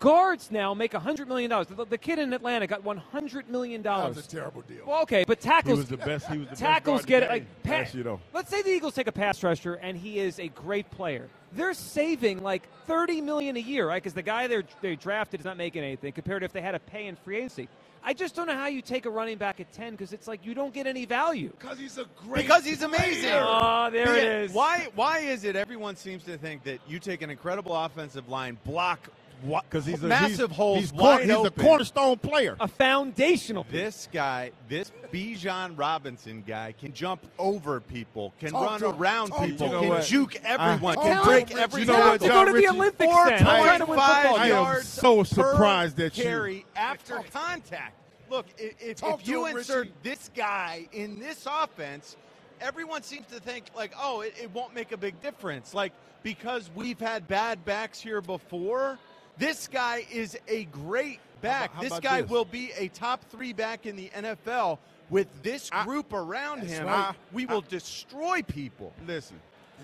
Guards 0.00 0.50
now 0.50 0.74
make 0.74 0.92
$100 0.92 1.26
million. 1.26 1.50
The, 1.50 1.86
the 1.88 1.98
kid 1.98 2.18
in 2.18 2.32
Atlanta 2.32 2.66
got 2.66 2.84
$100 2.84 3.48
million. 3.48 3.82
That 3.82 4.08
was 4.08 4.24
a 4.24 4.28
terrible 4.28 4.62
deal. 4.62 4.84
Well, 4.86 5.02
okay, 5.02 5.24
but 5.26 5.40
tackles. 5.40 5.74
He 5.74 5.78
was 5.80 5.88
the 5.88 5.96
best. 5.96 6.28
He 6.28 6.38
was 6.38 6.46
the 6.46 6.50
best 6.52 6.60
tackles 6.60 7.00
guard 7.00 7.06
get 7.08 7.22
it. 7.24 7.28
Like, 7.30 7.62
pa- 7.64 7.78
you 7.78 7.94
year, 7.94 8.04
though. 8.04 8.20
let's 8.32 8.50
say 8.50 8.62
the 8.62 8.70
Eagles 8.70 8.94
take 8.94 9.06
a 9.08 9.12
pass 9.12 9.42
rusher 9.42 9.74
and 9.74 9.96
he 9.96 10.18
is 10.20 10.38
a 10.38 10.48
great 10.48 10.88
player. 10.90 11.28
They're 11.52 11.74
saving 11.74 12.42
like 12.42 12.68
30 12.86 13.22
million 13.22 13.56
a 13.56 13.60
year, 13.60 13.88
right? 13.88 14.00
Because 14.00 14.14
the 14.14 14.22
guy 14.22 14.46
they're, 14.46 14.64
they 14.82 14.94
drafted 14.94 15.40
is 15.40 15.44
not 15.44 15.56
making 15.56 15.82
anything 15.82 16.12
compared 16.12 16.42
to 16.42 16.44
if 16.44 16.52
they 16.52 16.60
had 16.60 16.72
to 16.72 16.78
pay 16.80 17.06
in 17.06 17.16
free 17.16 17.38
agency. 17.38 17.68
I 18.02 18.12
just 18.14 18.34
don't 18.34 18.46
know 18.46 18.54
how 18.56 18.66
you 18.66 18.82
take 18.82 19.06
a 19.06 19.10
running 19.10 19.38
back 19.38 19.60
at 19.60 19.72
10 19.72 19.92
because 19.92 20.12
it's 20.12 20.26
like 20.28 20.44
you 20.44 20.54
don't 20.54 20.72
get 20.72 20.86
any 20.86 21.04
value. 21.04 21.52
Because 21.58 21.78
he's 21.78 21.98
a 21.98 22.06
great 22.26 22.42
Because 22.42 22.64
he's 22.64 22.82
amazing. 22.82 23.30
Oh, 23.32 23.90
there 23.90 24.14
it 24.16 24.24
Yeah, 24.24 24.40
is. 24.40 24.52
Why? 24.52 24.88
Why 24.94 25.18
is 25.20 25.44
it 25.44 25.56
everyone 25.56 25.96
seems 25.96 26.24
to 26.24 26.38
think 26.38 26.64
that 26.64 26.80
you 26.86 26.98
take 26.98 27.22
an 27.22 27.30
incredible 27.30 27.74
offensive 27.74 28.28
line, 28.28 28.58
block 28.64 29.08
Because 29.42 29.86
he's 29.86 30.02
a 30.02 30.06
massive 30.06 30.50
he's, 30.50 30.56
holes 30.56 30.78
He's, 30.80 30.92
wide 30.92 31.24
he's 31.24 31.44
a 31.44 31.50
cornerstone 31.50 32.18
player. 32.18 32.56
A 32.60 32.68
foundational. 32.68 33.66
This 33.70 34.08
guy, 34.12 34.50
this 34.68 34.90
Bijan 35.12 35.78
Robinson 35.78 36.42
guy, 36.46 36.74
can 36.78 36.92
jump 36.92 37.24
over 37.38 37.80
people, 37.80 38.34
can 38.40 38.50
Talk 38.50 38.66
run 38.66 38.80
to 38.80 38.88
around 38.90 39.28
Talk 39.28 39.46
people, 39.46 39.66
him. 39.66 39.72
You 39.72 39.76
know 39.76 39.80
can 39.80 39.88
what? 39.90 40.04
juke 40.06 40.36
everyone, 40.44 40.98
I- 40.98 41.02
can 41.02 41.24
break 41.24 41.48
him, 41.50 41.58
every 41.58 41.80
You 41.82 41.86
know 41.86 41.98
what, 41.98 42.20
to 42.20 42.26
tackle. 42.26 42.28
go 42.28 42.44
to 42.46 42.50
the 42.52 42.54
Ritchie? 42.58 42.68
Olympics 42.68 43.12
Four 43.12 43.28
then. 43.28 43.38
Try 43.42 43.62
to 43.78 43.86
point 43.86 43.88
win 43.88 43.98
five 43.98 44.22
football 44.22 44.38
I 44.40 44.44
am 44.44 44.50
yards 44.50 44.88
so 44.88 45.22
surprised 45.24 45.96
that 45.96 46.16
you- 46.18 46.24
carry 46.24 46.66
after 46.76 47.22
contact. 47.32 47.94
Look, 48.30 48.46
i- 48.58 48.74
if, 48.80 49.02
if 49.02 49.28
you 49.28 49.46
him, 49.46 49.56
insert 49.56 49.86
Ritchie. 49.86 49.94
this 50.02 50.30
guy 50.36 50.86
in 50.92 51.18
this 51.18 51.46
offense, 51.50 52.16
everyone 52.60 53.02
seems 53.02 53.26
to 53.28 53.40
think 53.40 53.66
like, 53.76 53.92
oh, 53.98 54.20
it, 54.22 54.34
it 54.40 54.50
won't 54.52 54.74
make 54.74 54.92
a 54.92 54.96
big 54.96 55.20
difference. 55.22 55.72
Like 55.74 55.92
because 56.24 56.68
we've 56.74 56.98
had 57.00 57.26
bad 57.28 57.64
backs 57.64 58.00
here 58.00 58.20
before, 58.20 58.98
this 59.38 59.68
guy 59.68 60.04
is 60.10 60.36
a 60.48 60.64
great 60.66 61.20
back. 61.40 61.72
how 61.72 61.82
this 61.82 61.92
about 61.92 62.02
guy 62.02 62.22
this? 62.22 62.30
will 62.30 62.44
be 62.44 62.72
a 62.76 62.88
top 62.88 63.24
three 63.30 63.52
back 63.52 63.86
in 63.86 63.96
the 63.96 64.10
NFL. 64.14 64.78
With 65.10 65.28
this 65.42 65.70
I- 65.72 65.84
group 65.84 66.12
around 66.12 66.62
him, 66.64 66.86
right. 66.86 67.14
we 67.32 67.46
will 67.46 67.62
destroy 67.62 68.42
people. 68.42 68.92
Listen, 69.06 69.40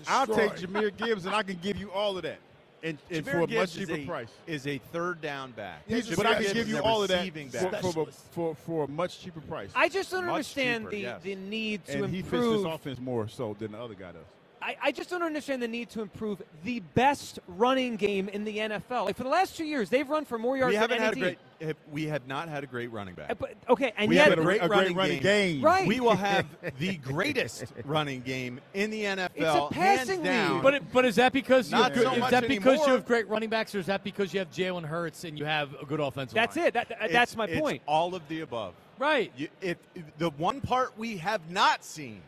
I'll 0.07 0.27
take 0.27 0.51
Destroyed. 0.51 0.91
Jahmyr 0.93 0.97
Gibbs, 0.97 1.25
and 1.25 1.33
I 1.33 1.41
can 1.41 1.57
give 1.63 1.77
you 1.77 1.89
all 1.91 2.15
of 2.15 2.21
that, 2.23 2.37
and, 2.83 2.99
and 3.09 3.25
for 3.25 3.37
a 3.37 3.39
much 3.39 3.49
Gibbs 3.49 3.77
is 3.77 3.87
cheaper 3.87 4.01
a, 4.01 4.05
price. 4.05 4.27
Is 4.45 4.67
a 4.67 4.77
third 4.91 5.21
down 5.21 5.51
back. 5.53 5.81
He's 5.87 6.11
a 6.11 6.15
but 6.15 6.27
I 6.27 6.33
can 6.35 6.43
Gibbs 6.43 6.53
give 6.53 6.69
you 6.69 6.79
all 6.79 7.01
of 7.01 7.07
that 7.07 7.19
receiving 7.19 7.49
for, 7.49 7.71
for, 7.71 8.05
for, 8.31 8.55
for 8.55 8.83
a 8.83 8.87
much 8.87 9.19
cheaper 9.21 9.41
price. 9.41 9.71
I 9.73 9.89
just 9.89 10.11
don't 10.11 10.25
Much 10.25 10.33
understand 10.33 10.83
cheaper, 10.83 10.91
the, 10.91 10.99
yes. 10.99 11.21
the 11.23 11.35
need 11.35 11.85
to 11.85 12.03
and 12.03 12.13
he 12.13 12.21
fits 12.21 12.33
improve. 12.33 12.63
this 12.63 12.71
offense 12.71 12.99
more 12.99 13.27
so 13.27 13.55
than 13.57 13.71
the 13.71 13.79
other 13.81 13.95
guy 13.95 14.11
does. 14.11 14.21
I, 14.65 14.77
I 14.85 14.91
just 14.91 15.11
don't 15.11 15.21
understand 15.21 15.61
the 15.61 15.67
need 15.67 15.89
to 15.91 16.01
improve 16.01 16.41
the 16.63 16.79
best 16.95 17.37
running 17.47 17.97
game 17.97 18.27
in 18.29 18.43
the 18.45 18.57
NFL. 18.57 19.05
Like 19.05 19.15
for 19.15 19.21
the 19.23 19.29
last 19.29 19.55
two 19.55 19.63
years, 19.63 19.89
they've 19.91 20.09
run 20.09 20.25
for 20.25 20.39
more 20.39 20.57
yards 20.57 20.71
We 20.71 20.75
haven't 20.77 20.97
any 20.97 21.05
had 21.05 21.13
a 21.13 21.19
great. 21.19 21.37
have- 21.61 21.75
We 21.91 22.05
have 22.07 22.25
not 22.27 22.49
had 22.49 22.63
a 22.63 22.67
great 22.67 22.91
running 22.91 23.13
back. 23.13 23.29
Uh, 23.29 23.35
But 23.35 23.53
okay, 23.69 23.93
and 23.95 24.09
we 24.09 24.15
yet 24.15 24.29
have 24.29 24.39
a 24.39 24.41
great, 24.41 24.63
a 24.63 24.67
great 24.67 24.77
running, 24.77 24.95
running 24.97 25.21
game. 25.21 25.57
game. 25.57 25.61
Right. 25.63 25.87
We 25.87 25.99
will 25.99 26.15
have 26.15 26.47
the 26.79 26.95
greatest 26.97 27.65
running 27.85 28.21
game 28.21 28.59
in 28.73 28.89
the 28.89 29.03
NFL. 29.03 29.29
It's 29.35 29.55
a 29.55 29.67
passing 29.71 30.15
hands 30.15 30.23
down. 30.23 30.53
league. 30.55 30.63
But 30.63 30.73
it, 30.73 30.91
but 30.91 31.05
is 31.05 31.15
that 31.17 31.31
because 31.31 31.69
you 31.71 31.77
Not 31.77 31.91
have, 31.91 31.93
good- 31.93 32.03
so 32.17 32.25
is 32.25 32.31
that 32.31 32.47
because 32.47 32.65
anymore. 32.65 32.87
you 32.87 32.93
have 32.93 33.05
great 33.05 33.27
running 33.29 33.49
backs, 33.49 33.75
or 33.75 33.79
is 33.79 33.85
that 33.85 34.03
because 34.03 34.33
you 34.33 34.39
have 34.39 34.49
Jalen 34.49 34.83
Hurts 34.85 35.25
and 35.25 35.37
you 35.37 35.45
have 35.45 35.75
a 35.79 35.85
good 35.85 35.99
offensive 35.99 36.33
that's 36.33 36.55
line? 36.57 36.65
it. 36.67 36.73
That, 36.73 36.89
It's- 36.89 37.11
that's 37.11 37.35
my 37.37 37.45
it's 37.45 37.59
point. 37.61 37.83
all 37.85 38.15
of 38.15 38.27
the 38.29 38.41
above. 38.41 38.73
Right. 38.97 39.31
You, 39.37 39.49
if, 39.61 39.77
if 39.93 40.03
the 40.17 40.31
one 40.31 40.59
part 40.61 40.97
we 40.97 41.17
have 41.17 41.51
not 41.51 41.83
seen 41.83 42.21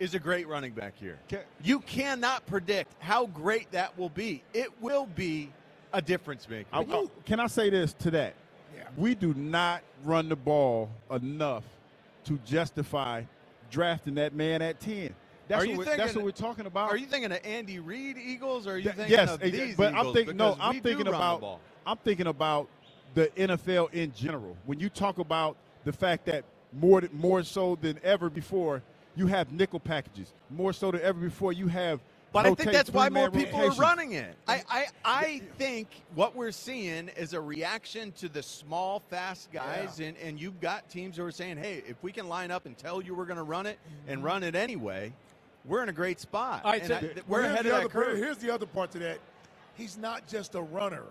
is 0.00 0.14
a 0.14 0.18
great 0.18 0.48
running 0.48 0.72
back 0.72 0.94
here. 0.98 1.18
Can- 1.28 1.40
You 1.62 1.78
cannot 1.80 2.44
predict 2.46 2.92
how 3.00 3.26
great 3.26 3.70
that 3.70 3.96
will 3.96 4.08
be. 4.08 4.42
It 4.52 4.68
will 4.80 5.06
be 5.06 5.52
a 5.92 6.02
difference 6.02 6.48
maker. 6.48 6.68
I- 6.72 6.80
I- 6.80 7.06
can 7.24 7.38
I 7.38 7.46
say 7.46 7.70
this 7.70 7.92
to 7.94 8.10
that? 8.12 8.34
Yeah. 8.74 8.84
We 8.96 9.14
do 9.14 9.34
not 9.34 9.82
run 10.04 10.28
the 10.28 10.36
ball 10.36 10.90
enough 11.10 11.64
to 12.24 12.38
justify 12.46 13.22
drafting 13.70 14.14
that 14.14 14.34
man 14.34 14.62
at 14.62 14.80
ten. 14.80 15.14
That's 15.48 15.62
Are 15.62 15.66
what 15.66 15.72
you 15.72 15.78
we're, 15.78 15.84
thinking- 15.84 15.98
that's 15.98 16.14
what 16.14 16.24
we're 16.24 16.30
talking 16.30 16.66
about. 16.66 16.90
Are 16.90 16.96
you 16.96 17.06
thinking 17.06 17.32
of 17.32 17.38
Andy 17.44 17.78
Reid 17.78 18.16
Eagles, 18.16 18.66
or 18.66 18.72
are 18.72 18.76
you 18.78 18.84
Th- 18.84 18.94
thinking 18.96 19.16
yes, 19.16 19.30
of 19.30 19.42
ex- 19.42 19.52
these 19.56 19.76
but 19.76 19.94
I'm 19.94 20.12
thinking 20.12 20.36
no. 20.36 20.56
I'm 20.60 20.80
thinking 20.80 21.04
the 21.04 21.10
about. 21.14 21.60
I'm 21.86 21.96
thinking 21.98 22.26
about 22.28 22.68
the 23.14 23.28
NFL 23.36 23.88
in 23.92 24.12
general. 24.14 24.56
When 24.66 24.78
you 24.78 24.88
talk 24.88 25.18
about 25.18 25.56
the 25.84 25.92
fact 25.92 26.24
that 26.26 26.44
more 26.72 27.02
more 27.12 27.42
so 27.42 27.74
than 27.76 27.98
ever 28.04 28.30
before, 28.30 28.80
you 29.20 29.26
have 29.26 29.52
nickel 29.52 29.78
packages. 29.78 30.32
More 30.48 30.72
so 30.72 30.90
than 30.90 31.02
ever 31.02 31.20
before, 31.20 31.52
you 31.52 31.68
have. 31.68 32.00
But 32.32 32.46
I 32.46 32.54
think 32.54 32.72
that's 32.72 32.90
why 32.90 33.08
more 33.08 33.30
people 33.30 33.60
are 33.60 33.72
running 33.72 34.12
it. 34.12 34.34
I, 34.48 34.62
I, 34.70 34.86
I 35.04 35.42
think 35.58 35.88
what 36.14 36.34
we're 36.34 36.52
seeing 36.52 37.08
is 37.08 37.34
a 37.34 37.40
reaction 37.40 38.12
to 38.12 38.28
the 38.28 38.42
small, 38.42 39.02
fast 39.10 39.52
guys, 39.52 40.00
and, 40.00 40.16
and 40.18 40.40
you've 40.40 40.60
got 40.60 40.88
teams 40.88 41.16
who 41.16 41.24
are 41.24 41.32
saying, 41.32 41.58
hey, 41.58 41.82
if 41.86 41.96
we 42.02 42.12
can 42.12 42.28
line 42.28 42.50
up 42.50 42.66
and 42.66 42.78
tell 42.78 43.02
you 43.02 43.14
we're 43.14 43.24
going 43.26 43.36
to 43.36 43.42
run 43.42 43.66
it 43.66 43.78
and 44.06 44.18
mm-hmm. 44.18 44.26
run 44.26 44.42
it 44.44 44.54
anyway, 44.54 45.12
we're 45.66 45.82
in 45.82 45.88
a 45.88 45.92
great 45.92 46.20
spot. 46.20 46.64
All 46.64 46.70
right, 46.70 46.80
And 46.80 46.88
so 46.88 46.96
I- 46.96 47.00
th- 47.00 47.16
we're 47.26 47.42
Well, 47.42 47.42
here's 47.42 47.52
ahead 47.52 47.64
the 47.66 47.68
of 47.70 47.74
other 47.74 47.82
that 47.84 47.90
curve. 47.92 48.04
part- 48.06 48.16
Here's 48.16 48.38
the 48.38 48.54
other 48.54 48.66
part 48.66 48.90
to 48.92 48.98
that. 49.00 49.18
He's 49.74 49.98
not 49.98 50.26
just 50.28 50.54
a 50.54 50.62
runner. 50.62 51.04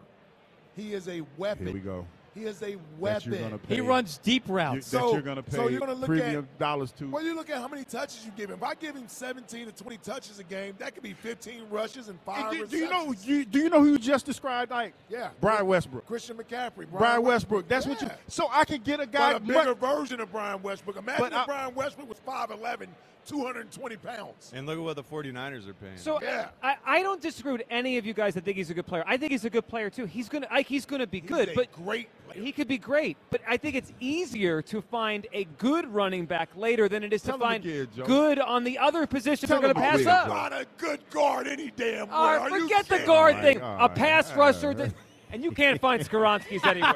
He 0.77 0.93
is 0.93 1.07
a 1.09 1.21
weapon. 1.37 1.65
Here 1.65 1.73
we 1.73 1.81
go. 1.81 2.07
He 2.35 2.43
is 2.45 2.61
a 2.63 2.77
weapon. 2.97 3.59
pay. 3.67 3.75
He 3.75 3.81
runs 3.81 4.17
deep 4.19 4.47
You- 4.47 4.53
routes. 4.55 4.91
that 4.91 4.99
So- 4.99 5.13
you're 5.13 5.21
going 5.21 5.37
to 5.37 5.43
pay 5.43 5.57
so 5.57 5.67
you're 5.67 5.79
gonna 5.79 5.93
look 5.93 6.05
premium 6.07 6.47
dollars 6.59 6.91
to. 6.93 7.09
Well, 7.09 7.23
you 7.23 7.35
look 7.35 7.49
at 7.49 7.57
how 7.57 7.67
many 7.67 7.83
touches 7.83 8.25
you 8.25 8.31
give 8.37 8.49
him. 8.49 8.57
If 8.57 8.63
I 8.63 8.75
give 8.75 8.95
him 8.95 9.07
17 9.07 9.65
to 9.65 9.71
20 9.71 9.97
touches 9.97 10.39
a 10.39 10.43
game, 10.43 10.75
that 10.79 10.93
could 10.93 11.03
be 11.03 11.13
15 11.13 11.63
rushes 11.69 12.07
and 12.07 12.19
five 12.21 12.51
do, 12.51 12.65
do 12.67 12.77
you 12.77 12.89
know? 12.89 13.13
You, 13.23 13.45
do 13.45 13.59
you 13.59 13.69
know 13.69 13.79
who 13.81 13.91
you 13.91 13.97
just 13.99 14.25
described? 14.25 14.71
Like 14.71 14.93
Yeah. 15.09 15.29
Brian 15.41 15.65
Westbrook. 15.67 16.05
Christian 16.05 16.37
McCaffrey. 16.37 16.87
Brian 16.89 17.21
Westbrook. 17.23 17.67
That's 17.67 17.85
what 17.85 18.01
you. 18.01 18.07
Yeah. 18.07 18.15
So 18.27 18.47
I 18.51 18.63
can 18.65 18.81
get 18.81 18.99
a 18.99 19.05
guy. 19.05 19.33
But 19.33 19.41
a 19.41 19.45
bigger 19.45 19.75
much- 19.75 19.97
version 19.97 20.19
of 20.19 20.31
Brian 20.31 20.61
Westbrook. 20.61 20.97
Imagine 20.97 21.23
But 21.23 21.31
if 21.31 21.37
I- 21.39 21.45
Brian 21.45 21.75
Westbrook 21.75 22.09
was 22.09 22.19
5'11", 22.19 22.87
220 23.29 23.95
pounds. 23.97 24.51
And 24.55 24.65
look 24.65 24.77
at 24.77 24.83
what 24.83 24.95
the 24.95 25.03
49ers 25.03 25.67
are 25.67 25.73
paying. 25.73 25.97
So 25.97 26.19
Yeah. 26.21 26.49
I, 26.63 26.75
I 26.85 27.03
don't 27.03 27.21
disagree 27.21 27.51
with 27.53 27.63
any 27.69 27.97
of 27.97 28.05
you 28.05 28.13
guys 28.13 28.33
that 28.33 28.43
think 28.43 28.57
he's 28.57 28.69
a 28.69 28.73
good 28.73 28.87
player. 28.87 29.03
I 29.05 29.17
think 29.17 29.31
he's 29.31 29.45
a 29.45 29.49
good 29.49 29.67
player 29.67 29.89
too. 29.89 30.05
He's 30.05 30.27
gonna 30.29 30.47
Ike, 30.49 30.67
he's 30.67 30.85
gonna 30.85 31.07
be 31.07 31.21
good, 31.21 31.49
He's 31.49 31.57
a 31.57 31.59
but 31.61 31.71
great 31.71 32.09
player. 32.27 32.43
he 32.43 32.51
could 32.51 32.67
be 32.67 32.77
great. 32.77 33.17
But 33.29 33.41
I 33.47 33.57
think 33.57 33.75
it's 33.75 33.91
easier 33.99 34.61
to 34.63 34.81
find 34.81 35.27
a 35.33 35.43
good 35.57 35.87
running 35.87 36.25
back 36.25 36.49
later 36.55 36.89
than 36.89 37.03
it 37.03 37.13
is 37.13 37.21
Tell 37.21 37.37
to 37.37 37.43
find 37.43 37.63
again, 37.65 37.87
Joe. 37.95 38.05
good 38.05 38.39
on 38.39 38.63
the 38.63 38.77
other 38.79 39.05
positions 39.05 39.47
Tell 39.49 39.61
they're 39.61 39.73
going 39.73 39.75
to 39.75 39.79
pass 39.91 39.99
again, 40.01 40.07
up. 40.15 40.27
Joe. 40.27 40.33
Not 40.33 40.53
a 40.53 40.65
good 40.77 40.99
guard 41.11 41.47
any 41.47 41.71
damn 41.75 42.07
way. 42.07 42.13
All 42.13 42.25
right, 42.37 42.51
Are 42.51 42.57
you 42.57 42.63
forget 42.63 42.85
the 42.87 42.93
kidding 42.95 43.07
guard 43.07 43.35
oh 43.35 43.37
me? 43.37 43.43
thing. 43.43 43.61
All 43.61 43.85
A 43.85 43.89
pass 43.89 44.33
rusher, 44.35 44.73
that, 44.73 44.93
and 45.31 45.43
you 45.43 45.51
can't 45.51 45.79
find 45.79 46.01
Skoronskis 46.09 46.65
anywhere. 46.65 46.95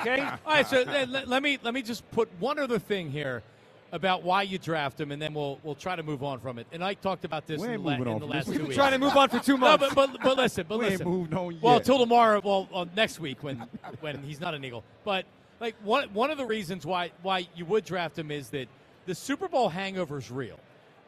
Okay. 0.00 0.20
All 0.22 0.38
right, 0.46 0.66
so 0.66 0.82
let, 0.82 1.28
let 1.28 1.42
me 1.42 1.58
let 1.62 1.74
me 1.74 1.82
just 1.82 2.10
put 2.10 2.28
one 2.38 2.58
other 2.58 2.78
thing 2.78 3.10
here 3.10 3.42
about 3.94 4.24
why 4.24 4.42
you 4.42 4.58
draft 4.58 5.00
him, 5.00 5.12
and 5.12 5.22
then 5.22 5.32
we'll 5.32 5.60
we'll 5.62 5.76
try 5.76 5.94
to 5.94 6.02
move 6.02 6.24
on 6.24 6.40
from 6.40 6.58
it. 6.58 6.66
And 6.72 6.82
I 6.82 6.94
talked 6.94 7.24
about 7.24 7.46
this 7.46 7.60
We 7.60 7.68
in, 7.68 7.74
ain't 7.74 7.82
the, 7.84 7.88
la- 8.04 8.12
in 8.14 8.18
the 8.18 8.26
last 8.26 8.46
two 8.46 8.50
We've 8.50 8.58
been 8.58 8.66
weeks. 8.66 8.76
trying 8.76 8.90
to 8.92 8.98
move 8.98 9.16
on 9.16 9.28
for 9.28 9.38
two 9.38 9.52
No, 9.56 9.58
months. 9.78 9.94
but, 9.94 10.10
but 10.12 10.20
but 10.22 10.36
listen, 10.36 10.66
but 10.68 10.78
We 10.80 10.86
ain't 10.86 10.92
listen. 10.94 11.08
moved 11.08 11.32
on 11.32 11.58
Well, 11.62 11.74
yet. 11.76 11.84
till 11.84 11.98
tomorrow. 12.00 12.40
Well, 12.44 12.68
uh, 12.74 12.86
next 12.96 13.20
week 13.20 13.42
when 13.44 13.58
when 14.00 14.20
he's 14.24 14.40
not 14.40 14.52
an 14.52 14.64
Eagle. 14.64 14.82
But 15.04 15.26
like 15.60 15.76
one 15.84 16.08
one 16.12 16.30
of 16.32 16.38
the 16.38 16.44
reasons 16.46 16.84
why 16.84 17.12
why 17.22 17.46
you 17.54 17.64
would 17.66 17.84
draft 17.84 18.18
him 18.18 18.32
is 18.32 18.48
that 18.50 18.66
the 19.06 19.14
Super 19.14 19.46
Bowl 19.46 19.68
hangover 19.68 20.18
is 20.18 20.28
real, 20.28 20.58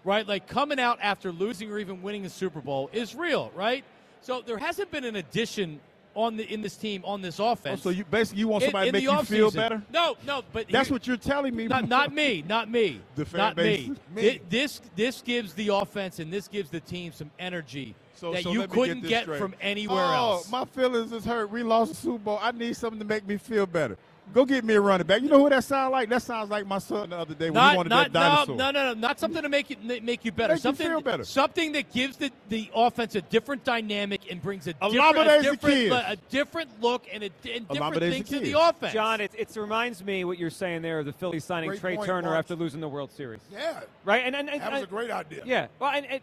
right? 0.05 0.27
Like 0.27 0.47
coming 0.47 0.79
out 0.79 0.99
after 1.03 1.33
losing 1.33 1.69
or 1.73 1.81
even 1.81 2.03
winning 2.03 2.25
a 2.25 2.31
Super 2.31 2.61
Bowl 2.61 2.89
is 2.93 3.17
real, 3.17 3.51
right? 3.57 3.85
So 4.23 4.43
there 4.43 4.59
hasn't 4.59 4.93
been 4.93 5.05
an 5.05 5.17
addition 5.17 5.81
on 6.17 6.37
the 6.37 6.53
in 6.53 6.63
this 6.63 6.77
team 6.77 7.03
on 7.05 7.21
this 7.23 7.39
Oh, 7.39 7.53
offense. 7.53 7.83
so 7.83 7.91
you 7.91 8.05
basically 8.05 8.41
you 8.41 8.49
want 8.49 8.65
somebody 8.65 8.89
in 8.89 8.95
to 8.95 9.01
make 9.01 9.09
you 9.09 9.23
feel 9.25 9.51
better? 9.51 9.83
No, 9.93 10.17
no, 10.27 10.43
but 10.53 10.67
That's 10.69 10.89
here- 10.89 10.95
what 10.95 11.07
you're 11.07 11.17
telling 11.17 11.55
me. 11.55 11.69
not, 11.69 11.89
not 11.89 12.13
me, 12.13 12.43
not 12.49 12.69
me, 12.71 13.01
The 13.15 13.25
fan 13.25 13.39
not 13.39 13.57
base? 13.57 13.89
me. 13.89 13.97
Me. 14.15 14.23
Thi- 14.23 14.41
This 14.49 14.81
this 14.97 15.21
gives 15.23 15.53
the 15.55 15.69
offense 15.69 16.19
and 16.19 16.33
this 16.33 16.49
gives 16.49 16.71
the 16.71 16.81
team 16.81 17.13
some 17.13 17.31
energy 17.39 17.95
So, 18.15 18.33
that 18.33 18.43
so 18.43 18.51
you 18.53 18.61
get 18.63 18.71
couldn't 18.71 19.01
this 19.03 19.11
get 19.11 19.27
from 19.27 19.55
anywhere 19.61 20.05
oh, 20.05 20.15
else. 20.15 20.51
my 20.51 20.65
feelings 20.65 21.13
is 21.13 21.25
hurt. 21.25 21.51
We 21.51 21.63
lost 21.63 21.91
the 21.93 21.97
Super 21.97 22.19
Bowl. 22.19 22.39
I 22.43 22.51
need 22.53 22.77
something 22.77 22.99
to 22.99 23.05
make 23.05 23.27
me 23.27 23.37
feel 23.37 23.67
better. 23.67 23.97
Go 24.35 24.45
get 24.45 24.65
me 24.65 24.75
a 24.75 24.81
running 24.81 25.07
back. 25.07 25.23
You 25.23 25.29
know 25.29 25.39
who 25.39 25.49
that 25.49 25.65
sounds 25.65 25.93
like? 25.93 26.09
That 26.09 26.21
sounds 26.21 26.51
like 26.51 26.67
my 26.67 26.79
son 26.79 27.11
the 27.11 27.17
other 27.17 27.35
day 27.35 27.49
when 27.49 27.55
he 27.55 27.69
not, 27.69 27.77
wanted 27.77 27.89
not, 27.91 28.13
that 28.13 28.13
dinosaur. 28.13 28.57
no, 28.57 28.71
no, 28.71 28.85
no, 28.85 28.95
no, 28.95 29.01
not 29.01 29.19
something 29.21 29.41
to 29.43 29.49
make 29.49 29.71
you 29.71 29.77
make 30.03 30.25
you 30.25 30.33
better. 30.33 30.55
Make 30.55 30.59
you 30.59 30.63
something, 30.63 30.87
feel 30.89 31.01
better. 31.01 31.25
something 31.25 31.73
that 31.73 31.93
gives 31.93 32.17
the, 32.17 32.31
the 32.49 32.71
offense 32.75 33.15
a 33.15 33.23
different 33.23 33.65
dynamic 33.65 34.31
and 34.31 34.43
brings 34.43 34.67
a 34.67 34.75
different, 34.75 35.17
a 35.29 35.43
different, 35.43 35.61
kid. 35.61 35.93
a 35.93 36.17
different 36.29 36.83
look 36.83 37.07
and 37.13 37.23
a, 37.23 37.31
and 37.51 37.69
different 37.69 37.95
Olamide's 37.97 38.13
thing 38.13 38.25
to 38.25 38.41
the 38.41 38.61
offense. 38.61 38.93
John, 38.93 39.21
it, 39.21 39.33
it 39.37 39.55
reminds 39.57 40.05
me 40.05 40.25
what 40.25 40.39
you're 40.39 40.51
saying 40.51 40.83
there 40.83 40.99
of 40.99 41.07
the 41.07 41.13
Phillies 41.13 41.45
signing 41.45 41.71
Great 41.71 41.81
Trea 41.81 41.97
point, 41.97 42.07
Turner 42.07 42.29
Mark. 42.29 42.39
after 42.41 42.57
losing 42.57 42.81
the 42.81 42.89
World 42.89 43.13
Series. 43.13 43.41
Yeah, 43.51 43.81
Right? 44.05 44.23
And, 44.25 44.37
and, 44.37 44.51
and 44.51 44.61
that 44.61 44.73
was 44.73 44.83
and- 44.83 44.89
a 44.89 44.91
great 44.91 45.11
idea. 45.11 45.43
Yeah. 45.47 45.69
Well, 45.79 45.91
and, 45.93 46.05
and 46.07 46.21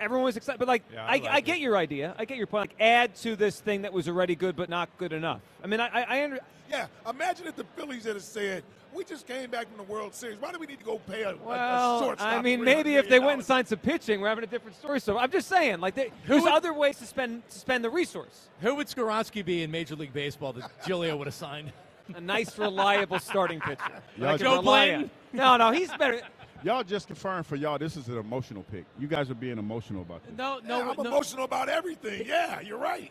Everyone 0.00 0.24
was 0.24 0.36
excited, 0.36 0.58
but 0.58 0.66
like 0.66 0.82
Yeah, 0.92 1.04
I 1.04 1.06
I, 1.06 1.10
like 1.18 1.26
I 1.28 1.40
get 1.42 1.60
your 1.60 1.76
idea. 1.76 2.14
I 2.18 2.24
get 2.24 2.36
your 2.36 2.48
point. 2.48 2.70
Like 2.70 2.80
add 2.80 3.14
to 3.16 3.36
this 3.36 3.60
thing 3.60 3.82
that 3.82 3.92
was 3.92 4.08
already 4.08 4.34
good 4.34 4.56
but 4.56 4.68
not 4.68 4.88
good 4.98 5.12
enough. 5.12 5.40
I 5.62 5.68
mean, 5.68 5.78
I 5.78 5.86
I, 5.88 6.02
I 6.18 6.24
under, 6.24 6.40
Yeah, 6.72 6.86
imagine 7.08 7.46
if 7.46 7.54
the 7.56 7.64
Phillies 7.76 8.04
had 8.04 8.20
said, 8.22 8.64
"We 8.94 9.04
just 9.04 9.26
came 9.26 9.50
back 9.50 9.68
from 9.68 9.76
the 9.76 9.92
World 9.92 10.14
Series. 10.14 10.40
Why 10.40 10.52
do 10.52 10.58
we 10.58 10.66
need 10.66 10.78
to 10.78 10.84
go 10.84 10.98
pay 10.98 11.22
a, 11.22 11.30
a- 11.30 11.32
a 11.34 11.36
well, 11.44 12.00
shortstop?" 12.00 12.32
I 12.32 12.40
mean, 12.40 12.64
maybe 12.64 12.96
if 12.96 13.08
they 13.10 13.18
went 13.20 13.32
and 13.34 13.44
signed 13.44 13.68
some 13.68 13.78
pitching, 13.78 14.20
we're 14.22 14.28
having 14.28 14.44
a 14.44 14.46
different 14.46 14.76
story. 14.78 14.98
So 15.00 15.18
I'm 15.18 15.30
just 15.30 15.48
saying, 15.48 15.80
like, 15.80 15.94
they, 15.94 16.10
there's 16.26 16.46
other 16.46 16.72
ways 16.72 16.96
to 16.98 17.04
spend 17.06 17.46
to 17.50 17.58
spend 17.58 17.84
the 17.84 17.90
resource. 17.90 18.48
Who 18.60 18.74
would 18.76 18.86
Skoronski 18.86 19.44
be 19.44 19.62
in 19.62 19.70
Major 19.70 19.96
League 19.96 20.14
Baseball 20.14 20.54
that 20.54 20.70
Giglio 20.86 21.16
would 21.16 21.26
have 21.26 21.34
signed? 21.34 21.72
A 22.14 22.20
nice, 22.20 22.58
reliable 22.58 23.18
starting 23.18 23.60
pitcher. 23.60 23.82
Y'all 24.16 24.28
I 24.28 24.36
can 24.38 24.46
just- 24.46 24.56
rely. 24.56 25.10
No, 25.32 25.56
no, 25.56 25.70
he's 25.72 25.92
better. 25.96 26.20
Y'all 26.64 26.84
just 26.84 27.06
confirmed 27.08 27.44
for 27.44 27.56
y'all 27.56 27.76
this 27.76 27.96
is 27.96 28.06
an 28.08 28.16
emotional 28.18 28.62
pick. 28.70 28.84
You 28.98 29.08
guys 29.08 29.30
are 29.30 29.34
being 29.34 29.58
emotional 29.58 30.02
about 30.02 30.24
this. 30.24 30.32
No, 30.36 30.60
Yeah, 30.64 30.90
I'm 30.96 31.06
emotional 31.06 31.44
about 31.44 31.68
everything. 31.68 32.24
Yeah, 32.24 32.60
you're 32.60 32.78
right. 32.78 33.10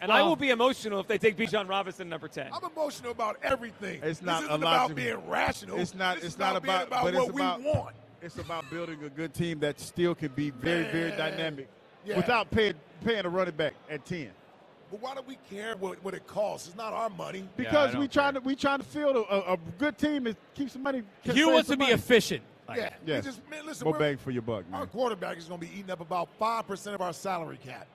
And 0.00 0.10
I 0.10 0.22
will 0.22 0.32
um, 0.32 0.38
be 0.38 0.50
emotional 0.50 1.00
if 1.00 1.06
they 1.08 1.18
take 1.18 1.36
Bijan 1.36 1.68
Robinson 1.68 2.08
number 2.08 2.26
ten. 2.28 2.48
I'm 2.52 2.70
emotional 2.70 3.10
about 3.12 3.36
everything. 3.42 4.00
It's 4.02 4.22
not 4.22 4.42
this 4.42 4.50
a 4.50 4.54
isn't 4.54 4.60
lot 4.64 4.74
about 4.76 4.88
to- 4.88 4.94
being 4.94 5.28
rational. 5.28 5.78
It's 5.78 5.94
not. 5.94 6.16
This 6.16 6.24
it's 6.24 6.38
not 6.38 6.56
about. 6.56 6.86
about 6.88 7.04
but 7.04 7.14
what 7.14 7.24
it's 7.24 7.32
we 7.34 7.42
about. 7.42 7.60
want. 7.62 7.96
It's 8.22 8.38
about 8.38 8.68
building 8.70 9.02
a 9.04 9.08
good 9.08 9.32
team 9.34 9.60
that 9.60 9.80
still 9.80 10.14
can 10.14 10.28
be 10.28 10.50
very, 10.50 10.84
very 10.84 11.10
dynamic 11.12 11.68
Yeah. 12.04 12.16
without 12.16 12.50
paying 12.50 12.74
paying 13.04 13.24
a 13.24 13.28
running 13.28 13.54
back 13.54 13.74
at 13.88 14.04
ten. 14.04 14.30
But 14.90 15.00
why 15.00 15.14
do 15.14 15.20
we 15.26 15.38
care 15.48 15.76
what, 15.76 16.02
what 16.02 16.14
it 16.14 16.26
costs? 16.26 16.66
It's 16.68 16.76
not 16.76 16.92
our 16.92 17.08
money. 17.10 17.48
Because 17.56 17.94
we 17.94 18.08
trying 18.08 18.34
to 18.34 18.40
we 18.40 18.56
trying 18.56 18.78
to 18.78 18.84
field 18.84 19.16
a, 19.16 19.34
a, 19.34 19.52
a 19.54 19.58
good 19.78 19.96
team 19.98 20.26
and 20.26 20.36
keep 20.54 20.68
some 20.70 20.82
money. 20.82 21.02
You 21.24 21.50
want 21.50 21.66
to 21.66 21.72
be 21.76 21.84
money. 21.84 21.92
efficient. 21.92 22.42
Yeah, 22.74 22.90
we 23.04 23.12
Yes. 23.12 23.24
just 23.24 23.40
man, 23.50 23.66
listen. 23.66 23.84
More 23.84 23.92
we're- 23.94 24.10
bang 24.12 24.16
for 24.18 24.30
your 24.30 24.42
buck, 24.42 24.68
man. 24.70 24.80
Our 24.80 24.86
quarterback 24.86 25.36
is 25.38 25.44
going 25.46 25.60
to 25.60 25.66
be 25.66 25.72
eating 25.78 25.90
up 25.90 26.00
about 26.00 26.28
five 26.38 26.66
percent 26.66 26.94
of 26.94 27.00
our 27.02 27.12
salary 27.12 27.58
cap. 27.64 27.86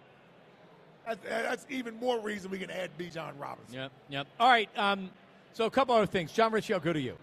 That's, 1.06 1.20
that's 1.24 1.66
even 1.70 2.00
more 2.00 2.20
reason 2.20 2.52
we 2.52 2.58
can 2.58 2.72
add 2.72 2.90
Bijan 2.98 3.34
Robinson. 3.38 3.76
Yep, 3.76 3.92
yep. 4.10 4.28
All 4.40 4.50
right. 4.50 4.70
Um, 4.76 5.10
so 5.54 5.66
a 5.66 5.72
couple 5.72 5.96
other 5.96 6.06
things. 6.06 6.32
Jon 6.32 6.52
Ritchie, 6.52 6.74
I'll 6.74 6.80
go 6.80 6.94
to 6.94 7.00
you. 7.00 7.16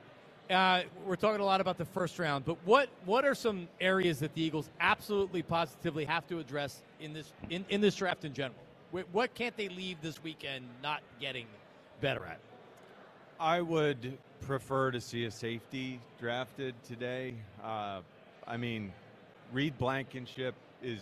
Uh, 0.51 0.83
we're 1.07 1.17
talking 1.17 1.41
a 1.41 1.45
lot 1.45 1.61
about 1.61 1.79
the 1.79 1.85
first 1.85 2.19
round, 2.19 2.45
but 2.45 2.57
what 2.65 2.89
what 3.05 3.25
are 3.25 3.35
some 3.35 3.69
areas 3.81 4.19
that 4.21 4.35
the 4.35 4.43
Eagles 4.43 4.69
absolutely 4.81 5.43
positively 5.43 6.05
have 6.05 6.27
to 6.27 6.39
address 6.41 6.83
in 7.01 7.13
this 7.13 7.33
in, 7.49 7.65
in 7.71 7.81
this 7.81 7.95
draft 7.95 8.25
in 8.25 8.35
general? 8.35 8.61
What 9.13 9.35
can't 9.35 9.57
they 9.57 9.69
leave 9.69 9.97
this 10.03 10.23
weekend 10.23 10.67
not 10.83 11.01
getting 11.19 11.47
better 12.03 12.27
at? 12.27 12.39
I 13.41 13.63
would 13.63 14.19
prefer 14.43 14.91
to 14.91 15.01
see 15.01 15.25
a 15.25 15.31
safety 15.31 16.01
drafted 16.21 16.75
today. 16.87 17.35
Uh, 17.65 18.01
I 18.47 18.57
mean, 18.59 18.93
Reed 19.53 19.79
Blankenship 19.79 20.55
is 20.83 21.01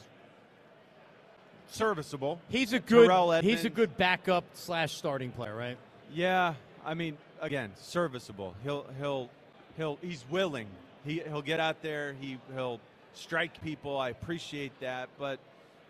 serviceable. 1.70 2.40
He's 2.48 2.72
a 2.72 2.80
good 2.80 3.44
he's 3.44 3.64
a 3.64 3.70
good 3.70 3.96
backup 3.96 4.44
slash 4.54 4.94
starting 4.94 5.30
player, 5.30 5.54
right? 5.54 5.78
Yeah, 6.12 6.54
I 6.84 6.94
mean, 6.94 7.16
again, 7.40 7.72
serviceable. 7.76 8.54
He'll 8.62 8.86
he'll 8.98 9.30
he'll 9.76 9.98
he's 10.02 10.24
willing. 10.30 10.68
He 11.04 11.20
he'll 11.26 11.42
get 11.42 11.60
out 11.60 11.82
there. 11.82 12.14
He 12.20 12.38
he'll 12.54 12.80
strike 13.14 13.62
people. 13.62 13.98
I 13.98 14.10
appreciate 14.10 14.78
that, 14.80 15.08
but 15.18 15.38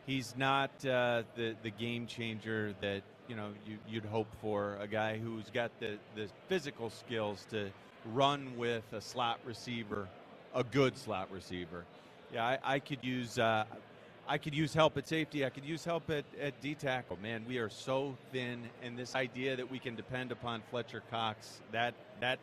he's 0.07 0.35
not 0.37 0.71
uh, 0.85 1.23
the 1.37 1.55
the 1.63 1.71
game 1.71 2.07
changer 2.07 2.75
that 2.81 3.03
you 3.29 3.37
know 3.37 3.51
you, 3.67 3.79
you'd 3.89 4.05
hope 4.05 4.29
for. 4.41 4.77
A 4.81 4.87
guy 4.87 5.19
who's 5.19 5.51
got 5.51 5.71
the 5.81 5.99
the 6.15 6.29
physical 6.49 6.91
skills 6.91 7.47
to 7.51 7.71
run 8.13 8.57
with 8.57 8.85
a 8.93 9.01
slot 9.01 9.41
receiver, 9.45 10.09
a 10.55 10.65
good 10.65 10.97
slot 10.97 11.29
receiver. 11.31 11.85
Yeah, 12.33 12.45
I, 12.45 12.59
I 12.63 12.79
could 12.79 13.03
use. 13.03 13.39
Uh, 13.39 13.65
I 14.31 14.39
could 14.39 14.55
use 14.55 14.73
help 14.73 14.97
at 14.97 15.09
safety. 15.09 15.45
I 15.45 15.51
could 15.51 15.65
use 15.65 15.85
help 15.85 16.09
at, 16.09 16.25
at 16.41 16.61
D 16.61 16.77
tackle. 16.77 17.19
Man, 17.21 17.45
we 17.49 17.59
are 17.59 17.69
so 17.69 18.17
thin, 18.31 18.63
and 18.81 18.97
this 18.97 19.17
idea 19.17 19.57
that 19.57 19.69
we 19.69 19.81
can 19.81 19.97
depend 19.97 20.31
upon 20.31 20.63
Fletcher 20.71 21.03
Cox 21.11 21.59
that 21.73 21.95
that 22.21 22.39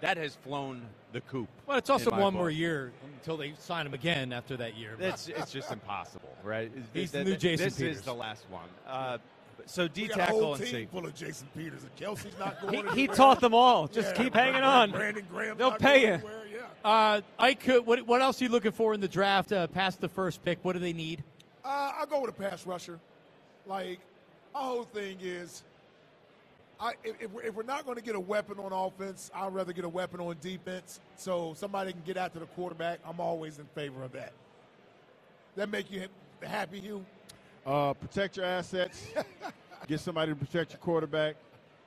that 0.00 0.16
has 0.16 0.34
flown 0.34 0.82
the 1.12 1.20
coop. 1.20 1.48
Well, 1.68 1.78
it's 1.78 1.88
also 1.88 2.10
one 2.10 2.20
book. 2.20 2.34
more 2.34 2.50
year 2.50 2.90
until 3.18 3.36
they 3.36 3.54
sign 3.60 3.86
him 3.86 3.94
again 3.94 4.32
after 4.32 4.56
that 4.56 4.76
year. 4.76 4.96
but- 4.98 5.06
It's 5.06 5.28
it's 5.28 5.52
just 5.52 5.70
impossible, 5.70 6.34
right? 6.42 6.72
He's 6.92 7.12
the 7.12 7.18
that- 7.18 7.24
new 7.26 7.36
Jason 7.36 7.64
This 7.66 7.76
Peters. 7.78 7.96
is 7.98 8.02
the 8.02 8.12
last 8.12 8.44
one. 8.50 8.68
Uh, 8.84 9.18
so 9.66 9.86
D 9.86 10.02
We 10.02 10.08
got 10.08 10.16
a 10.16 10.20
tackle 10.22 10.54
and 10.54 10.62
team 10.64 10.72
safety. 10.72 10.88
full 10.90 11.06
of 11.06 11.14
Jason 11.14 11.46
Peters, 11.56 11.82
and 11.84 11.94
Kelce's 11.94 12.36
not 12.40 12.60
going. 12.60 12.74
he 12.74 12.80
anywhere. 13.04 13.14
taught 13.16 13.38
them 13.40 13.54
all. 13.54 13.86
Just 13.86 14.16
Yeah, 14.16 14.24
keep 14.24 14.34
hanging 14.34 14.62
on. 14.62 14.90
Brandon 14.90 15.24
Graham. 15.30 15.56
They'll 15.58 15.70
pay 15.72 16.00
you. 16.02 16.12
anywhere, 16.14 16.42
Yeah. 16.52 16.66
Uh, 16.84 17.22
Ike, 17.38 17.60
could- 17.60 17.86
what, 17.86 18.06
what 18.06 18.20
else 18.20 18.40
are 18.40 18.44
you 18.44 18.50
looking 18.50 18.72
for 18.72 18.92
in 18.92 19.00
the 19.00 19.08
draft 19.08 19.52
uh, 19.52 19.66
past 19.68 20.00
the 20.00 20.08
first 20.08 20.44
pick? 20.44 20.58
What 20.62 20.74
do 20.74 20.78
they 20.78 20.92
need? 20.92 21.24
Uh, 21.64 21.92
I'll 21.98 22.06
go 22.06 22.20
with 22.20 22.30
a 22.30 22.34
pass 22.34 22.66
rusher. 22.66 23.00
Like, 23.66 23.98
my 24.52 24.60
whole 24.60 24.84
thing 24.84 25.16
is, 25.22 25.62
I, 26.78 26.92
if, 27.02 27.22
if, 27.22 27.30
we're, 27.30 27.42
if 27.42 27.54
we're 27.54 27.62
not 27.62 27.86
going 27.86 27.96
to 27.96 28.02
get 28.02 28.14
a 28.14 28.20
weapon 28.20 28.58
on 28.58 28.72
offense, 28.72 29.30
I'd 29.34 29.54
rather 29.54 29.72
get 29.72 29.86
a 29.86 29.88
weapon 29.88 30.20
on 30.20 30.36
defense. 30.42 31.00
So 31.16 31.54
somebody 31.56 31.92
can 31.92 32.02
get 32.04 32.18
after 32.18 32.38
the 32.38 32.46
quarterback. 32.46 33.00
I'm 33.08 33.18
always 33.18 33.58
in 33.58 33.64
favor 33.74 34.02
of 34.02 34.12
that. 34.12 34.32
That 35.56 35.70
make 35.70 35.90
you 35.90 36.06
happy, 36.42 36.80
Hugh? 36.80 37.04
Uh, 37.64 37.94
protect 37.94 38.36
your 38.36 38.44
assets. 38.44 39.06
Get 39.86 40.00
somebody 40.00 40.32
to 40.32 40.36
protect 40.36 40.72
your 40.72 40.78
quarterback. 40.80 41.36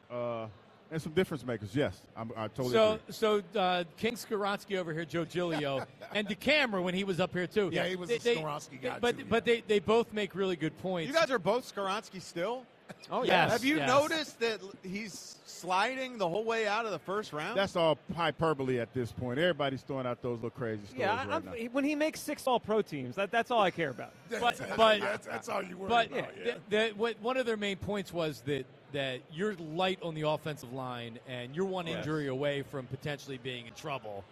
Uh, 0.10 0.48
and 0.92 1.02
some 1.02 1.12
difference 1.14 1.46
makers. 1.46 1.76
Yes, 1.76 2.02
I'm, 2.16 2.32
I 2.36 2.48
totally 2.48 2.72
So, 2.74 2.92
agree. 2.94 3.02
so 3.10 3.42
uh, 3.60 3.84
King 3.98 4.14
Skoronski 4.16 4.78
over 4.78 4.94
here, 4.94 5.06
Joe 5.06 5.26
Giglio, 5.26 5.86
and 6.14 6.28
DeCamera 6.28 6.82
when 6.84 6.94
he 6.94 7.04
was 7.04 7.20
up 7.20 7.34
here 7.34 7.48
too. 7.48 7.70
Yeah, 7.72 7.88
he 7.88 7.96
was 7.96 8.10
a 8.10 8.20
Skoronski 8.20 8.82
guy, 8.82 8.98
But 9.00 9.18
too, 9.20 9.26
but 9.30 9.46
they, 9.46 9.62
they 9.68 9.80
both 9.80 10.14
make 10.14 10.36
really 10.36 10.56
good 10.56 10.78
points. 10.82 11.08
You 11.08 11.14
guys 11.14 11.32
are 11.32 11.40
both 11.40 11.74
Skoronski 11.74 12.22
still. 12.22 12.64
Oh 13.12 13.24
Yes, 13.24 13.52
Have 13.52 13.66
you 13.66 13.78
yes. 13.78 13.88
noticed 13.90 14.40
that 14.40 14.62
he's 14.82 15.36
sliding 15.46 16.18
the 16.18 16.28
whole 16.28 16.46
way 16.46 16.68
out 16.68 16.86
of 16.86 16.92
the 16.92 17.00
first 17.00 17.34
round? 17.34 17.58
That's 17.58 17.76
all 17.76 17.98
hyperbole 18.16 18.80
at 18.80 18.94
this 18.94 19.12
point. 19.12 19.38
Everybody's 19.40 19.82
throwing 19.82 20.06
out 20.08 20.22
those 20.22 20.38
little 20.38 20.52
crazy 20.52 20.82
stories 20.86 21.00
Yeah, 21.02 21.18
right 21.18 21.30
I'm, 21.30 21.46
now. 21.46 21.52
when 21.74 21.84
he 21.84 21.96
makes 21.96 22.22
six 22.22 22.48
all 22.48 22.62
pro 22.62 22.82
teams, 22.82 23.16
that, 23.16 23.30
that's 23.30 23.52
all 23.52 23.62
I 23.62 23.72
care 23.72 23.90
about. 23.90 24.14
That's, 24.30 24.62
but- 24.78 25.02
that's, 25.02 25.28
that's 25.28 25.50
all 25.50 25.62
you 25.62 25.78
worry 25.78 25.90
But 25.90 26.08
about. 26.12 26.30
Yeah. 26.38 26.44
th- 26.44 26.58
that- 26.70 26.98
what, 26.98 27.22
one 27.22 27.36
of 27.36 27.46
their 27.46 27.58
main 27.58 27.76
points 27.76 28.14
was 28.14 28.42
that 28.46 28.66
that 28.94 29.20
you're 29.34 29.56
light 29.56 30.00
on 30.02 30.16
the 30.16 30.22
offensive 30.28 30.72
line 30.74 31.20
and 31.28 31.56
you're 31.56 31.66
one 31.66 31.88
Yes. 31.88 31.98
injury 31.98 32.28
away 32.28 32.62
from 32.62 32.86
potentially 32.88 33.38
being 33.38 33.68
in 33.68 33.74
trouble. 33.74 34.24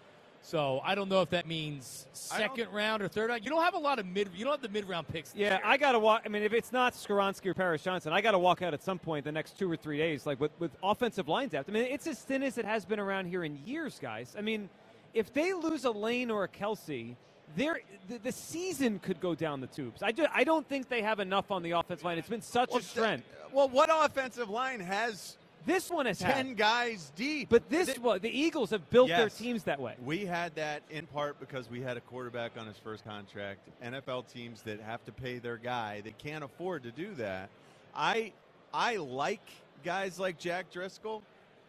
So 0.41 0.79
I 0.83 0.93
don't 0.93 1.09
know 1.09 1.21
if 1.23 1.31
that 1.31 1.47
means 1.47 2.05
second 2.13 2.71
round 2.71 3.01
or 3.01 3.07
third 3.07 3.29
round. 3.31 3.43
You 3.43 3.49
don't 3.49 3.63
have 3.63 3.73
a 3.73 3.79
lot 3.79 3.97
of 3.97 4.05
mid. 4.05 4.29
You 4.35 4.45
don't 4.45 4.53
have 4.53 4.61
the 4.61 4.69
mid 4.69 4.87
round 4.87 5.07
picks. 5.07 5.33
Yeah. 5.35 5.59
I 5.65 5.75
got 5.77 5.93
to 5.93 5.99
walk. 5.99 6.21
I 6.23 6.29
mean, 6.29 6.43
if 6.43 6.53
it's 6.53 6.71
not 6.71 6.93
Skoronski 6.93 7.47
or 7.47 7.55
Paris 7.55 7.81
Johnson, 7.81 8.13
I 8.13 8.21
got 8.21 8.31
to 8.31 8.39
walk 8.39 8.61
out 8.61 8.71
at 8.73 8.83
some 8.83 8.99
point 8.99 9.25
the 9.25 9.31
next 9.31 9.57
two 9.57 9.69
or 9.71 9.75
three 9.75 9.97
days, 9.97 10.27
like 10.27 10.39
with, 10.39 10.51
with 10.59 10.69
offensive 10.83 11.27
lines 11.27 11.53
depth. 11.53 11.67
I 11.67 11.73
mean, 11.73 11.85
it's 11.89 12.05
as 12.05 12.19
thin 12.19 12.43
as 12.43 12.59
it 12.59 12.65
has 12.65 12.85
been 12.85 12.99
around 12.99 13.25
here 13.25 13.43
in 13.43 13.57
years, 13.65 13.97
guys. 13.99 14.35
I 14.37 14.41
mean, 14.41 14.69
if 15.15 15.33
they 15.33 15.51
lose 15.53 15.83
a 15.85 15.91
Lane 15.91 16.29
or 16.29 16.43
a 16.43 16.47
Kelce, 16.47 17.15
they're, 17.55 17.79
the, 18.09 18.17
the 18.19 18.31
season 18.31 18.99
could 18.99 19.19
go 19.19 19.35
down 19.35 19.61
the 19.61 19.67
tubes. 19.67 20.01
I, 20.03 20.11
just, 20.11 20.29
I 20.33 20.43
don't 20.43 20.67
think 20.67 20.89
they 20.89 21.01
have 21.01 21.19
enough 21.19 21.51
on 21.51 21.63
the 21.63 21.71
offensive 21.71 22.03
line. 22.05 22.17
It's 22.17 22.29
been 22.29 22.41
such 22.41 22.69
Well, 22.69 22.79
a 22.79 22.83
strength. 22.83 23.25
well, 23.51 23.69
what 23.69 23.89
offensive 23.91 24.49
line 24.49 24.79
has 24.79 25.37
This 25.65 25.89
one 25.89 26.05
has 26.05 26.21
had. 26.21 26.35
ten 26.35 26.53
guys 26.55 27.11
deep? 27.15 27.49
But 27.49 27.69
this 27.69 27.87
Th- 27.87 27.99
one, 27.99 28.19
the 28.19 28.29
Eagles 28.29 28.69
have 28.71 28.89
built 28.89 29.07
their 29.09 29.29
teams 29.29 29.63
that 29.63 29.79
way. 29.79 29.95
We 30.03 30.25
had 30.25 30.53
that 30.55 30.83
in 30.89 31.05
part 31.07 31.39
because 31.39 31.69
we 31.69 31.81
had 31.81 31.97
a 31.97 32.01
quarterback 32.01 32.51
on 32.57 32.67
his 32.67 32.77
first 32.77 33.03
contract. 33.05 33.59
NFL 33.83 34.31
teams 34.31 34.61
that 34.63 34.79
have 34.81 35.03
to 35.05 35.11
pay 35.11 35.39
their 35.39 35.57
guy, 35.57 36.01
they 36.03 36.11
can't 36.17 36.43
afford 36.43 36.83
to 36.83 36.91
do 36.91 37.13
that. 37.15 37.49
I 37.95 38.33
I 38.73 38.97
like 38.97 39.41
guys 39.83 40.19
like 40.19 40.37
Jack 40.37 40.69
Driscoll. 40.71 41.23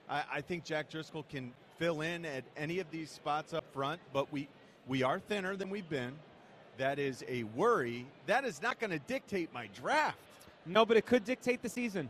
I, 0.09 0.23
I 0.35 0.41
think 0.41 0.65
Jack 0.65 0.91
Driscoll 0.91 1.25
can 1.31 1.53
fill 1.79 2.01
in 2.01 2.25
at 2.25 2.43
any 2.57 2.79
of 2.81 2.91
these 2.91 3.11
spots 3.11 3.53
up 3.53 3.65
front, 3.73 4.01
but 4.13 4.33
we 4.33 4.49
we 4.87 5.03
are 5.03 5.19
thinner 5.19 5.57
than 5.57 5.71
we've 5.71 5.89
been. 5.89 6.13
That 6.79 6.99
is 6.99 7.25
a 7.29 7.45
worry. 7.45 8.07
That 8.27 8.45
is 8.45 8.61
not 8.61 8.79
going 8.79 8.91
to 8.91 8.99
dictate 8.99 9.53
my 9.53 9.69
draft. 9.75 10.19
No, 10.67 10.85
but 10.85 10.97
it 10.97 11.07
could 11.07 11.25
dictate 11.25 11.63
the 11.63 11.69
season. 11.69 12.09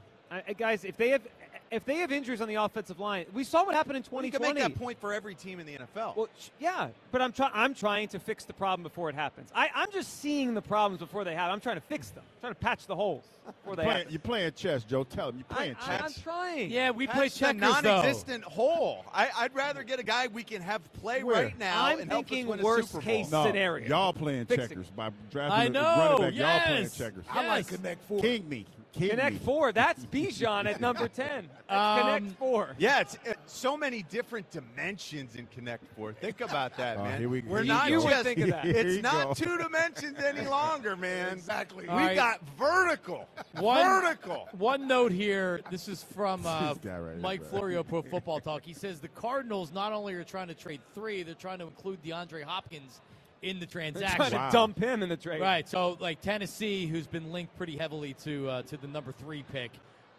Guys, 0.59 0.85
if 0.85 0.97
they 0.97 1.11
have 1.11 1.23
if 1.71 1.85
they 1.85 1.97
have 1.97 2.13
injuries 2.13 2.41
on 2.41 2.49
the 2.49 2.55
offensive 2.57 2.99
line, 3.01 3.27
we 3.33 3.45
saw 3.45 3.65
what 3.65 3.75
happened 3.75 3.97
in 3.97 4.03
2020. 4.03 4.17
Well, 4.17 4.25
you 4.25 4.31
2020. 4.33 4.61
can 4.61 4.69
make 4.71 4.75
that 4.79 4.85
point 4.85 5.01
for 5.01 5.13
every 5.13 5.35
team 5.35 5.61
in 5.61 5.67
the 5.67 5.75
NFL. 5.77 6.17
Well, 6.17 6.29
yeah, 6.61 6.89
but 7.13 7.21
I'm 7.23 7.33
trying. 7.33 7.53
I'm 7.55 7.75
trying 7.75 8.09
to 8.09 8.19
fix 8.19 8.45
the 8.45 8.53
problem 8.53 8.83
before 8.83 9.09
it 9.09 9.15
happens. 9.15 9.51
I, 9.55 9.71
I'm 9.75 9.91
just 9.93 10.21
seeing 10.21 10.55
the 10.55 10.63
problems 10.63 11.01
before 11.01 11.25
they 11.25 11.35
happen. 11.35 11.53
I'm 11.53 11.61
trying 11.61 11.77
to 11.77 11.81
fix 11.83 12.11
them. 12.11 12.25
I'm 12.37 12.41
trying 12.41 12.55
to 12.55 12.61
patch 12.61 12.87
the 12.87 12.95
holes 12.97 13.25
before 13.47 13.77
they 13.77 13.83
Playing- 13.85 13.97
happen. 13.99 14.13
you're 14.13 14.21
playing 14.21 14.53
chess, 14.57 14.85
Joe. 14.85 15.05
Tell 15.05 15.29
him 15.31 15.37
you're 15.37 15.45
playing 15.57 15.77
I, 15.81 15.99
I'm 15.99 16.13
trying. 16.13 16.71
yeah, 16.71 16.91
we 16.91 17.07
play 17.07 17.25
That's 17.29 17.39
checkers 17.39 17.61
though. 17.61 17.81
non-existent 17.83 18.45
hole. 18.45 19.05
I, 19.13 19.29
I'd 19.37 19.55
rather 19.55 19.83
get 19.85 19.99
a 20.01 20.03
guy 20.03 20.27
we 20.29 20.43
can 20.43 20.63
have 20.63 20.81
play 20.95 21.23
Where? 21.23 21.45
right 21.45 21.59
now 21.59 21.85
I'm 21.87 22.01
and 22.01 22.11
help 22.11 22.25
us 22.27 22.31
thinking 22.31 22.47
win 22.49 22.61
a 22.61 22.63
worst 22.65 22.89
Super 22.93 23.05
Bowl. 23.05 23.15
case 23.15 23.31
no, 23.31 23.47
scenario. 23.47 23.89
y'all 23.89 24.13
playing 24.13 24.47
Fix 24.47 24.69
checkers 24.69 24.91
by 24.91 25.11
drafting 25.31 25.59
I 25.61 25.65
a 25.65 25.69
know, 25.71 25.81
running 25.83 26.31
back. 26.31 26.35
Y'all 26.35 26.61
playing 26.67 26.83
yes. 26.83 26.97
checkers. 26.99 27.25
I 27.31 27.47
like 27.49 27.69
Connect 27.69 28.03
Four. 28.09 28.21
King 28.21 28.49
me, 28.49 28.67
kidding 28.97 29.11
Connect 29.11 29.33
me? 29.35 29.41
Four. 29.45 29.73
That's 29.73 30.05
Bijan 30.13 30.67
at 30.67 30.81
number 30.81 31.09
10. 31.09 31.49
That's 31.69 31.71
Um, 31.71 32.01
Connect 32.01 32.39
Four. 32.39 32.71
Yeah, 32.79 33.01
it's 33.01 33.17
uh, 33.29 33.35
so 33.47 33.77
many 33.77 34.03
different 34.05 34.51
dimensions 34.51 35.37
in 35.37 35.47
Connect 35.47 35.85
Four. 35.97 36.13
Think 36.13 36.41
about 36.41 36.77
that, 36.77 36.97
Oh, 36.99 37.05
man. 37.05 37.19
here 37.19 37.29
we 37.29 37.41
go. 37.43 37.51
We're 37.51 37.57
Here 37.59 37.65
you 37.65 37.69
not 37.73 37.89
go. 37.89 38.09
just 38.11 38.25
think 38.25 38.39
of 38.41 38.49
that. 38.51 38.67
It's 38.67 39.03
not 39.03 39.29
go. 39.29 39.35
two 39.35 39.59
dimensions 39.59 40.19
any 40.23 40.47
longer, 40.49 40.97
man. 40.97 41.33
Exactly. 41.35 41.85
We 41.85 41.89
All 41.89 41.97
right. 41.97 42.15
got 42.17 42.41
vertical. 42.59 43.29
One- 43.59 43.85
vertical. 44.03 44.49
One 44.59 44.87
note 44.89 45.13
here. 45.13 45.61
This 45.71 45.89
is 45.89 46.03
from 46.03 46.45
uh, 46.47 46.75
This 46.75 46.79
guy 46.85 46.99
right 46.99 47.19
Mike 47.21 47.41
bro. 47.41 47.49
Florio, 47.61 47.83
Pro 47.83 48.03
Football 48.03 48.41
Talk. 48.41 48.63
He 48.65 48.73
says 48.75 49.01
the 49.01 49.09
Cardinals 49.09 49.73
not 49.73 49.93
only 49.93 50.15
are 50.15 50.25
trying 50.25 50.49
to 50.49 50.55
trade 50.55 50.81
three, 50.95 51.23
they're 51.23 51.35
trying 51.35 51.59
to 51.59 51.67
include 51.67 52.03
DeAndre 52.03 52.43
Hopkins 52.45 53.01
in 53.43 53.61
the 53.61 53.67
They're 53.67 53.73
transaction. 53.91 54.17
trying 54.17 54.51
to 54.51 54.53
dump 54.53 54.79
him 54.79 55.03
in 55.03 55.09
the 55.09 55.17
trade. 55.17 55.41
Right. 55.41 55.69
So, 55.69 55.97
like 56.01 56.21
Tennessee, 56.21 56.87
who's 56.87 57.07
been 57.07 57.33
linked 57.33 57.57
pretty 57.57 57.77
heavily 57.77 58.15
to 58.25 58.49
uh, 58.49 58.63
to 58.63 58.77
the 58.77 58.87
number 58.89 59.13
three 59.13 59.45
pick, 59.53 59.71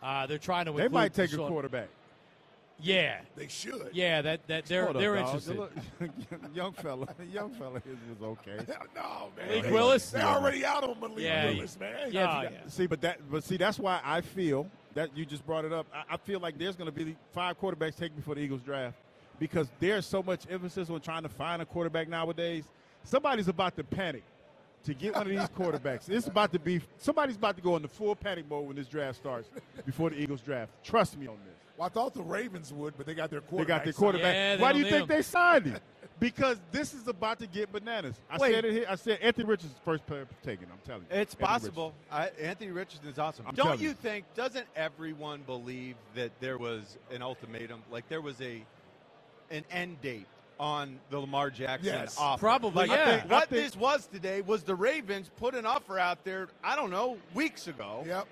uh, 0.04 0.28
they're 0.28 0.38
trying 0.38 0.66
to. 0.66 0.72
They 0.72 0.88
might 0.88 1.14
take 1.14 1.34
a 1.34 1.38
quarterback. 1.38 1.90
Yeah. 2.80 3.20
They 3.36 3.48
should. 3.48 3.90
Yeah. 3.94 4.22
That 4.22 4.48
that 4.48 4.66
they're 4.66 4.86
Hold 4.86 4.98
they're 4.98 5.16
dog. 5.16 5.26
interested. 5.26 5.58
Look, 5.58 5.72
young 6.54 6.74
fella, 6.74 7.08
young 7.32 7.52
fella 7.56 7.78
is 7.78 7.98
was 8.20 8.38
okay. 8.46 8.58
No, 8.96 9.30
man. 9.36 9.48
Malik 9.48 9.72
Willis? 9.72 10.12
They're 10.12 10.22
already 10.24 10.64
out 10.64 10.84
on 10.84 11.00
Malik 11.00 11.18
Yeah. 11.18 11.46
Willis, 11.46 11.80
man. 11.80 12.12
Yeah. 12.12 12.38
Oh, 12.38 12.42
yeah. 12.44 12.50
See, 12.68 12.86
but 12.86 13.02
that, 13.02 13.20
but 13.32 13.44
see, 13.44 13.58
that's 13.58 13.80
why 13.80 14.00
I 14.04 14.22
feel 14.22 14.70
that 14.94 15.16
you 15.18 15.26
just 15.26 15.46
brought 15.46 15.66
it 15.66 15.74
up. 15.74 15.88
I, 15.94 16.14
I 16.14 16.18
feel 16.18 16.40
like 16.40 16.58
there's 16.60 16.76
going 16.76 16.92
to 16.92 16.92
be 17.06 17.16
five 17.34 17.60
quarterbacks 17.60 17.98
taken 17.98 18.16
before 18.16 18.36
the 18.36 18.42
Eagles 18.42 18.62
draft 18.62 18.96
because 19.40 19.68
there's 19.80 20.06
so 20.06 20.22
much 20.22 20.46
emphasis 20.50 20.90
on 20.92 21.00
trying 21.02 21.24
to 21.24 21.30
find 21.30 21.62
a 21.62 21.66
quarterback 21.66 22.08
nowadays. 22.08 22.66
Somebody's 23.08 23.48
about 23.48 23.78
to 23.78 23.86
panic 23.86 24.24
to 24.84 24.94
get 24.94 25.16
one 25.16 25.24
of 25.24 25.30
these 25.30 25.50
quarterbacks. 25.58 26.10
It's 26.10 26.28
about 26.28 26.52
to 26.52 26.60
be 26.60 26.82
somebody's 26.98 27.38
about 27.38 27.56
to 27.56 27.62
go 27.62 27.78
into 27.78 27.88
full 27.88 28.16
panic 28.16 28.50
mode 28.50 28.68
when 28.68 28.76
this 28.76 28.88
draft 28.88 29.18
starts 29.18 29.50
before 29.86 30.10
the 30.10 30.22
Eagles 30.22 30.42
draft. 30.42 30.72
Trust 30.84 31.18
me 31.18 31.28
on 31.28 31.38
this. 31.46 31.56
Well, 31.78 31.86
I 31.86 31.90
thought 31.90 32.14
the 32.14 32.24
Ravens 32.24 32.74
would, 32.74 32.98
but 32.98 33.06
they 33.06 33.14
got 33.14 33.30
their 33.30 33.40
quarterback. 33.40 33.68
They 33.68 33.74
got 33.74 33.84
their 33.86 33.94
quarterback. 33.94 34.36
Yeah, 34.36 34.62
Why 34.62 34.74
don't 34.74 34.82
you 34.82 34.90
think 34.90 35.04
him. 35.04 35.08
they 35.08 35.22
signed 35.22 35.68
him? 35.68 35.80
Because 36.20 36.60
this 36.72 36.94
is 36.94 37.08
about 37.08 37.40
to 37.40 37.48
get 37.48 37.72
bananas. 37.72 38.16
I 38.30 38.38
Wait. 38.40 38.54
said 38.54 38.66
it 38.66 38.74
here. 38.74 38.86
I 38.90 38.96
said 38.96 39.20
Anthony 39.22 39.46
Richards 39.46 39.72
is 39.72 39.80
first 39.86 40.06
player 40.06 40.26
taken. 40.44 40.68
I'm 40.72 40.80
telling 40.84 41.04
you. 41.04 41.16
It's 41.18 41.34
Anthony 41.36 41.48
possible. 41.48 41.94
I, 42.12 42.30
Anthony 42.42 42.72
Richardson 42.72 43.08
is 43.08 43.20
awesome. 43.20 43.46
I'm 43.48 43.56
Don't 43.56 43.80
you 43.80 43.90
you. 43.90 43.94
think? 43.94 44.26
Doesn't 44.36 44.66
everyone 44.76 45.44
believe 45.44 45.96
that 46.16 46.32
there 46.42 46.58
was 46.58 46.98
an 47.12 47.22
ultimatum? 47.22 47.84
Like 47.92 48.10
there 48.10 48.22
was 48.22 48.42
a 48.42 48.64
an 49.50 49.64
end 49.72 50.02
date 50.02 50.26
on 50.60 51.00
the 51.10 51.20
Lamar 51.20 51.50
Jackson 51.50 51.86
Yes. 51.94 52.16
offer. 52.18 52.40
Probably, 52.40 52.88
Like, 52.88 52.98
yeah. 52.98 53.20
Think 53.20 53.32
what 53.32 53.50
think- 53.50 53.64
this 53.64 53.76
was 53.76 54.08
today 54.08 54.42
was 54.42 54.64
the 54.64 54.76
Ravens 54.76 55.30
put 55.38 55.56
an 55.56 55.66
offer 55.66 56.00
out 56.00 56.24
there. 56.24 56.48
I 56.64 56.76
don't 56.76 56.90
know 56.92 57.18
weeks 57.34 57.68
ago. 57.68 58.04
Yep. 58.08 58.28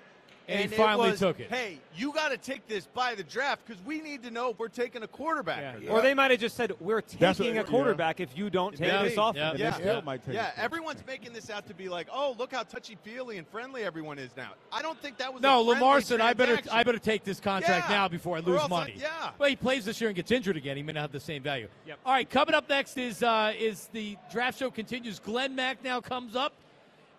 And 0.48 0.58
he 0.60 0.64
it 0.66 0.74
finally 0.76 1.10
was, 1.10 1.18
took 1.18 1.40
it. 1.40 1.50
Hey, 1.50 1.80
you 1.96 2.12
got 2.12 2.28
to 2.28 2.36
take 2.36 2.68
this 2.68 2.86
by 2.86 3.14
the 3.14 3.24
draft 3.24 3.66
because 3.66 3.82
we 3.84 4.00
need 4.00 4.22
to 4.22 4.30
know 4.30 4.50
if 4.50 4.58
we're 4.58 4.68
taking 4.68 5.02
a 5.02 5.08
quarterback. 5.08 5.60
Yeah. 5.60 5.74
or 5.76 5.80
not." 5.80 5.90
Or 5.98 6.02
they 6.02 6.14
might 6.14 6.30
have 6.30 6.38
just 6.40 6.56
said, 6.56 6.72
"We're 6.80 7.00
taking 7.00 7.56
what- 7.56 7.64
a 7.66 7.68
quarterback 7.68 8.20
if 8.20 8.36
you 8.36 8.48
don't 8.50 8.76
take 8.76 8.92
this 9.02 9.18
off." 9.18 9.34
Yeah. 9.34 9.50
And 9.50 9.58
Yeah. 9.58 10.00
might 10.04 10.24
take 10.24 10.34
Yeah, 10.34 10.50
everyone's 10.56 11.04
making 11.06 11.32
this 11.32 11.50
out 11.50 11.66
to 11.66 11.74
be 11.74 11.88
like, 11.88 12.08
oh, 12.12 12.36
look 12.38 12.52
how 12.52 12.62
touchy 12.62 12.96
feely 13.02 13.38
and 13.38 13.48
friendly 13.48 13.82
everyone 13.82 14.18
is 14.18 14.30
now. 14.36 14.52
I 14.70 14.82
don't 14.82 15.00
think 15.00 15.18
that 15.18 15.32
was 15.32 15.42
No, 15.42 15.60
a 15.60 15.62
Lamar 15.62 16.00
said 16.00 16.20
I 16.20 16.32
better. 16.32 16.58
I 16.70 16.82
better 16.84 16.98
take 16.98 17.24
this 17.24 17.40
contract 17.40 17.88
Yeah. 17.90 17.96
now 17.96 18.08
before 18.08 18.36
I 18.36 18.40
lose 18.40 18.60
else 18.60 18.66
I- 18.66 18.68
money. 18.68 18.94
yeah. 18.98 19.30
Well, 19.38 19.48
he 19.48 19.56
plays 19.56 19.84
this 19.84 20.00
year 20.00 20.08
and 20.10 20.16
gets 20.16 20.30
injured 20.30 20.56
again. 20.56 20.76
He 20.76 20.82
may 20.82 20.92
not 20.92 21.00
have 21.00 21.12
the 21.12 21.20
same 21.20 21.42
value. 21.42 21.68
Yep. 21.86 21.98
All 22.06 22.12
right, 22.12 22.28
coming 22.28 22.54
up 22.54 22.68
next 22.68 22.96
is 22.96 23.22
uh, 23.22 23.52
is 23.58 23.88
the 23.92 24.16
draft 24.30 24.58
show 24.58 24.70
continues. 24.70 25.18
Glen 25.18 25.56
Macnow 25.56 26.02
comes 26.02 26.36
up, 26.36 26.52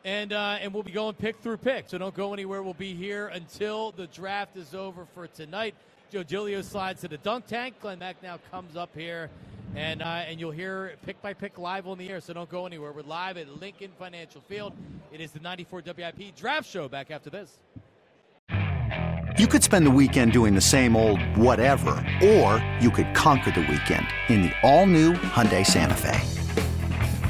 and 0.08 0.32
uh, 0.32 0.58
and 0.62 0.74
we'll 0.74 0.84
be 0.84 0.92
going 0.92 1.14
pick 1.16 1.36
through 1.42 1.58
pick. 1.58 1.90
So 1.90 1.98
don't 1.98 2.16
go 2.16 2.34
anywhere. 2.34 2.64
We'll 2.64 2.74
be 2.74 2.94
here 2.94 3.28
until 3.28 3.92
the 3.92 4.08
draft 4.08 4.56
is 4.56 4.74
over 4.74 5.06
for 5.14 5.28
tonight. 5.28 5.76
Joe 6.10 6.24
Giglio 6.24 6.62
slides 6.62 7.02
to 7.02 7.10
the 7.10 7.18
dunk 7.18 7.46
tank. 7.46 7.76
Glen 7.82 8.00
Macnow 8.00 8.40
comes 8.50 8.78
up 8.78 8.90
here. 8.96 9.30
And, 9.76 10.02
uh, 10.02 10.24
and 10.26 10.40
you'll 10.40 10.52
hear 10.52 10.96
pick 11.06 11.22
by 11.22 11.34
pick 11.34 11.60
live 11.60 11.88
on 11.88 11.98
the 11.98 12.10
air, 12.10 12.22
so 12.22 12.34
don't 12.34 12.50
go 12.50 12.66
anywhere. 12.66 12.94
We're 12.94 13.02
live 13.02 13.36
at 13.36 13.60
Lincoln 13.60 13.92
Financial 14.00 14.40
Field. 14.40 14.72
It 15.12 15.20
is 15.20 15.32
the 15.32 15.42
94 15.42 15.84
WIP 15.86 16.34
Draft 16.38 16.70
Show. 16.70 16.88
Back 16.88 17.12
after 17.12 17.30
this. 17.30 17.60
You 19.38 19.46
could 19.46 19.62
spend 19.62 19.86
the 19.86 19.92
weekend 19.92 20.32
doing 20.32 20.56
the 20.56 20.62
same 20.62 20.96
old 20.96 21.22
whatever, 21.36 21.92
or 22.24 22.64
you 22.80 22.90
could 22.90 23.14
conquer 23.14 23.52
the 23.52 23.68
weekend 23.70 24.08
in 24.30 24.42
the 24.42 24.54
all-new 24.64 25.14
Hyundai 25.14 25.66
Santa 25.66 25.96
Fe. 25.96 26.47